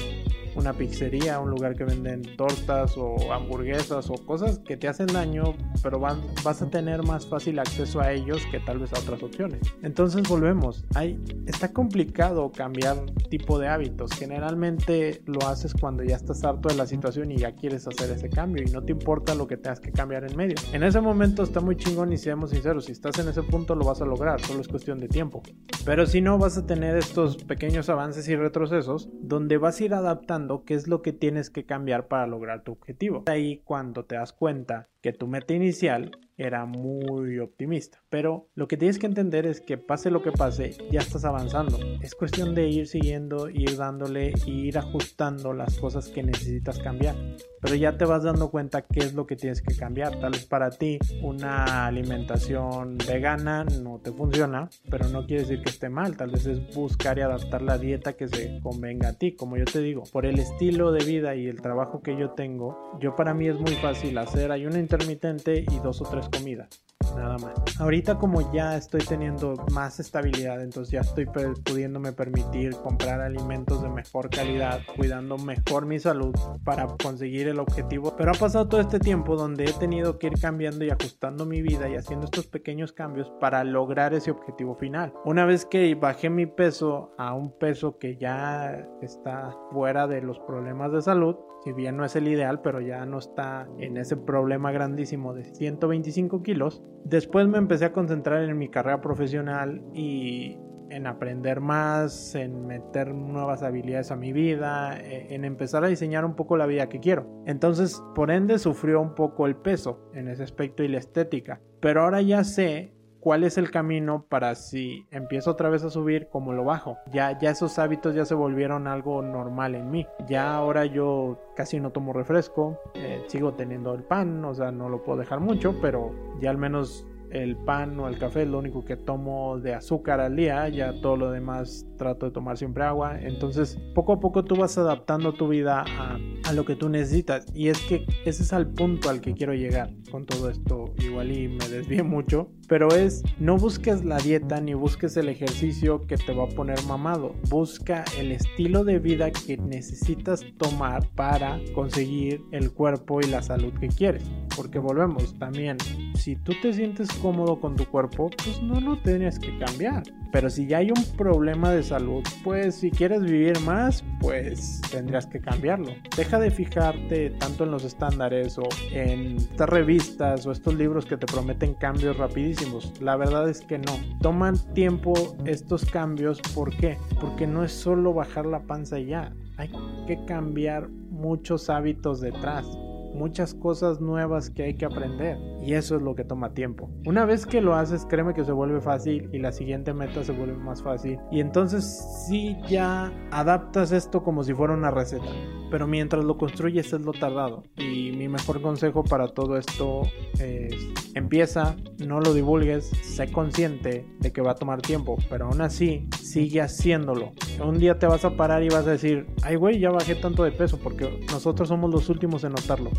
una 0.55 0.73
pizzería, 0.73 1.39
un 1.39 1.51
lugar 1.51 1.75
que 1.75 1.85
venden 1.85 2.23
tortas 2.35 2.97
o 2.97 3.31
hamburguesas 3.31 4.09
o 4.09 4.15
cosas 4.15 4.59
que 4.59 4.75
te 4.75 4.87
hacen 4.87 5.07
daño, 5.07 5.55
pero 5.83 5.99
vas 5.99 6.61
a 6.61 6.69
tener 6.69 7.03
más 7.03 7.27
fácil 7.27 7.59
acceso 7.59 8.01
a 8.01 8.11
ellos 8.11 8.41
que 8.51 8.59
tal 8.59 8.79
vez 8.79 8.91
a 8.93 8.99
otras 8.99 9.21
opciones. 9.21 9.61
Entonces 9.83 10.27
volvemos. 10.27 10.83
Hay, 10.95 11.19
está 11.45 11.71
complicado 11.71 12.51
cambiar 12.51 12.97
tipo 13.29 13.59
de 13.59 13.67
hábitos. 13.67 14.11
Generalmente 14.13 15.21
lo 15.25 15.47
haces 15.47 15.73
cuando 15.73 15.98
ya 16.03 16.15
estás 16.15 16.43
harto 16.43 16.69
de 16.69 16.75
la 16.75 16.85
situación 16.85 17.31
y 17.31 17.37
ya 17.37 17.53
quieres 17.53 17.87
hacer 17.87 18.11
ese 18.11 18.29
cambio 18.29 18.63
y 18.63 18.71
no 18.71 18.83
te 18.83 18.91
importa 18.91 19.35
lo 19.35 19.47
que 19.47 19.57
tengas 19.57 19.79
que 19.79 19.91
cambiar 19.91 20.23
en 20.23 20.35
medio. 20.35 20.55
En 20.73 20.83
ese 20.83 21.01
momento 21.01 21.43
está 21.43 21.59
muy 21.61 21.75
chingón 21.75 22.13
y 22.13 22.17
seamos 22.17 22.51
sinceros, 22.51 22.85
si 22.85 22.91
estás 22.91 23.17
en 23.19 23.27
ese 23.27 23.43
punto 23.43 23.75
lo 23.75 23.85
vas 23.85 24.01
a 24.01 24.05
lograr, 24.05 24.41
solo 24.41 24.61
es 24.61 24.67
cuestión 24.67 24.99
de 24.99 25.07
tiempo. 25.07 25.41
Pero 25.85 26.05
si 26.05 26.21
no, 26.21 26.37
vas 26.37 26.57
a 26.57 26.65
tener 26.65 26.95
estos 26.97 27.43
pequeños 27.43 27.89
avances 27.89 28.27
y 28.27 28.35
retrocesos 28.35 29.09
donde 29.21 29.57
vas 29.57 29.79
a 29.79 29.83
ir 29.85 29.93
adaptando 29.93 30.63
qué 30.63 30.73
es 30.73 30.87
lo 30.87 31.01
que 31.01 31.13
tienes 31.13 31.49
que 31.49 31.65
cambiar 31.65 32.07
para 32.07 32.27
lograr 32.27 32.63
tu 32.63 32.71
objetivo. 32.71 33.23
Ahí 33.27 33.61
cuando 33.63 34.05
te 34.05 34.15
das 34.15 34.33
cuenta 34.33 34.89
que 35.01 35.13
tu 35.13 35.27
meta 35.27 35.53
inicial 35.53 36.11
era 36.39 36.65
muy 36.65 37.37
optimista. 37.39 38.01
Pero 38.09 38.47
lo 38.55 38.67
que 38.67 38.77
tienes 38.77 38.97
que 38.97 39.05
entender 39.05 39.45
es 39.45 39.59
que 39.61 39.77
pase 39.77 40.09
lo 40.09 40.23
que 40.23 40.31
pase, 40.31 40.75
ya 40.89 41.01
estás 41.01 41.25
avanzando. 41.25 41.77
Es 42.01 42.15
cuestión 42.15 42.55
de 42.55 42.69
ir 42.69 42.87
siguiendo, 42.87 43.49
ir 43.49 43.75
dándole 43.75 44.33
y 44.45 44.67
ir 44.67 44.77
ajustando 44.77 45.53
las 45.53 45.77
cosas 45.77 46.07
que 46.07 46.23
necesitas 46.23 46.79
cambiar. 46.79 47.15
Pero 47.61 47.75
ya 47.75 47.97
te 47.97 48.05
vas 48.05 48.23
dando 48.23 48.49
cuenta 48.49 48.83
qué 48.83 49.01
es 49.01 49.13
lo 49.13 49.27
que 49.27 49.35
tienes 49.35 49.61
que 49.61 49.75
cambiar. 49.75 50.17
Tal 50.19 50.31
vez 50.31 50.45
para 50.45 50.69
ti 50.69 50.97
una 51.21 51.87
alimentación 51.87 52.97
vegana 53.05 53.65
no 53.65 53.99
te 53.99 54.13
funciona, 54.13 54.69
pero 54.89 55.09
no 55.09 55.25
quiere 55.25 55.43
decir 55.43 55.61
que 55.61 55.69
esté 55.69 55.89
mal. 55.89 56.15
Tal 56.15 56.31
vez 56.31 56.45
es 56.45 56.73
buscar 56.73 57.17
y 57.17 57.21
adaptar 57.21 57.61
la 57.61 57.77
dieta 57.77 58.13
que 58.13 58.29
se 58.29 58.61
convenga 58.61 59.09
a 59.09 59.13
ti. 59.13 59.35
Como 59.35 59.57
yo 59.57 59.65
te 59.65 59.81
digo, 59.81 60.03
por 60.13 60.25
el 60.25 60.39
estilo 60.39 60.93
de 60.93 61.03
vida 61.03 61.35
y 61.35 61.47
el 61.47 61.61
trabajo 61.61 62.01
que 62.01 62.17
yo 62.17 62.31
tengo, 62.31 62.97
yo 63.01 63.17
para 63.17 63.33
mí 63.33 63.49
es 63.49 63.59
muy 63.59 63.73
fácil 63.75 64.17
hacer 64.17 64.53
ayuno 64.53 64.79
intermitente 64.79 65.65
y 65.69 65.79
dos 65.79 66.01
o 66.01 66.05
tres 66.05 66.28
comidas 66.29 66.69
nada 67.15 67.37
más. 67.37 67.79
Ahorita 67.79 68.17
como 68.17 68.51
ya 68.51 68.75
estoy 68.75 69.01
teniendo 69.01 69.55
más 69.71 69.99
estabilidad, 69.99 70.61
entonces 70.61 70.91
ya 70.91 71.01
estoy 71.01 71.25
pudiéndome 71.25 72.11
permitir 72.11 72.75
comprar 72.75 73.21
alimentos 73.21 73.81
de 73.81 73.89
mejor 73.89 74.29
calidad, 74.29 74.81
cuidando 74.95 75.37
mejor 75.37 75.85
mi 75.85 75.99
salud 75.99 76.35
para 76.63 76.87
conseguir 77.01 77.47
el 77.47 77.59
objetivo. 77.59 78.15
Pero 78.17 78.31
ha 78.31 78.35
pasado 78.35 78.67
todo 78.67 78.81
este 78.81 78.99
tiempo 78.99 79.35
donde 79.35 79.65
he 79.65 79.73
tenido 79.73 80.19
que 80.19 80.27
ir 80.27 80.39
cambiando 80.39 80.85
y 80.85 80.89
ajustando 80.89 81.45
mi 81.45 81.61
vida 81.61 81.89
y 81.89 81.95
haciendo 81.95 82.25
estos 82.25 82.47
pequeños 82.47 82.93
cambios 82.93 83.31
para 83.39 83.63
lograr 83.63 84.13
ese 84.13 84.31
objetivo 84.31 84.75
final. 84.75 85.13
Una 85.25 85.45
vez 85.45 85.65
que 85.65 85.93
bajé 85.95 86.29
mi 86.29 86.45
peso 86.45 87.11
a 87.17 87.33
un 87.33 87.57
peso 87.57 87.97
que 87.97 88.17
ya 88.17 88.87
está 89.01 89.55
fuera 89.71 90.07
de 90.07 90.21
los 90.21 90.39
problemas 90.39 90.91
de 90.91 91.01
salud, 91.01 91.35
si 91.63 91.73
bien 91.73 91.97
no 91.97 92.05
es 92.05 92.15
el 92.15 92.27
ideal, 92.27 92.61
pero 92.61 92.81
ya 92.81 93.05
no 93.05 93.17
está 93.17 93.67
en 93.77 93.97
ese 93.97 94.17
problema 94.17 94.71
grandísimo 94.71 95.33
de 95.33 95.43
125 95.43 96.41
kilos. 96.41 96.83
Después 97.03 97.47
me 97.47 97.57
empecé 97.57 97.85
a 97.85 97.93
concentrar 97.93 98.43
en 98.43 98.57
mi 98.57 98.69
carrera 98.69 99.01
profesional 99.01 99.83
y 99.93 100.57
en 100.89 101.07
aprender 101.07 101.61
más, 101.61 102.35
en 102.35 102.65
meter 102.65 103.13
nuevas 103.13 103.63
habilidades 103.63 104.11
a 104.11 104.15
mi 104.15 104.33
vida, 104.33 104.99
e, 104.99 105.33
en 105.33 105.45
empezar 105.45 105.83
a 105.83 105.87
diseñar 105.87 106.25
un 106.25 106.35
poco 106.35 106.57
la 106.57 106.65
vida 106.65 106.89
que 106.89 106.99
quiero. 106.99 107.43
Entonces, 107.45 108.01
por 108.15 108.31
ende, 108.31 108.59
sufrió 108.59 109.01
un 109.01 109.15
poco 109.15 109.45
el 109.45 109.55
peso 109.55 110.09
en 110.13 110.27
ese 110.27 110.43
aspecto 110.43 110.83
y 110.83 110.87
la 110.87 110.97
estética. 110.97 111.61
Pero 111.79 112.03
ahora 112.03 112.21
ya 112.21 112.43
sé 112.43 112.93
cuál 113.19 113.43
es 113.43 113.57
el 113.57 113.71
camino 113.71 114.25
para 114.27 114.55
si 114.55 115.05
empiezo 115.11 115.51
otra 115.51 115.69
vez 115.69 115.83
a 115.83 115.89
subir, 115.89 116.27
cómo 116.31 116.53
lo 116.53 116.63
bajo. 116.63 116.97
Ya, 117.11 117.37
ya 117.39 117.51
esos 117.51 117.79
hábitos 117.79 118.15
ya 118.15 118.25
se 118.25 118.35
volvieron 118.35 118.87
algo 118.87 119.21
normal 119.21 119.75
en 119.75 119.91
mí. 119.91 120.07
Ya 120.27 120.55
ahora 120.55 120.85
yo 120.85 121.39
casi 121.55 121.79
no 121.79 121.91
tomo 121.91 122.13
refresco, 122.13 122.79
eh, 122.95 123.23
sigo 123.27 123.53
teniendo 123.53 123.93
el 123.93 124.03
pan, 124.03 124.43
o 124.45 124.53
sea, 124.53 124.71
no 124.71 124.89
lo 124.89 125.03
puedo 125.03 125.19
dejar 125.19 125.39
mucho, 125.39 125.75
pero 125.81 126.11
ya 126.39 126.49
al 126.49 126.57
menos 126.57 127.05
el 127.31 127.55
pan 127.57 127.99
o 127.99 128.07
el 128.07 128.17
café 128.17 128.43
es 128.43 128.47
lo 128.47 128.57
único 128.59 128.83
que 128.83 128.95
tomo 128.95 129.59
de 129.59 129.75
azúcar 129.75 130.19
al 130.19 130.35
día, 130.35 130.67
ya 130.69 130.99
todo 130.99 131.15
lo 131.15 131.31
demás 131.31 131.85
trato 131.97 132.25
de 132.25 132.31
tomar 132.31 132.57
siempre 132.57 132.83
agua. 132.83 133.19
Entonces, 133.19 133.77
poco 133.93 134.13
a 134.13 134.19
poco 134.19 134.45
tú 134.45 134.55
vas 134.55 134.77
adaptando 134.77 135.33
tu 135.33 135.47
vida 135.47 135.83
a, 135.87 136.17
a, 136.47 136.53
lo 136.53 136.65
que 136.65 136.75
tú 136.75 136.89
necesitas. 136.89 137.45
Y 137.53 137.69
es 137.69 137.79
que 137.81 138.05
ese 138.25 138.43
es 138.43 138.51
el 138.51 138.67
punto 138.67 139.09
al 139.09 139.21
que 139.21 139.33
quiero 139.33 139.53
llegar 139.53 139.91
con 140.11 140.25
todo 140.25 140.49
esto. 140.49 140.85
Igual 140.97 141.31
y 141.31 141.47
me 141.47 141.67
desvíe 141.67 142.03
mucho, 142.03 142.49
pero 142.69 142.95
es 142.95 143.23
no 143.39 143.57
busques 143.57 144.05
la 144.05 144.19
dieta 144.19 144.61
ni 144.61 144.75
busques 144.75 145.17
el 145.17 145.27
ejercicio 145.27 146.05
que 146.05 146.15
te 146.15 146.33
va 146.33 146.45
a 146.45 146.49
poner 146.49 146.81
mamado. 146.85 147.35
Busca 147.49 148.05
el 148.17 148.31
estilo 148.31 148.83
de 148.85 148.99
vida 148.99 149.31
que 149.31 149.57
necesitas 149.57 150.45
tomar 150.57 151.05
para 151.15 151.59
conseguir 151.73 152.41
el 152.51 152.71
cuerpo 152.71 153.19
y 153.21 153.25
la 153.25 153.41
salud 153.41 153.73
que 153.79 153.89
quieres. 153.89 154.23
Porque 154.55 154.77
volvemos 154.77 155.37
también, 155.39 155.77
si 156.15 156.35
tú 156.35 156.53
te 156.61 156.71
sientes 156.71 157.09
cómodo 157.21 157.59
con 157.59 157.75
tu 157.75 157.85
cuerpo, 157.85 158.29
pues 158.43 158.61
no 158.61 158.79
lo 158.79 159.01
tienes 159.01 159.39
que 159.39 159.57
cambiar. 159.57 160.03
Pero 160.31 160.49
si 160.49 160.67
ya 160.67 160.77
hay 160.77 160.91
un 160.91 161.03
problema 161.17 161.71
de 161.71 161.83
salud, 161.83 162.23
pues 162.43 162.75
si 162.75 162.91
quieres 162.91 163.23
vivir 163.23 163.59
más, 163.61 164.03
pues 164.19 164.81
tendrías 164.91 165.25
que 165.25 165.39
cambiarlo. 165.39 165.91
Deja 166.15 166.39
de 166.39 166.51
fijarte 166.51 167.31
tanto 167.31 167.63
en 167.63 167.71
los 167.71 167.83
estándares 167.83 168.57
o 168.57 168.63
en 168.91 169.37
estas 169.37 169.69
revistas 169.69 170.45
o 170.45 170.51
estos 170.51 170.75
libros 170.75 171.05
que 171.05 171.17
te 171.17 171.25
prometen 171.25 171.73
cambios 171.73 172.17
rapidísimos. 172.17 172.93
La 173.01 173.15
verdad 173.15 173.49
es 173.49 173.61
que 173.61 173.79
no. 173.79 173.99
Toman 174.21 174.57
tiempo 174.73 175.13
estos 175.45 175.85
cambios. 175.85 176.39
¿Por 176.53 176.75
qué? 176.75 176.97
Porque 177.19 177.47
no 177.47 177.63
es 177.63 177.71
solo 177.71 178.13
bajar 178.13 178.45
la 178.45 178.61
panza 178.61 178.99
y 178.99 179.07
ya. 179.07 179.33
Hay 179.57 179.71
que 180.07 180.23
cambiar 180.25 180.89
muchos 180.89 181.69
hábitos 181.69 182.21
detrás 182.21 182.65
muchas 183.13 183.53
cosas 183.53 183.99
nuevas 184.01 184.49
que 184.49 184.63
hay 184.63 184.73
que 184.75 184.85
aprender 184.85 185.37
y 185.61 185.73
eso 185.73 185.95
es 185.95 186.01
lo 186.01 186.15
que 186.15 186.23
toma 186.23 186.53
tiempo. 186.53 186.89
Una 187.05 187.25
vez 187.25 187.45
que 187.45 187.61
lo 187.61 187.75
haces, 187.75 188.05
créeme 188.05 188.33
que 188.33 188.45
se 188.45 188.51
vuelve 188.51 188.81
fácil 188.81 189.29
y 189.31 189.39
la 189.39 189.51
siguiente 189.51 189.93
meta 189.93 190.23
se 190.23 190.31
vuelve 190.31 190.55
más 190.55 190.81
fácil 190.81 191.19
y 191.31 191.39
entonces 191.39 191.83
sí 192.27 192.57
ya 192.67 193.11
adaptas 193.31 193.91
esto 193.91 194.23
como 194.23 194.43
si 194.43 194.53
fuera 194.53 194.73
una 194.73 194.91
receta, 194.91 195.29
pero 195.71 195.87
mientras 195.87 196.23
lo 196.23 196.37
construyes 196.37 196.93
es 196.93 197.01
lo 197.01 197.13
tardado 197.13 197.63
y 197.77 198.11
mi 198.11 198.27
mejor 198.27 198.61
consejo 198.61 199.03
para 199.03 199.27
todo 199.27 199.57
esto 199.57 200.01
es 200.39 200.73
empieza, 201.15 201.75
no 202.05 202.19
lo 202.19 202.33
divulgues, 202.33 202.89
sé 203.03 203.31
consciente 203.31 204.05
de 204.19 204.31
que 204.31 204.41
va 204.41 204.51
a 204.51 204.55
tomar 204.55 204.81
tiempo, 204.81 205.17
pero 205.29 205.45
aún 205.45 205.61
así 205.61 206.07
sigue 206.29 206.61
haciéndolo. 206.61 207.31
Un 207.63 207.79
día 207.79 207.97
te 207.97 208.05
vas 208.05 208.23
a 208.23 208.35
parar 208.35 208.63
y 208.63 208.69
vas 208.69 208.85
a 208.85 208.91
decir, 208.91 209.25
ay 209.41 209.55
güey, 209.55 209.79
ya 209.79 209.89
bajé 209.89 210.15
tanto 210.15 210.43
de 210.43 210.51
peso 210.51 210.77
porque 210.77 211.25
nosotros 211.31 211.67
somos 211.69 211.89
los 211.89 212.09
últimos 212.09 212.43
en 212.43 212.51
notarlo. 212.51 212.91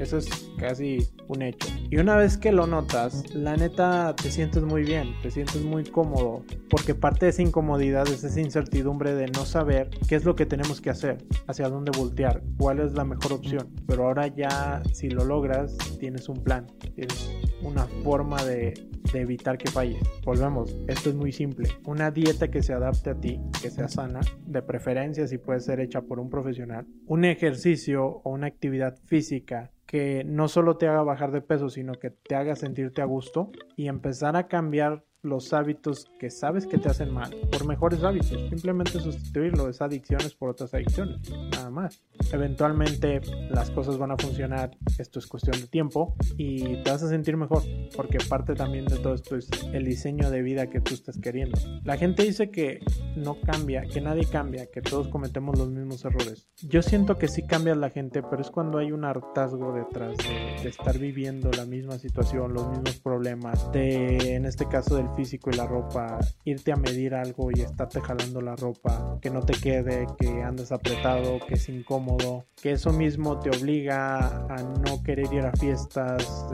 Eso 0.00 0.18
es 0.18 0.50
casi 0.58 1.06
un 1.28 1.42
hecho. 1.42 1.68
Y 1.90 1.98
una 1.98 2.16
vez 2.16 2.36
que 2.36 2.50
lo 2.50 2.66
notas, 2.66 3.32
la 3.32 3.56
neta 3.56 4.14
te 4.20 4.30
sientes 4.30 4.64
muy 4.64 4.82
bien, 4.82 5.14
te 5.22 5.30
sientes 5.30 5.62
muy 5.62 5.84
cómodo, 5.84 6.42
porque 6.68 6.94
parte 6.94 7.26
de 7.26 7.30
esa 7.30 7.42
incomodidad 7.42 8.08
es 8.08 8.24
esa 8.24 8.40
incertidumbre 8.40 9.14
de 9.14 9.28
no 9.28 9.44
saber 9.44 9.90
qué 10.08 10.16
es 10.16 10.24
lo 10.24 10.34
que 10.34 10.46
tenemos 10.46 10.80
que 10.80 10.90
hacer, 10.90 11.18
hacia 11.46 11.68
dónde 11.68 11.92
voltear, 11.96 12.42
cuál 12.58 12.80
es 12.80 12.92
la 12.94 13.04
mejor 13.04 13.34
opción. 13.34 13.68
Pero 13.86 14.06
ahora 14.06 14.26
ya, 14.26 14.82
si 14.92 15.10
lo 15.10 15.24
logras, 15.24 15.76
tienes 16.00 16.28
un 16.28 16.42
plan, 16.42 16.66
tienes 16.96 17.30
una 17.62 17.86
forma 18.02 18.42
de, 18.44 18.74
de 19.12 19.20
evitar 19.20 19.58
que 19.58 19.70
falle. 19.70 19.98
Volvemos, 20.24 20.74
esto 20.88 21.10
es 21.10 21.14
muy 21.14 21.32
simple. 21.32 21.68
Una 21.86 22.10
dieta 22.10 22.50
que 22.50 22.62
se 22.64 22.72
adapte 22.72 23.10
a 23.10 23.14
ti, 23.14 23.38
que 23.60 23.70
sea 23.70 23.88
sana, 23.88 24.20
de 24.46 24.62
preferencia 24.62 25.26
si 25.26 25.36
puede 25.36 25.60
ser 25.60 25.80
hecha 25.80 26.00
por 26.00 26.18
un 26.18 26.30
profesional. 26.30 26.86
Un 27.06 27.26
ejercicio 27.26 28.06
o 28.06 28.30
una 28.30 28.46
actividad 28.46 28.96
física 29.04 29.70
que 29.84 30.24
no 30.24 30.48
solo 30.48 30.78
te 30.78 30.88
haga 30.88 31.02
bajar 31.02 31.30
de 31.30 31.42
peso, 31.42 31.68
sino 31.68 31.92
que 31.92 32.08
te 32.10 32.34
haga 32.34 32.56
sentirte 32.56 33.02
a 33.02 33.04
gusto 33.04 33.50
y 33.76 33.88
empezar 33.88 34.34
a 34.36 34.48
cambiar 34.48 35.04
los 35.24 35.52
hábitos 35.52 36.10
que 36.18 36.30
sabes 36.30 36.66
que 36.66 36.78
te 36.78 36.88
hacen 36.88 37.12
mal 37.12 37.34
por 37.50 37.66
mejores 37.66 38.02
hábitos. 38.02 38.48
Simplemente 38.48 39.00
sustituirlo, 39.00 39.68
es 39.68 39.80
adicciones 39.80 40.34
por 40.34 40.50
otras 40.50 40.74
adicciones, 40.74 41.18
nada 41.52 41.70
más. 41.70 42.02
Eventualmente 42.32 43.20
las 43.50 43.70
cosas 43.70 43.98
van 43.98 44.12
a 44.12 44.16
funcionar, 44.16 44.76
esto 44.98 45.18
es 45.18 45.26
cuestión 45.26 45.60
de 45.60 45.66
tiempo 45.66 46.14
y 46.36 46.82
te 46.82 46.90
vas 46.90 47.02
a 47.02 47.08
sentir 47.08 47.36
mejor, 47.36 47.62
porque 47.96 48.18
parte 48.28 48.54
también 48.54 48.86
de 48.86 48.98
todo 48.98 49.14
esto 49.14 49.36
es 49.36 49.48
el 49.72 49.84
diseño 49.84 50.30
de 50.30 50.42
vida 50.42 50.68
que 50.68 50.80
tú 50.80 50.94
estás 50.94 51.18
queriendo. 51.18 51.58
La 51.82 51.96
gente 51.96 52.22
dice 52.22 52.50
que 52.50 52.80
no 53.16 53.40
cambia, 53.40 53.82
que 53.82 54.00
nadie 54.00 54.26
cambia, 54.26 54.66
que 54.66 54.82
todos 54.82 55.08
cometemos 55.08 55.58
los 55.58 55.70
mismos 55.70 56.04
errores. 56.04 56.48
Yo 56.62 56.82
siento 56.82 57.18
que 57.18 57.28
sí 57.28 57.46
cambia 57.46 57.74
la 57.74 57.90
gente, 57.90 58.22
pero 58.22 58.42
es 58.42 58.50
cuando 58.50 58.78
hay 58.78 58.92
un 58.92 59.04
hartazgo 59.04 59.72
detrás 59.72 60.16
de, 60.18 60.62
de 60.62 60.68
estar 60.68 60.98
viviendo 60.98 61.50
la 61.50 61.64
misma 61.64 61.98
situación, 61.98 62.52
los 62.52 62.68
mismos 62.68 63.00
problemas, 63.00 63.70
de 63.72 64.34
en 64.34 64.46
este 64.46 64.66
caso 64.66 64.96
del 64.96 65.08
físico 65.14 65.50
y 65.50 65.56
la 65.56 65.66
ropa, 65.66 66.18
irte 66.44 66.72
a 66.72 66.76
medir 66.76 67.14
algo 67.14 67.50
y 67.50 67.60
estarte 67.60 68.00
jalando 68.00 68.40
la 68.40 68.56
ropa, 68.56 69.18
que 69.20 69.30
no 69.30 69.40
te 69.42 69.54
quede, 69.54 70.06
que 70.18 70.42
andes 70.42 70.72
apretado, 70.72 71.38
que 71.46 71.54
es 71.54 71.68
incómodo, 71.68 72.44
que 72.60 72.72
eso 72.72 72.92
mismo 72.92 73.38
te 73.38 73.50
obliga 73.50 74.46
a 74.46 74.62
no 74.62 75.02
querer 75.02 75.32
ir 75.32 75.46
a 75.46 75.52
fiestas, 75.52 76.46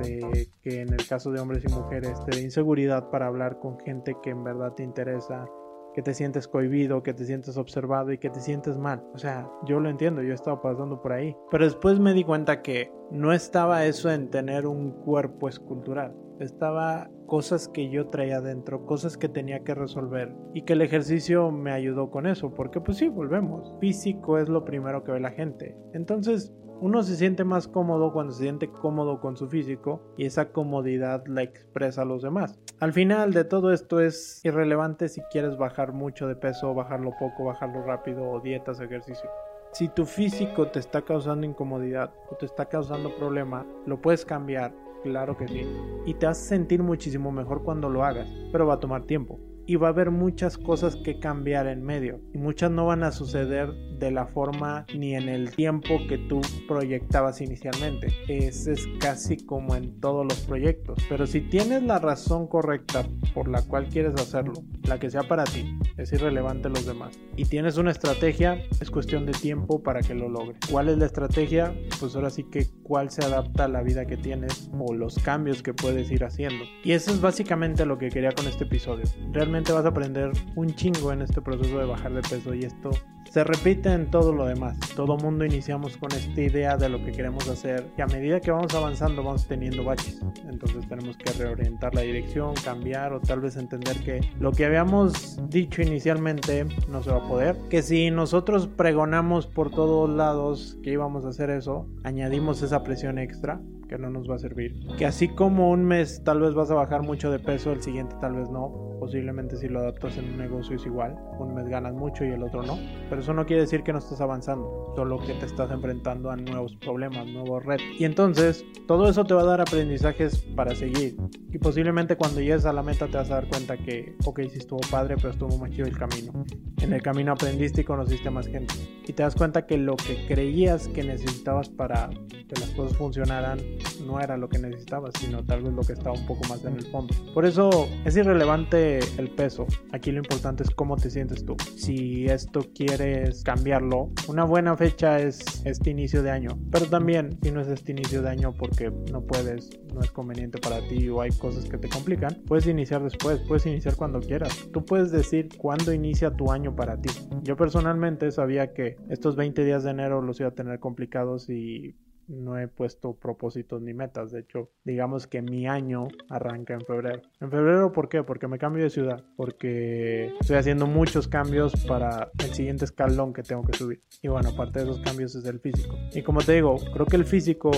que 0.62 0.80
en 0.82 0.92
el 0.92 1.06
caso 1.06 1.30
de 1.30 1.40
hombres 1.40 1.64
y 1.64 1.72
mujeres 1.72 2.18
te 2.24 2.36
da 2.36 2.40
inseguridad 2.40 3.10
para 3.10 3.26
hablar 3.26 3.58
con 3.58 3.78
gente 3.80 4.16
que 4.22 4.30
en 4.30 4.44
verdad 4.44 4.72
te 4.72 4.82
interesa, 4.82 5.46
que 5.94 6.02
te 6.02 6.14
sientes 6.14 6.46
cohibido, 6.46 7.02
que 7.02 7.14
te 7.14 7.24
sientes 7.24 7.56
observado 7.56 8.12
y 8.12 8.18
que 8.18 8.30
te 8.30 8.40
sientes 8.40 8.78
mal. 8.78 9.02
O 9.12 9.18
sea, 9.18 9.50
yo 9.66 9.80
lo 9.80 9.90
entiendo, 9.90 10.22
yo 10.22 10.30
he 10.30 10.34
estado 10.34 10.62
pasando 10.62 11.02
por 11.02 11.12
ahí. 11.12 11.36
Pero 11.50 11.64
después 11.64 11.98
me 11.98 12.14
di 12.14 12.24
cuenta 12.24 12.62
que 12.62 12.92
no 13.10 13.32
estaba 13.32 13.84
eso 13.84 14.10
en 14.10 14.30
tener 14.30 14.66
un 14.66 14.92
cuerpo 14.92 15.48
escultural. 15.48 16.14
Estaba 16.40 17.10
cosas 17.26 17.68
que 17.68 17.90
yo 17.90 18.08
traía 18.08 18.40
dentro, 18.40 18.86
cosas 18.86 19.16
que 19.18 19.28
tenía 19.28 19.62
que 19.62 19.74
resolver 19.74 20.34
y 20.54 20.62
que 20.62 20.72
el 20.72 20.80
ejercicio 20.80 21.50
me 21.50 21.70
ayudó 21.70 22.10
con 22.10 22.26
eso, 22.26 22.54
porque 22.54 22.80
pues 22.80 22.96
sí, 22.96 23.08
volvemos. 23.08 23.74
Físico 23.78 24.38
es 24.38 24.48
lo 24.48 24.64
primero 24.64 25.04
que 25.04 25.12
ve 25.12 25.20
la 25.20 25.30
gente. 25.30 25.76
Entonces, 25.92 26.52
uno 26.80 27.02
se 27.02 27.16
siente 27.16 27.44
más 27.44 27.68
cómodo 27.68 28.10
cuando 28.10 28.32
se 28.32 28.44
siente 28.44 28.70
cómodo 28.70 29.20
con 29.20 29.36
su 29.36 29.48
físico 29.48 30.14
y 30.16 30.24
esa 30.24 30.50
comodidad 30.50 31.26
la 31.26 31.42
expresa 31.42 32.02
a 32.02 32.06
los 32.06 32.22
demás. 32.22 32.58
Al 32.80 32.94
final 32.94 33.34
de 33.34 33.44
todo 33.44 33.70
esto 33.70 34.00
es 34.00 34.40
irrelevante 34.42 35.10
si 35.10 35.20
quieres 35.30 35.58
bajar 35.58 35.92
mucho 35.92 36.26
de 36.26 36.36
peso, 36.36 36.72
bajarlo 36.72 37.12
poco, 37.20 37.44
bajarlo 37.44 37.82
rápido 37.84 38.30
o 38.30 38.40
dietas, 38.40 38.80
ejercicio. 38.80 39.28
Si 39.72 39.88
tu 39.88 40.06
físico 40.06 40.68
te 40.68 40.78
está 40.78 41.02
causando 41.02 41.46
incomodidad 41.46 42.14
o 42.30 42.36
te 42.36 42.46
está 42.46 42.64
causando 42.64 43.14
problema, 43.14 43.66
lo 43.84 44.00
puedes 44.00 44.24
cambiar, 44.24 44.72
claro 45.02 45.36
que 45.36 45.48
sí. 45.48 45.66
Y 46.06 46.14
te 46.14 46.26
a 46.26 46.34
sentir 46.34 46.82
muchísimo 46.82 47.32
mejor 47.32 47.62
cuando 47.62 47.88
lo 47.88 48.04
hagas, 48.04 48.28
pero 48.52 48.66
va 48.66 48.74
a 48.74 48.80
tomar 48.80 49.04
tiempo 49.04 49.38
y 49.70 49.76
va 49.76 49.86
a 49.86 49.90
haber 49.90 50.10
muchas 50.10 50.58
cosas 50.58 50.96
que 50.96 51.20
cambiar 51.20 51.68
en 51.68 51.84
medio 51.84 52.20
y 52.34 52.38
muchas 52.38 52.72
no 52.72 52.86
van 52.86 53.04
a 53.04 53.12
suceder 53.12 53.72
de 54.00 54.10
la 54.10 54.26
forma 54.26 54.86
ni 54.96 55.14
en 55.14 55.28
el 55.28 55.54
tiempo 55.54 56.00
que 56.08 56.18
tú 56.18 56.40
proyectabas 56.66 57.40
inicialmente. 57.40 58.08
Ese 58.26 58.72
es 58.72 58.88
casi 58.98 59.36
como 59.36 59.76
en 59.76 60.00
todos 60.00 60.24
los 60.24 60.40
proyectos. 60.40 60.98
Pero 61.08 61.26
si 61.26 61.42
tienes 61.42 61.82
la 61.84 61.98
razón 61.98 62.48
correcta 62.48 63.06
por 63.34 63.46
la 63.46 63.62
cual 63.62 63.88
quieres 63.88 64.14
hacerlo, 64.14 64.54
la 64.84 64.98
que 64.98 65.10
sea 65.10 65.22
para 65.22 65.44
ti, 65.44 65.78
es 65.98 66.12
irrelevante 66.12 66.70
los 66.70 66.86
demás. 66.86 67.16
Y 67.36 67.44
tienes 67.44 67.76
una 67.76 67.90
estrategia, 67.90 68.58
es 68.80 68.90
cuestión 68.90 69.26
de 69.26 69.32
tiempo 69.32 69.82
para 69.82 70.00
que 70.00 70.14
lo 70.14 70.28
logres. 70.28 70.58
¿Cuál 70.70 70.88
es 70.88 70.98
la 70.98 71.06
estrategia? 71.06 71.74
Pues 72.00 72.16
ahora 72.16 72.30
sí 72.30 72.44
que 72.44 72.66
cuál 72.82 73.10
se 73.10 73.22
adapta 73.22 73.66
a 73.66 73.68
la 73.68 73.82
vida 73.82 74.06
que 74.06 74.16
tienes 74.16 74.70
o 74.72 74.94
los 74.94 75.18
cambios 75.18 75.62
que 75.62 75.74
puedes 75.74 76.10
ir 76.10 76.24
haciendo. 76.24 76.64
Y 76.82 76.92
eso 76.92 77.12
es 77.12 77.20
básicamente 77.20 77.84
lo 77.84 77.98
que 77.98 78.08
quería 78.08 78.32
con 78.32 78.46
este 78.46 78.64
episodio. 78.64 79.04
Realmente 79.30 79.59
vas 79.68 79.84
a 79.84 79.88
aprender 79.88 80.32
un 80.56 80.74
chingo 80.74 81.12
en 81.12 81.22
este 81.22 81.40
proceso 81.40 81.78
de 81.78 81.84
bajar 81.84 82.12
de 82.12 82.22
peso 82.22 82.54
y 82.54 82.64
esto 82.64 82.90
se 83.30 83.44
repite 83.44 83.92
en 83.92 84.10
todo 84.10 84.32
lo 84.32 84.44
demás. 84.44 84.76
Todo 84.96 85.16
mundo 85.16 85.44
iniciamos 85.44 85.96
con 85.96 86.10
esta 86.10 86.40
idea 86.40 86.76
de 86.76 86.88
lo 86.88 87.04
que 87.04 87.12
queremos 87.12 87.48
hacer 87.48 87.86
y 87.96 88.00
a 88.02 88.06
medida 88.06 88.40
que 88.40 88.50
vamos 88.50 88.74
avanzando 88.74 89.22
vamos 89.22 89.46
teniendo 89.46 89.84
baches. 89.84 90.20
Entonces 90.48 90.88
tenemos 90.88 91.16
que 91.16 91.32
reorientar 91.32 91.94
la 91.94 92.00
dirección, 92.00 92.54
cambiar 92.64 93.12
o 93.12 93.20
tal 93.20 93.40
vez 93.40 93.56
entender 93.56 94.02
que 94.02 94.20
lo 94.40 94.50
que 94.50 94.64
habíamos 94.64 95.38
dicho 95.48 95.80
inicialmente 95.80 96.66
no 96.88 97.02
se 97.04 97.10
va 97.10 97.18
a 97.18 97.28
poder. 97.28 97.56
Que 97.68 97.82
si 97.82 98.10
nosotros 98.10 98.66
pregonamos 98.66 99.46
por 99.46 99.70
todos 99.70 100.10
lados 100.10 100.78
que 100.82 100.90
íbamos 100.90 101.24
a 101.24 101.28
hacer 101.28 101.50
eso, 101.50 101.86
añadimos 102.02 102.62
esa 102.62 102.82
presión 102.82 103.18
extra 103.18 103.60
que 103.88 103.98
no 103.98 104.08
nos 104.08 104.30
va 104.30 104.36
a 104.36 104.38
servir. 104.38 104.74
Que 104.98 105.06
así 105.06 105.28
como 105.28 105.70
un 105.70 105.84
mes 105.84 106.22
tal 106.24 106.40
vez 106.40 106.54
vas 106.54 106.70
a 106.70 106.74
bajar 106.74 107.02
mucho 107.02 107.30
de 107.30 107.40
peso, 107.40 107.72
el 107.72 107.82
siguiente 107.82 108.16
tal 108.20 108.34
vez 108.34 108.48
no. 108.48 108.89
Posiblemente 109.00 109.56
si 109.56 109.66
lo 109.66 109.80
adaptas 109.80 110.18
en 110.18 110.26
un 110.26 110.36
negocio 110.36 110.76
es 110.76 110.84
igual. 110.84 111.16
Un 111.38 111.54
mes 111.54 111.66
ganas 111.68 111.94
mucho 111.94 112.22
y 112.22 112.28
el 112.28 112.42
otro 112.42 112.62
no. 112.62 112.78
Pero 113.08 113.22
eso 113.22 113.32
no 113.32 113.46
quiere 113.46 113.62
decir 113.62 113.82
que 113.82 113.94
no 113.94 113.98
estés 113.98 114.20
avanzando. 114.20 114.92
Solo 114.94 115.18
que 115.18 115.32
te 115.32 115.46
estás 115.46 115.70
enfrentando 115.70 116.30
a 116.30 116.36
nuevos 116.36 116.76
problemas, 116.76 117.26
nuevos 117.26 117.64
retos. 117.64 117.86
Y 117.98 118.04
entonces 118.04 118.62
todo 118.86 119.08
eso 119.08 119.24
te 119.24 119.32
va 119.32 119.40
a 119.40 119.46
dar 119.46 119.62
aprendizajes 119.62 120.38
para 120.54 120.74
seguir. 120.74 121.16
Y 121.50 121.58
posiblemente 121.58 122.16
cuando 122.16 122.40
llegues 122.40 122.66
a 122.66 122.74
la 122.74 122.82
meta 122.82 123.06
te 123.06 123.16
vas 123.16 123.30
a 123.30 123.36
dar 123.36 123.48
cuenta 123.48 123.78
que, 123.78 124.14
ok, 124.24 124.40
sí 124.50 124.58
estuvo 124.58 124.80
padre, 124.90 125.16
pero 125.16 125.30
estuvo 125.30 125.56
más 125.56 125.70
chido 125.70 125.86
el 125.86 125.96
camino. 125.96 126.44
En 126.82 126.92
el 126.92 127.00
camino 127.00 127.32
aprendiste 127.32 127.80
y 127.80 127.84
conociste 127.84 128.30
más 128.30 128.46
gente. 128.46 128.74
Y 129.06 129.14
te 129.14 129.22
das 129.22 129.34
cuenta 129.34 129.66
que 129.66 129.78
lo 129.78 129.96
que 129.96 130.26
creías 130.28 130.88
que 130.88 131.02
necesitabas 131.02 131.70
para 131.70 132.10
que 132.30 132.60
las 132.60 132.70
cosas 132.70 132.96
funcionaran 132.96 133.58
no 134.06 134.20
era 134.20 134.36
lo 134.36 134.48
que 134.48 134.58
necesitabas, 134.58 135.14
sino 135.18 135.44
tal 135.44 135.62
vez 135.62 135.72
lo 135.72 135.82
que 135.82 135.94
estaba 135.94 136.12
un 136.12 136.26
poco 136.26 136.46
más 136.48 136.64
en 136.64 136.74
el 136.74 136.84
fondo. 136.86 137.14
Por 137.32 137.44
eso 137.44 137.88
es 138.04 138.16
irrelevante 138.16 138.89
el 138.98 139.30
peso. 139.30 139.66
Aquí 139.92 140.10
lo 140.10 140.18
importante 140.18 140.62
es 140.62 140.70
cómo 140.70 140.96
te 140.96 141.10
sientes 141.10 141.44
tú. 141.44 141.56
Si 141.76 142.26
esto 142.26 142.66
quieres 142.74 143.42
cambiarlo, 143.42 144.10
una 144.28 144.44
buena 144.44 144.76
fecha 144.76 145.20
es 145.20 145.40
este 145.64 145.90
inicio 145.90 146.22
de 146.22 146.30
año. 146.30 146.58
Pero 146.70 146.86
también, 146.86 147.38
si 147.42 147.50
no 147.50 147.60
es 147.60 147.68
este 147.68 147.92
inicio 147.92 148.22
de 148.22 148.30
año 148.30 148.52
porque 148.52 148.90
no 149.12 149.22
puedes, 149.22 149.70
no 149.94 150.00
es 150.00 150.10
conveniente 150.10 150.58
para 150.58 150.80
ti 150.88 151.08
o 151.08 151.20
hay 151.20 151.30
cosas 151.30 151.64
que 151.66 151.78
te 151.78 151.88
complican, 151.88 152.42
puedes 152.46 152.66
iniciar 152.66 153.02
después, 153.02 153.40
puedes 153.46 153.66
iniciar 153.66 153.96
cuando 153.96 154.20
quieras. 154.20 154.68
Tú 154.72 154.84
puedes 154.84 155.10
decir 155.10 155.48
cuándo 155.56 155.92
inicia 155.92 156.30
tu 156.30 156.50
año 156.50 156.74
para 156.74 157.00
ti. 157.00 157.10
Yo 157.42 157.56
personalmente 157.56 158.30
sabía 158.30 158.72
que 158.72 158.96
estos 159.08 159.36
20 159.36 159.64
días 159.64 159.84
de 159.84 159.90
enero 159.90 160.22
los 160.22 160.40
iba 160.40 160.50
a 160.50 160.54
tener 160.54 160.78
complicados 160.80 161.48
y 161.48 161.94
no 162.30 162.58
he 162.58 162.68
puesto 162.68 163.14
propósitos 163.14 163.82
ni 163.82 163.92
metas. 163.92 164.30
De 164.30 164.40
hecho, 164.40 164.70
digamos 164.84 165.26
que 165.26 165.42
mi 165.42 165.66
año 165.66 166.08
arranca 166.28 166.74
en 166.74 166.80
febrero. 166.80 167.22
¿En 167.40 167.50
febrero 167.50 167.92
por 167.92 168.08
qué? 168.08 168.22
Porque 168.22 168.48
me 168.48 168.58
cambio 168.58 168.84
de 168.84 168.90
ciudad. 168.90 169.24
Porque 169.36 170.32
estoy 170.40 170.56
haciendo 170.56 170.86
muchos 170.86 171.28
cambios 171.28 171.74
para 171.86 172.30
el 172.38 172.54
siguiente 172.54 172.84
escalón 172.84 173.32
que 173.32 173.42
tengo 173.42 173.62
que 173.64 173.76
subir. 173.76 174.02
Y 174.22 174.28
bueno, 174.28 174.50
aparte 174.50 174.78
de 174.78 174.84
esos 174.86 175.00
cambios 175.00 175.34
es 175.34 175.44
el 175.44 175.60
físico. 175.60 175.96
Y 176.12 176.22
como 176.22 176.40
te 176.40 176.52
digo, 176.52 176.76
creo 176.92 177.06
que 177.06 177.16
el 177.16 177.24
físico 177.24 177.70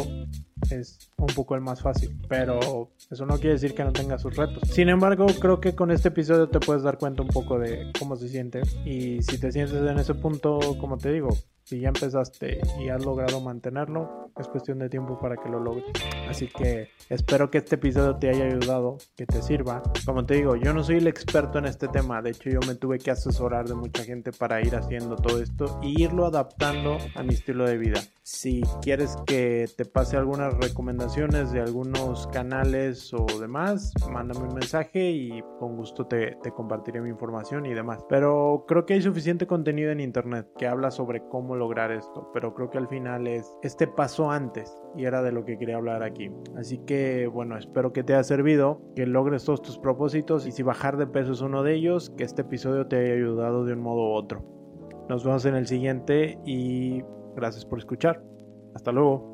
es 0.70 1.10
un 1.16 1.26
poco 1.34 1.54
el 1.54 1.60
más 1.60 1.82
fácil, 1.82 2.16
pero 2.28 2.90
eso 3.10 3.26
no 3.26 3.34
quiere 3.36 3.54
decir 3.54 3.74
que 3.74 3.84
no 3.84 3.92
tenga 3.92 4.18
sus 4.18 4.36
retos. 4.36 4.68
Sin 4.68 4.88
embargo, 4.88 5.26
creo 5.40 5.60
que 5.60 5.74
con 5.74 5.90
este 5.90 6.08
episodio 6.08 6.48
te 6.48 6.60
puedes 6.60 6.82
dar 6.82 6.98
cuenta 6.98 7.22
un 7.22 7.28
poco 7.28 7.58
de 7.58 7.90
cómo 7.98 8.16
se 8.16 8.28
siente 8.28 8.62
y 8.84 9.22
si 9.22 9.38
te 9.38 9.50
sientes 9.50 9.74
en 9.74 9.98
ese 9.98 10.14
punto, 10.14 10.60
como 10.78 10.98
te 10.98 11.12
digo, 11.12 11.30
si 11.64 11.80
ya 11.80 11.88
empezaste 11.88 12.60
y 12.80 12.88
has 12.88 13.04
logrado 13.04 13.40
mantenerlo, 13.40 14.30
es 14.38 14.48
cuestión 14.48 14.78
de 14.78 14.88
tiempo 14.88 15.18
para 15.18 15.36
que 15.36 15.48
lo 15.48 15.60
logres. 15.60 15.84
Así 16.28 16.48
que 16.48 16.88
espero 17.08 17.50
que 17.50 17.58
este 17.58 17.76
episodio 17.76 18.16
te 18.16 18.30
haya 18.30 18.46
ayudado, 18.46 18.98
que 19.16 19.26
te 19.26 19.42
sirva. 19.42 19.82
Como 20.04 20.24
te 20.24 20.34
digo, 20.34 20.56
yo 20.56 20.72
no 20.72 20.82
soy 20.82 20.96
el 20.96 21.06
experto 21.06 21.58
en 21.58 21.66
este 21.66 21.88
tema, 21.88 22.22
de 22.22 22.30
hecho 22.30 22.50
yo 22.50 22.60
me 22.66 22.74
tuve 22.74 22.98
que 22.98 23.10
asesorar 23.10 23.68
de 23.68 23.74
mucha 23.74 24.04
gente 24.04 24.32
para 24.32 24.60
ir 24.60 24.74
haciendo 24.74 25.16
todo 25.16 25.40
esto 25.40 25.78
y 25.82 26.02
irlo 26.02 26.26
adaptando 26.26 26.98
a 27.14 27.22
mi 27.22 27.34
estilo 27.34 27.66
de 27.66 27.78
vida. 27.78 28.00
Si 28.22 28.62
quieres 28.80 29.16
que 29.26 29.68
te 29.76 29.84
pase 29.84 30.16
algunas 30.16 30.54
recomendaciones 30.54 31.52
de 31.52 31.60
algunos 31.60 32.28
canales 32.28 33.12
o 33.12 33.26
demás, 33.40 33.92
mándame 34.10 34.46
un 34.46 34.54
mensaje 34.54 35.10
y 35.10 35.42
con 35.58 35.76
gusto 35.76 36.06
te, 36.06 36.36
te 36.42 36.52
compartiré 36.52 37.00
mi 37.00 37.10
información 37.10 37.66
y 37.66 37.74
demás. 37.74 38.04
Pero 38.08 38.64
creo 38.68 38.86
que 38.86 38.94
hay 38.94 39.02
suficiente 39.02 39.46
contenido 39.46 39.90
en 39.90 40.00
internet 40.00 40.48
que 40.56 40.68
habla 40.68 40.90
sobre 40.90 41.22
cómo 41.28 41.51
lograr 41.56 41.90
esto, 41.92 42.30
pero 42.32 42.54
creo 42.54 42.70
que 42.70 42.78
al 42.78 42.88
final 42.88 43.26
es 43.26 43.56
este 43.62 43.86
paso 43.86 44.30
antes 44.30 44.76
y 44.96 45.04
era 45.04 45.22
de 45.22 45.32
lo 45.32 45.44
que 45.44 45.58
quería 45.58 45.76
hablar 45.76 46.02
aquí. 46.02 46.30
Así 46.56 46.78
que 46.78 47.26
bueno, 47.26 47.56
espero 47.56 47.92
que 47.92 48.02
te 48.02 48.14
haya 48.14 48.24
servido, 48.24 48.80
que 48.96 49.06
logres 49.06 49.44
todos 49.44 49.62
tus 49.62 49.78
propósitos 49.78 50.46
y 50.46 50.52
si 50.52 50.62
bajar 50.62 50.96
de 50.96 51.06
peso 51.06 51.32
es 51.32 51.40
uno 51.40 51.62
de 51.62 51.74
ellos, 51.74 52.10
que 52.16 52.24
este 52.24 52.42
episodio 52.42 52.86
te 52.86 52.96
haya 52.96 53.14
ayudado 53.14 53.64
de 53.64 53.72
un 53.72 53.80
modo 53.80 54.10
u 54.10 54.12
otro. 54.14 54.44
Nos 55.08 55.24
vemos 55.24 55.44
en 55.44 55.56
el 55.56 55.66
siguiente 55.66 56.38
y 56.44 57.02
Gracias 57.34 57.64
por 57.64 57.78
escuchar. 57.78 58.22
Hasta 58.74 58.92
luego. 58.92 59.30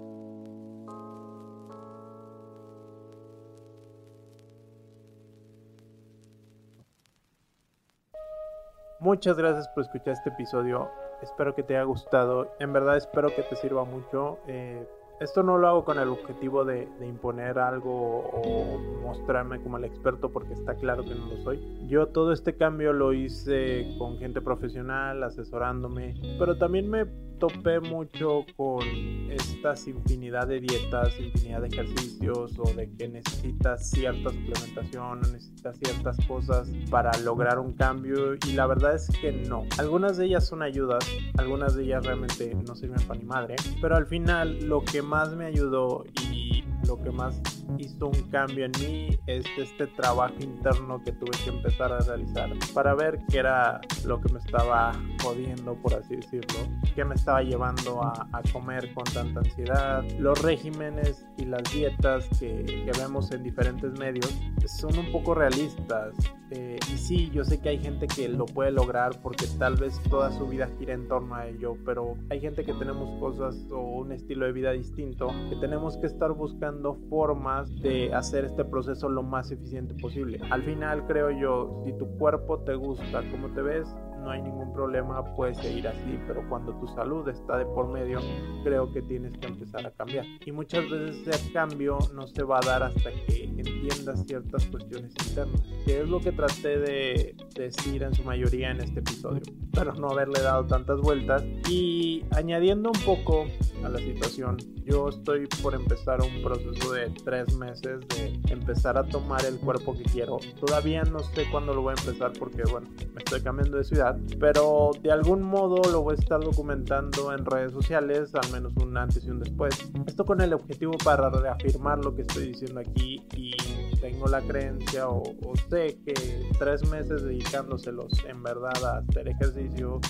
Muchas 9.00 9.36
gracias 9.36 9.68
por 9.68 9.84
escuchar 9.84 10.14
este 10.14 10.30
episodio. 10.30 10.90
Espero 11.22 11.54
que 11.54 11.62
te 11.62 11.76
haya 11.76 11.84
gustado. 11.84 12.52
En 12.58 12.72
verdad 12.72 12.96
espero 12.96 13.34
que 13.34 13.42
te 13.42 13.56
sirva 13.56 13.84
mucho. 13.84 14.38
Eh, 14.46 14.86
esto 15.20 15.42
no 15.42 15.58
lo 15.58 15.66
hago 15.66 15.84
con 15.84 15.98
el 15.98 16.08
objetivo 16.08 16.64
de, 16.64 16.88
imponer 17.00 17.58
algo 17.58 18.20
o 18.32 18.78
mostrarme 19.02 19.60
como 19.60 19.76
el 19.76 19.84
experto 19.84 20.30
porque 20.30 20.52
está 20.52 20.74
claro 20.76 21.02
que 21.02 21.14
no 21.14 21.26
lo 21.26 21.36
soy. 21.38 21.60
Yo 21.88 22.06
todo 22.06 22.32
este 22.32 22.54
cambio 22.56 22.92
lo 22.92 23.12
hice 23.12 23.96
con 23.98 24.18
gente 24.18 24.40
profesional, 24.40 25.24
asesorándome, 25.24 26.14
pero 26.38 26.56
también 26.56 26.88
me 26.88 27.06
topé 27.38 27.80
mucho 27.80 28.44
con 28.56 28.82
estas 29.30 29.86
infinidad 29.86 30.46
de 30.46 30.60
dietas, 30.60 31.18
infinidad 31.18 31.62
de 31.62 31.68
ejercicios 31.68 32.58
o 32.58 32.72
de 32.74 32.90
que 32.96 33.08
necesitas 33.08 33.90
cierta 33.90 34.30
suplementación, 34.30 35.20
necesitas 35.32 35.78
ciertas 35.78 36.16
cosas 36.26 36.70
para 36.90 37.16
lograr 37.18 37.58
un 37.58 37.72
cambio 37.72 38.34
y 38.34 38.52
la 38.52 38.66
verdad 38.66 38.94
es 38.94 39.08
que 39.20 39.32
no. 39.32 39.64
Algunas 39.78 40.16
de 40.16 40.26
ellas 40.26 40.46
son 40.46 40.62
ayudas, 40.62 41.04
algunas 41.36 41.74
de 41.74 41.84
ellas 41.84 42.04
realmente 42.04 42.54
no 42.66 42.74
sirven 42.74 43.00
para 43.06 43.20
ni 43.20 43.26
madre, 43.26 43.56
pero 43.80 43.96
al 43.96 44.06
final 44.06 44.58
lo 44.66 44.82
que 44.82 45.02
más 45.02 45.34
me 45.34 45.46
ayudó 45.46 46.04
y 46.22 46.64
lo 46.86 47.00
que 47.02 47.10
más 47.10 47.40
hizo 47.78 48.06
un 48.06 48.22
cambio 48.30 48.64
en 48.64 48.72
mí 48.80 49.18
es 49.26 49.44
este 49.58 49.86
trabajo 49.88 50.34
interno 50.40 51.02
que 51.04 51.12
tuve 51.12 51.30
que 51.44 51.50
empezar 51.50 51.92
a 51.92 52.00
realizar 52.00 52.50
para 52.74 52.94
ver 52.94 53.18
qué 53.28 53.38
era 53.38 53.80
lo 54.04 54.20
que 54.20 54.32
me 54.32 54.38
estaba 54.38 54.92
jodiendo, 55.22 55.74
por 55.74 55.94
así 55.94 56.16
decirlo, 56.16 56.60
qué 56.94 57.04
me 57.04 57.14
estaba 57.14 57.42
llevando 57.42 58.02
a, 58.02 58.28
comer 58.52 58.94
con 58.94 59.04
tanta 59.04 59.40
ansiedad. 59.40 60.02
Los 60.18 60.40
regímenes 60.42 61.26
y 61.36 61.44
las 61.44 61.62
dietas 61.72 62.26
que, 62.38 62.64
que 62.64 62.90
vemos 62.98 63.30
en 63.32 63.42
diferentes 63.42 63.92
medios 63.98 64.32
son 64.66 64.96
un 64.98 65.10
poco 65.12 65.34
realistas. 65.34 66.14
Eh, 66.50 66.78
y 66.90 66.96
sí, 66.96 67.30
yo 67.30 67.44
sé 67.44 67.60
que 67.60 67.68
hay 67.68 67.78
gente 67.78 68.06
que 68.06 68.28
lo 68.28 68.46
puede 68.46 68.70
lograr 68.70 69.20
porque 69.22 69.44
tal 69.58 69.76
vez 69.76 70.00
toda 70.08 70.32
su 70.32 70.46
vida 70.46 70.68
gira 70.78 70.94
en 70.94 71.06
torno 71.06 71.34
a 71.34 71.46
ello, 71.46 71.76
pero 71.84 72.14
hay 72.30 72.40
gente 72.40 72.64
que 72.64 72.72
tenemos 72.74 73.18
cosas 73.20 73.54
o 73.70 73.80
un 73.80 74.12
estilo 74.12 74.46
de 74.46 74.52
vida 74.52 74.72
distinto, 74.72 75.28
que 75.50 75.56
tenemos 75.56 75.98
que 75.98 76.06
estar 76.06 76.32
buscando 76.32 76.94
formas 77.10 77.57
de 77.66 78.14
hacer 78.14 78.44
este 78.44 78.64
proceso 78.64 79.08
lo 79.08 79.22
más 79.22 79.50
eficiente 79.50 79.94
posible. 79.94 80.40
Al 80.50 80.62
final 80.62 81.06
creo 81.06 81.30
yo, 81.30 81.82
si 81.84 81.92
tu 81.92 82.06
cuerpo 82.18 82.60
te 82.60 82.74
gusta, 82.74 83.22
cómo 83.30 83.48
te 83.48 83.62
ves, 83.62 83.94
no 84.18 84.30
hay 84.30 84.42
ningún 84.42 84.72
problema, 84.72 85.24
puedes 85.34 85.58
seguir 85.58 85.88
así, 85.88 86.18
pero 86.26 86.46
cuando 86.48 86.72
tu 86.74 86.86
salud 86.88 87.28
está 87.28 87.58
de 87.58 87.64
por 87.66 87.88
medio, 87.88 88.20
creo 88.64 88.92
que 88.92 89.02
tienes 89.02 89.36
que 89.38 89.46
empezar 89.46 89.86
a 89.86 89.90
cambiar. 89.90 90.24
Y 90.44 90.52
muchas 90.52 90.88
veces 90.90 91.26
ese 91.26 91.52
cambio 91.52 91.98
no 92.14 92.26
se 92.26 92.42
va 92.42 92.58
a 92.58 92.66
dar 92.66 92.82
hasta 92.82 93.10
que 93.26 93.44
entiendas 93.44 94.24
ciertas 94.26 94.64
cuestiones 94.66 95.12
internas, 95.26 95.60
que 95.84 96.02
es 96.02 96.08
lo 96.08 96.20
que 96.20 96.32
traté 96.32 96.78
de 96.78 97.36
decir 97.54 98.02
en 98.02 98.14
su 98.14 98.22
mayoría 98.22 98.70
en 98.70 98.80
este 98.80 99.00
episodio, 99.00 99.42
pero 99.72 99.94
no 99.94 100.10
haberle 100.10 100.40
dado 100.40 100.66
tantas 100.66 101.00
vueltas. 101.00 101.42
Y 101.68 102.24
añadiendo 102.36 102.90
un 102.90 103.04
poco 103.04 103.46
a 103.84 103.88
la 103.88 103.98
situación, 103.98 104.56
yo 104.84 105.08
estoy 105.10 105.46
por 105.62 105.74
empezar 105.74 106.20
un 106.22 106.42
proceso 106.42 106.92
de 106.92 107.10
tres 107.24 107.54
meses 107.56 108.00
de 108.08 108.40
empezar 108.50 108.96
a 108.96 109.04
tomar 109.04 109.44
el 109.44 109.58
cuerpo 109.58 109.94
que 109.94 110.04
quiero. 110.04 110.38
Todavía 110.58 111.02
no 111.02 111.20
sé 111.20 111.44
cuándo 111.50 111.74
lo 111.74 111.82
voy 111.82 111.94
a 111.96 112.00
empezar 112.00 112.32
porque, 112.38 112.62
bueno, 112.70 112.88
me 113.14 113.18
estoy 113.18 113.42
cambiando 113.42 113.76
de 113.76 113.84
ciudad, 113.84 114.07
pero 114.38 114.90
de 115.02 115.10
algún 115.10 115.42
modo 115.42 115.82
lo 115.90 116.02
voy 116.02 116.12
a 116.12 116.20
estar 116.20 116.40
documentando 116.40 117.32
en 117.32 117.44
redes 117.44 117.72
sociales, 117.72 118.34
al 118.34 118.50
menos 118.52 118.72
un 118.76 118.96
antes 118.96 119.24
y 119.24 119.30
un 119.30 119.40
después. 119.40 119.74
Esto 120.06 120.24
con 120.24 120.40
el 120.40 120.52
objetivo 120.52 120.92
para 121.04 121.30
reafirmar 121.30 122.04
lo 122.04 122.14
que 122.14 122.22
estoy 122.22 122.48
diciendo 122.48 122.80
aquí 122.80 123.22
y 123.36 123.52
tengo 124.00 124.26
la 124.28 124.40
creencia 124.40 125.08
o, 125.08 125.22
sé 125.68 125.98
que 126.04 126.14
tres 126.58 126.88
meses 126.88 127.22
dedicándoselos 127.22 128.24
en 128.26 128.42
verdad 128.42 128.84
a 128.84 128.98
hacer 128.98 129.28
ejercicio, 129.28 130.00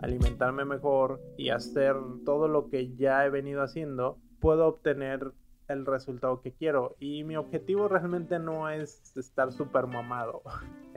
alimentarme 0.00 0.64
mejor 0.64 1.20
y 1.36 1.50
hacer 1.50 1.96
todo 2.24 2.48
lo 2.48 2.68
que 2.68 2.94
ya 2.96 3.24
he 3.24 3.30
venido 3.30 3.62
haciendo, 3.62 4.18
puedo 4.40 4.66
obtener 4.66 5.32
el 5.68 5.86
resultado 5.86 6.40
que 6.40 6.52
quiero. 6.52 6.96
Y 6.98 7.24
mi 7.24 7.36
objetivo 7.36 7.88
realmente 7.88 8.38
no 8.38 8.68
es 8.68 9.16
estar 9.16 9.52
súper 9.52 9.86
mamado. 9.86 10.42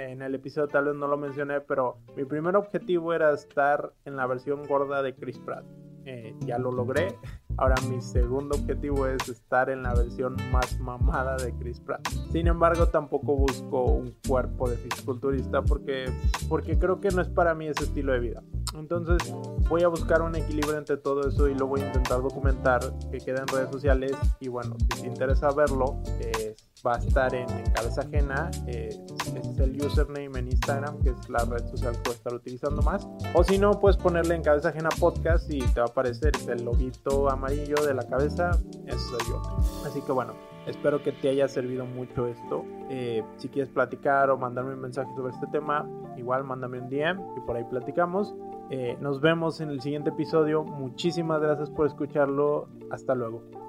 En 0.10 0.24
el 0.24 0.34
episodio 0.34 0.68
tal 0.68 0.86
vez 0.86 0.95
no 0.95 1.08
lo 1.08 1.16
mencioné, 1.16 1.62
pero 1.62 1.99
mi 2.16 2.26
primer 2.26 2.56
objetivo 2.56 3.14
era 3.14 3.32
estar 3.34 3.93
en 4.06 4.16
la 4.16 4.26
versión 4.26 4.66
gorda 4.68 5.04
de 5.04 5.14
Chris 5.14 5.38
Pratt. 5.38 5.64
Eh, 6.06 6.36
ya 6.39 6.58
lo 6.58 6.72
logré. 6.72 7.16
Ahora 7.58 7.76
mi 7.89 8.02
segundo 8.02 8.56
objetivo 8.56 9.08
es 9.08 9.28
estar 9.30 9.70
en 9.70 9.84
la 9.84 9.93
versión 9.93 10.36
más 10.52 10.80
mamada 10.80 11.38
de 11.38 11.54
Chris 11.58 11.80
Pratt. 11.80 12.08
Sin 12.32 12.47
embargo, 12.47 12.88
tampoco 12.88 13.36
busco 13.36 13.84
un 13.84 14.16
cuerpo 14.28 14.70
de 14.70 14.78
fisiculturista 14.78 15.62
porque, 15.62 16.06
porque 16.49 16.78
creo 16.78 16.99
que 16.99 17.10
no 17.10 17.22
es 17.22 17.30
para 17.30 17.54
mí 17.54 17.68
ese 17.68 17.84
estilo 17.84 18.14
de 18.14 18.20
vida. 18.20 18.43
Entonces 18.74 19.34
voy 19.70 19.84
a 19.84 19.88
buscar 19.88 20.22
un 20.22 20.36
equilibrio 20.36 20.78
entre 20.78 20.97
todo 20.97 21.28
eso 21.28 21.47
y 21.47 21.56
lo 21.56 21.68
voy 21.68 21.82
a 21.82 21.88
intentar 21.88 22.22
documentar 22.22 22.82
que 23.12 23.20
quede 23.20 23.39
en 23.39 23.47
redes 23.47 23.70
sociales. 23.70 24.14
Y 24.39 24.47
bueno, 24.47 24.76
si 24.80 25.02
te 25.02 25.08
interesa 25.08 25.52
verlo, 25.52 26.02
eh, 26.20 26.56
va 26.86 26.95
a 26.95 26.97
estar 26.97 27.34
en, 27.36 27.47
cabeza 27.74 28.02
ajena. 28.02 28.49
Eh, 28.68 28.89
es 29.36 29.60
el 29.60 29.86
username 29.86 30.39
en 30.39 30.47
Instagram, 30.47 31.02
que 31.02 31.10
es 31.10 31.30
la 31.30 31.43
red 31.45 31.66
social 31.70 31.93
que 31.93 32.02
voy 32.06 32.14
a 32.14 32.18
estar 32.18 32.34
utilizando 32.34 32.82
más. 32.82 33.08
O 33.34 33.43
si 33.43 33.58
no, 33.58 33.80
puedes 33.80 33.97
ponerle 33.97 34.36
en 34.36 34.43
cabeza 34.43 34.70
ajena 34.70 34.89
podcast 34.99 35.49
y 35.49 35.60
te 35.60 35.80
va 35.80 35.88
a 35.88 35.89
aparecer 35.89 36.32
el 36.47 36.64
loguito 36.64 37.30
amarillo 37.42 37.84
de 37.84 37.96
la 37.96 38.04
cabeza. 38.04 38.52
Eso 38.86 39.18
soy 39.18 39.28
yo. 39.28 39.42
Así 39.86 40.02
que 40.02 40.12
bueno, 40.12 40.34
espero 40.68 41.02
que 41.02 41.12
te 41.12 41.30
haya 41.30 41.48
servido 41.48 41.86
mucho 41.86 42.28
esto. 42.28 42.64
Eh, 42.89 43.24
si 43.38 43.50
quieres 43.50 43.72
platicar 43.74 44.30
o 44.30 44.38
mandarme 44.38 44.76
un 44.76 44.82
mensaje 44.82 45.10
sobre 45.16 45.34
este 45.34 45.48
tema, 45.48 45.89
igual 46.18 46.44
mándame 46.44 46.80
un 46.80 46.89
DM 46.89 47.20
y 47.38 47.39
por 47.42 47.56
ahí 47.58 47.64
platicamos. 47.64 48.36
Eh, 48.70 48.96
nos 49.02 49.22
vemos 49.22 49.60
en 49.60 49.70
el 49.70 49.82
siguiente 49.82 50.12
episodio. 50.12 50.64
Muchísimas 50.64 51.42
gracias 51.42 51.72
por 51.72 51.88
escucharlo. 51.88 52.70
Hasta 52.92 53.16
luego. 53.16 53.61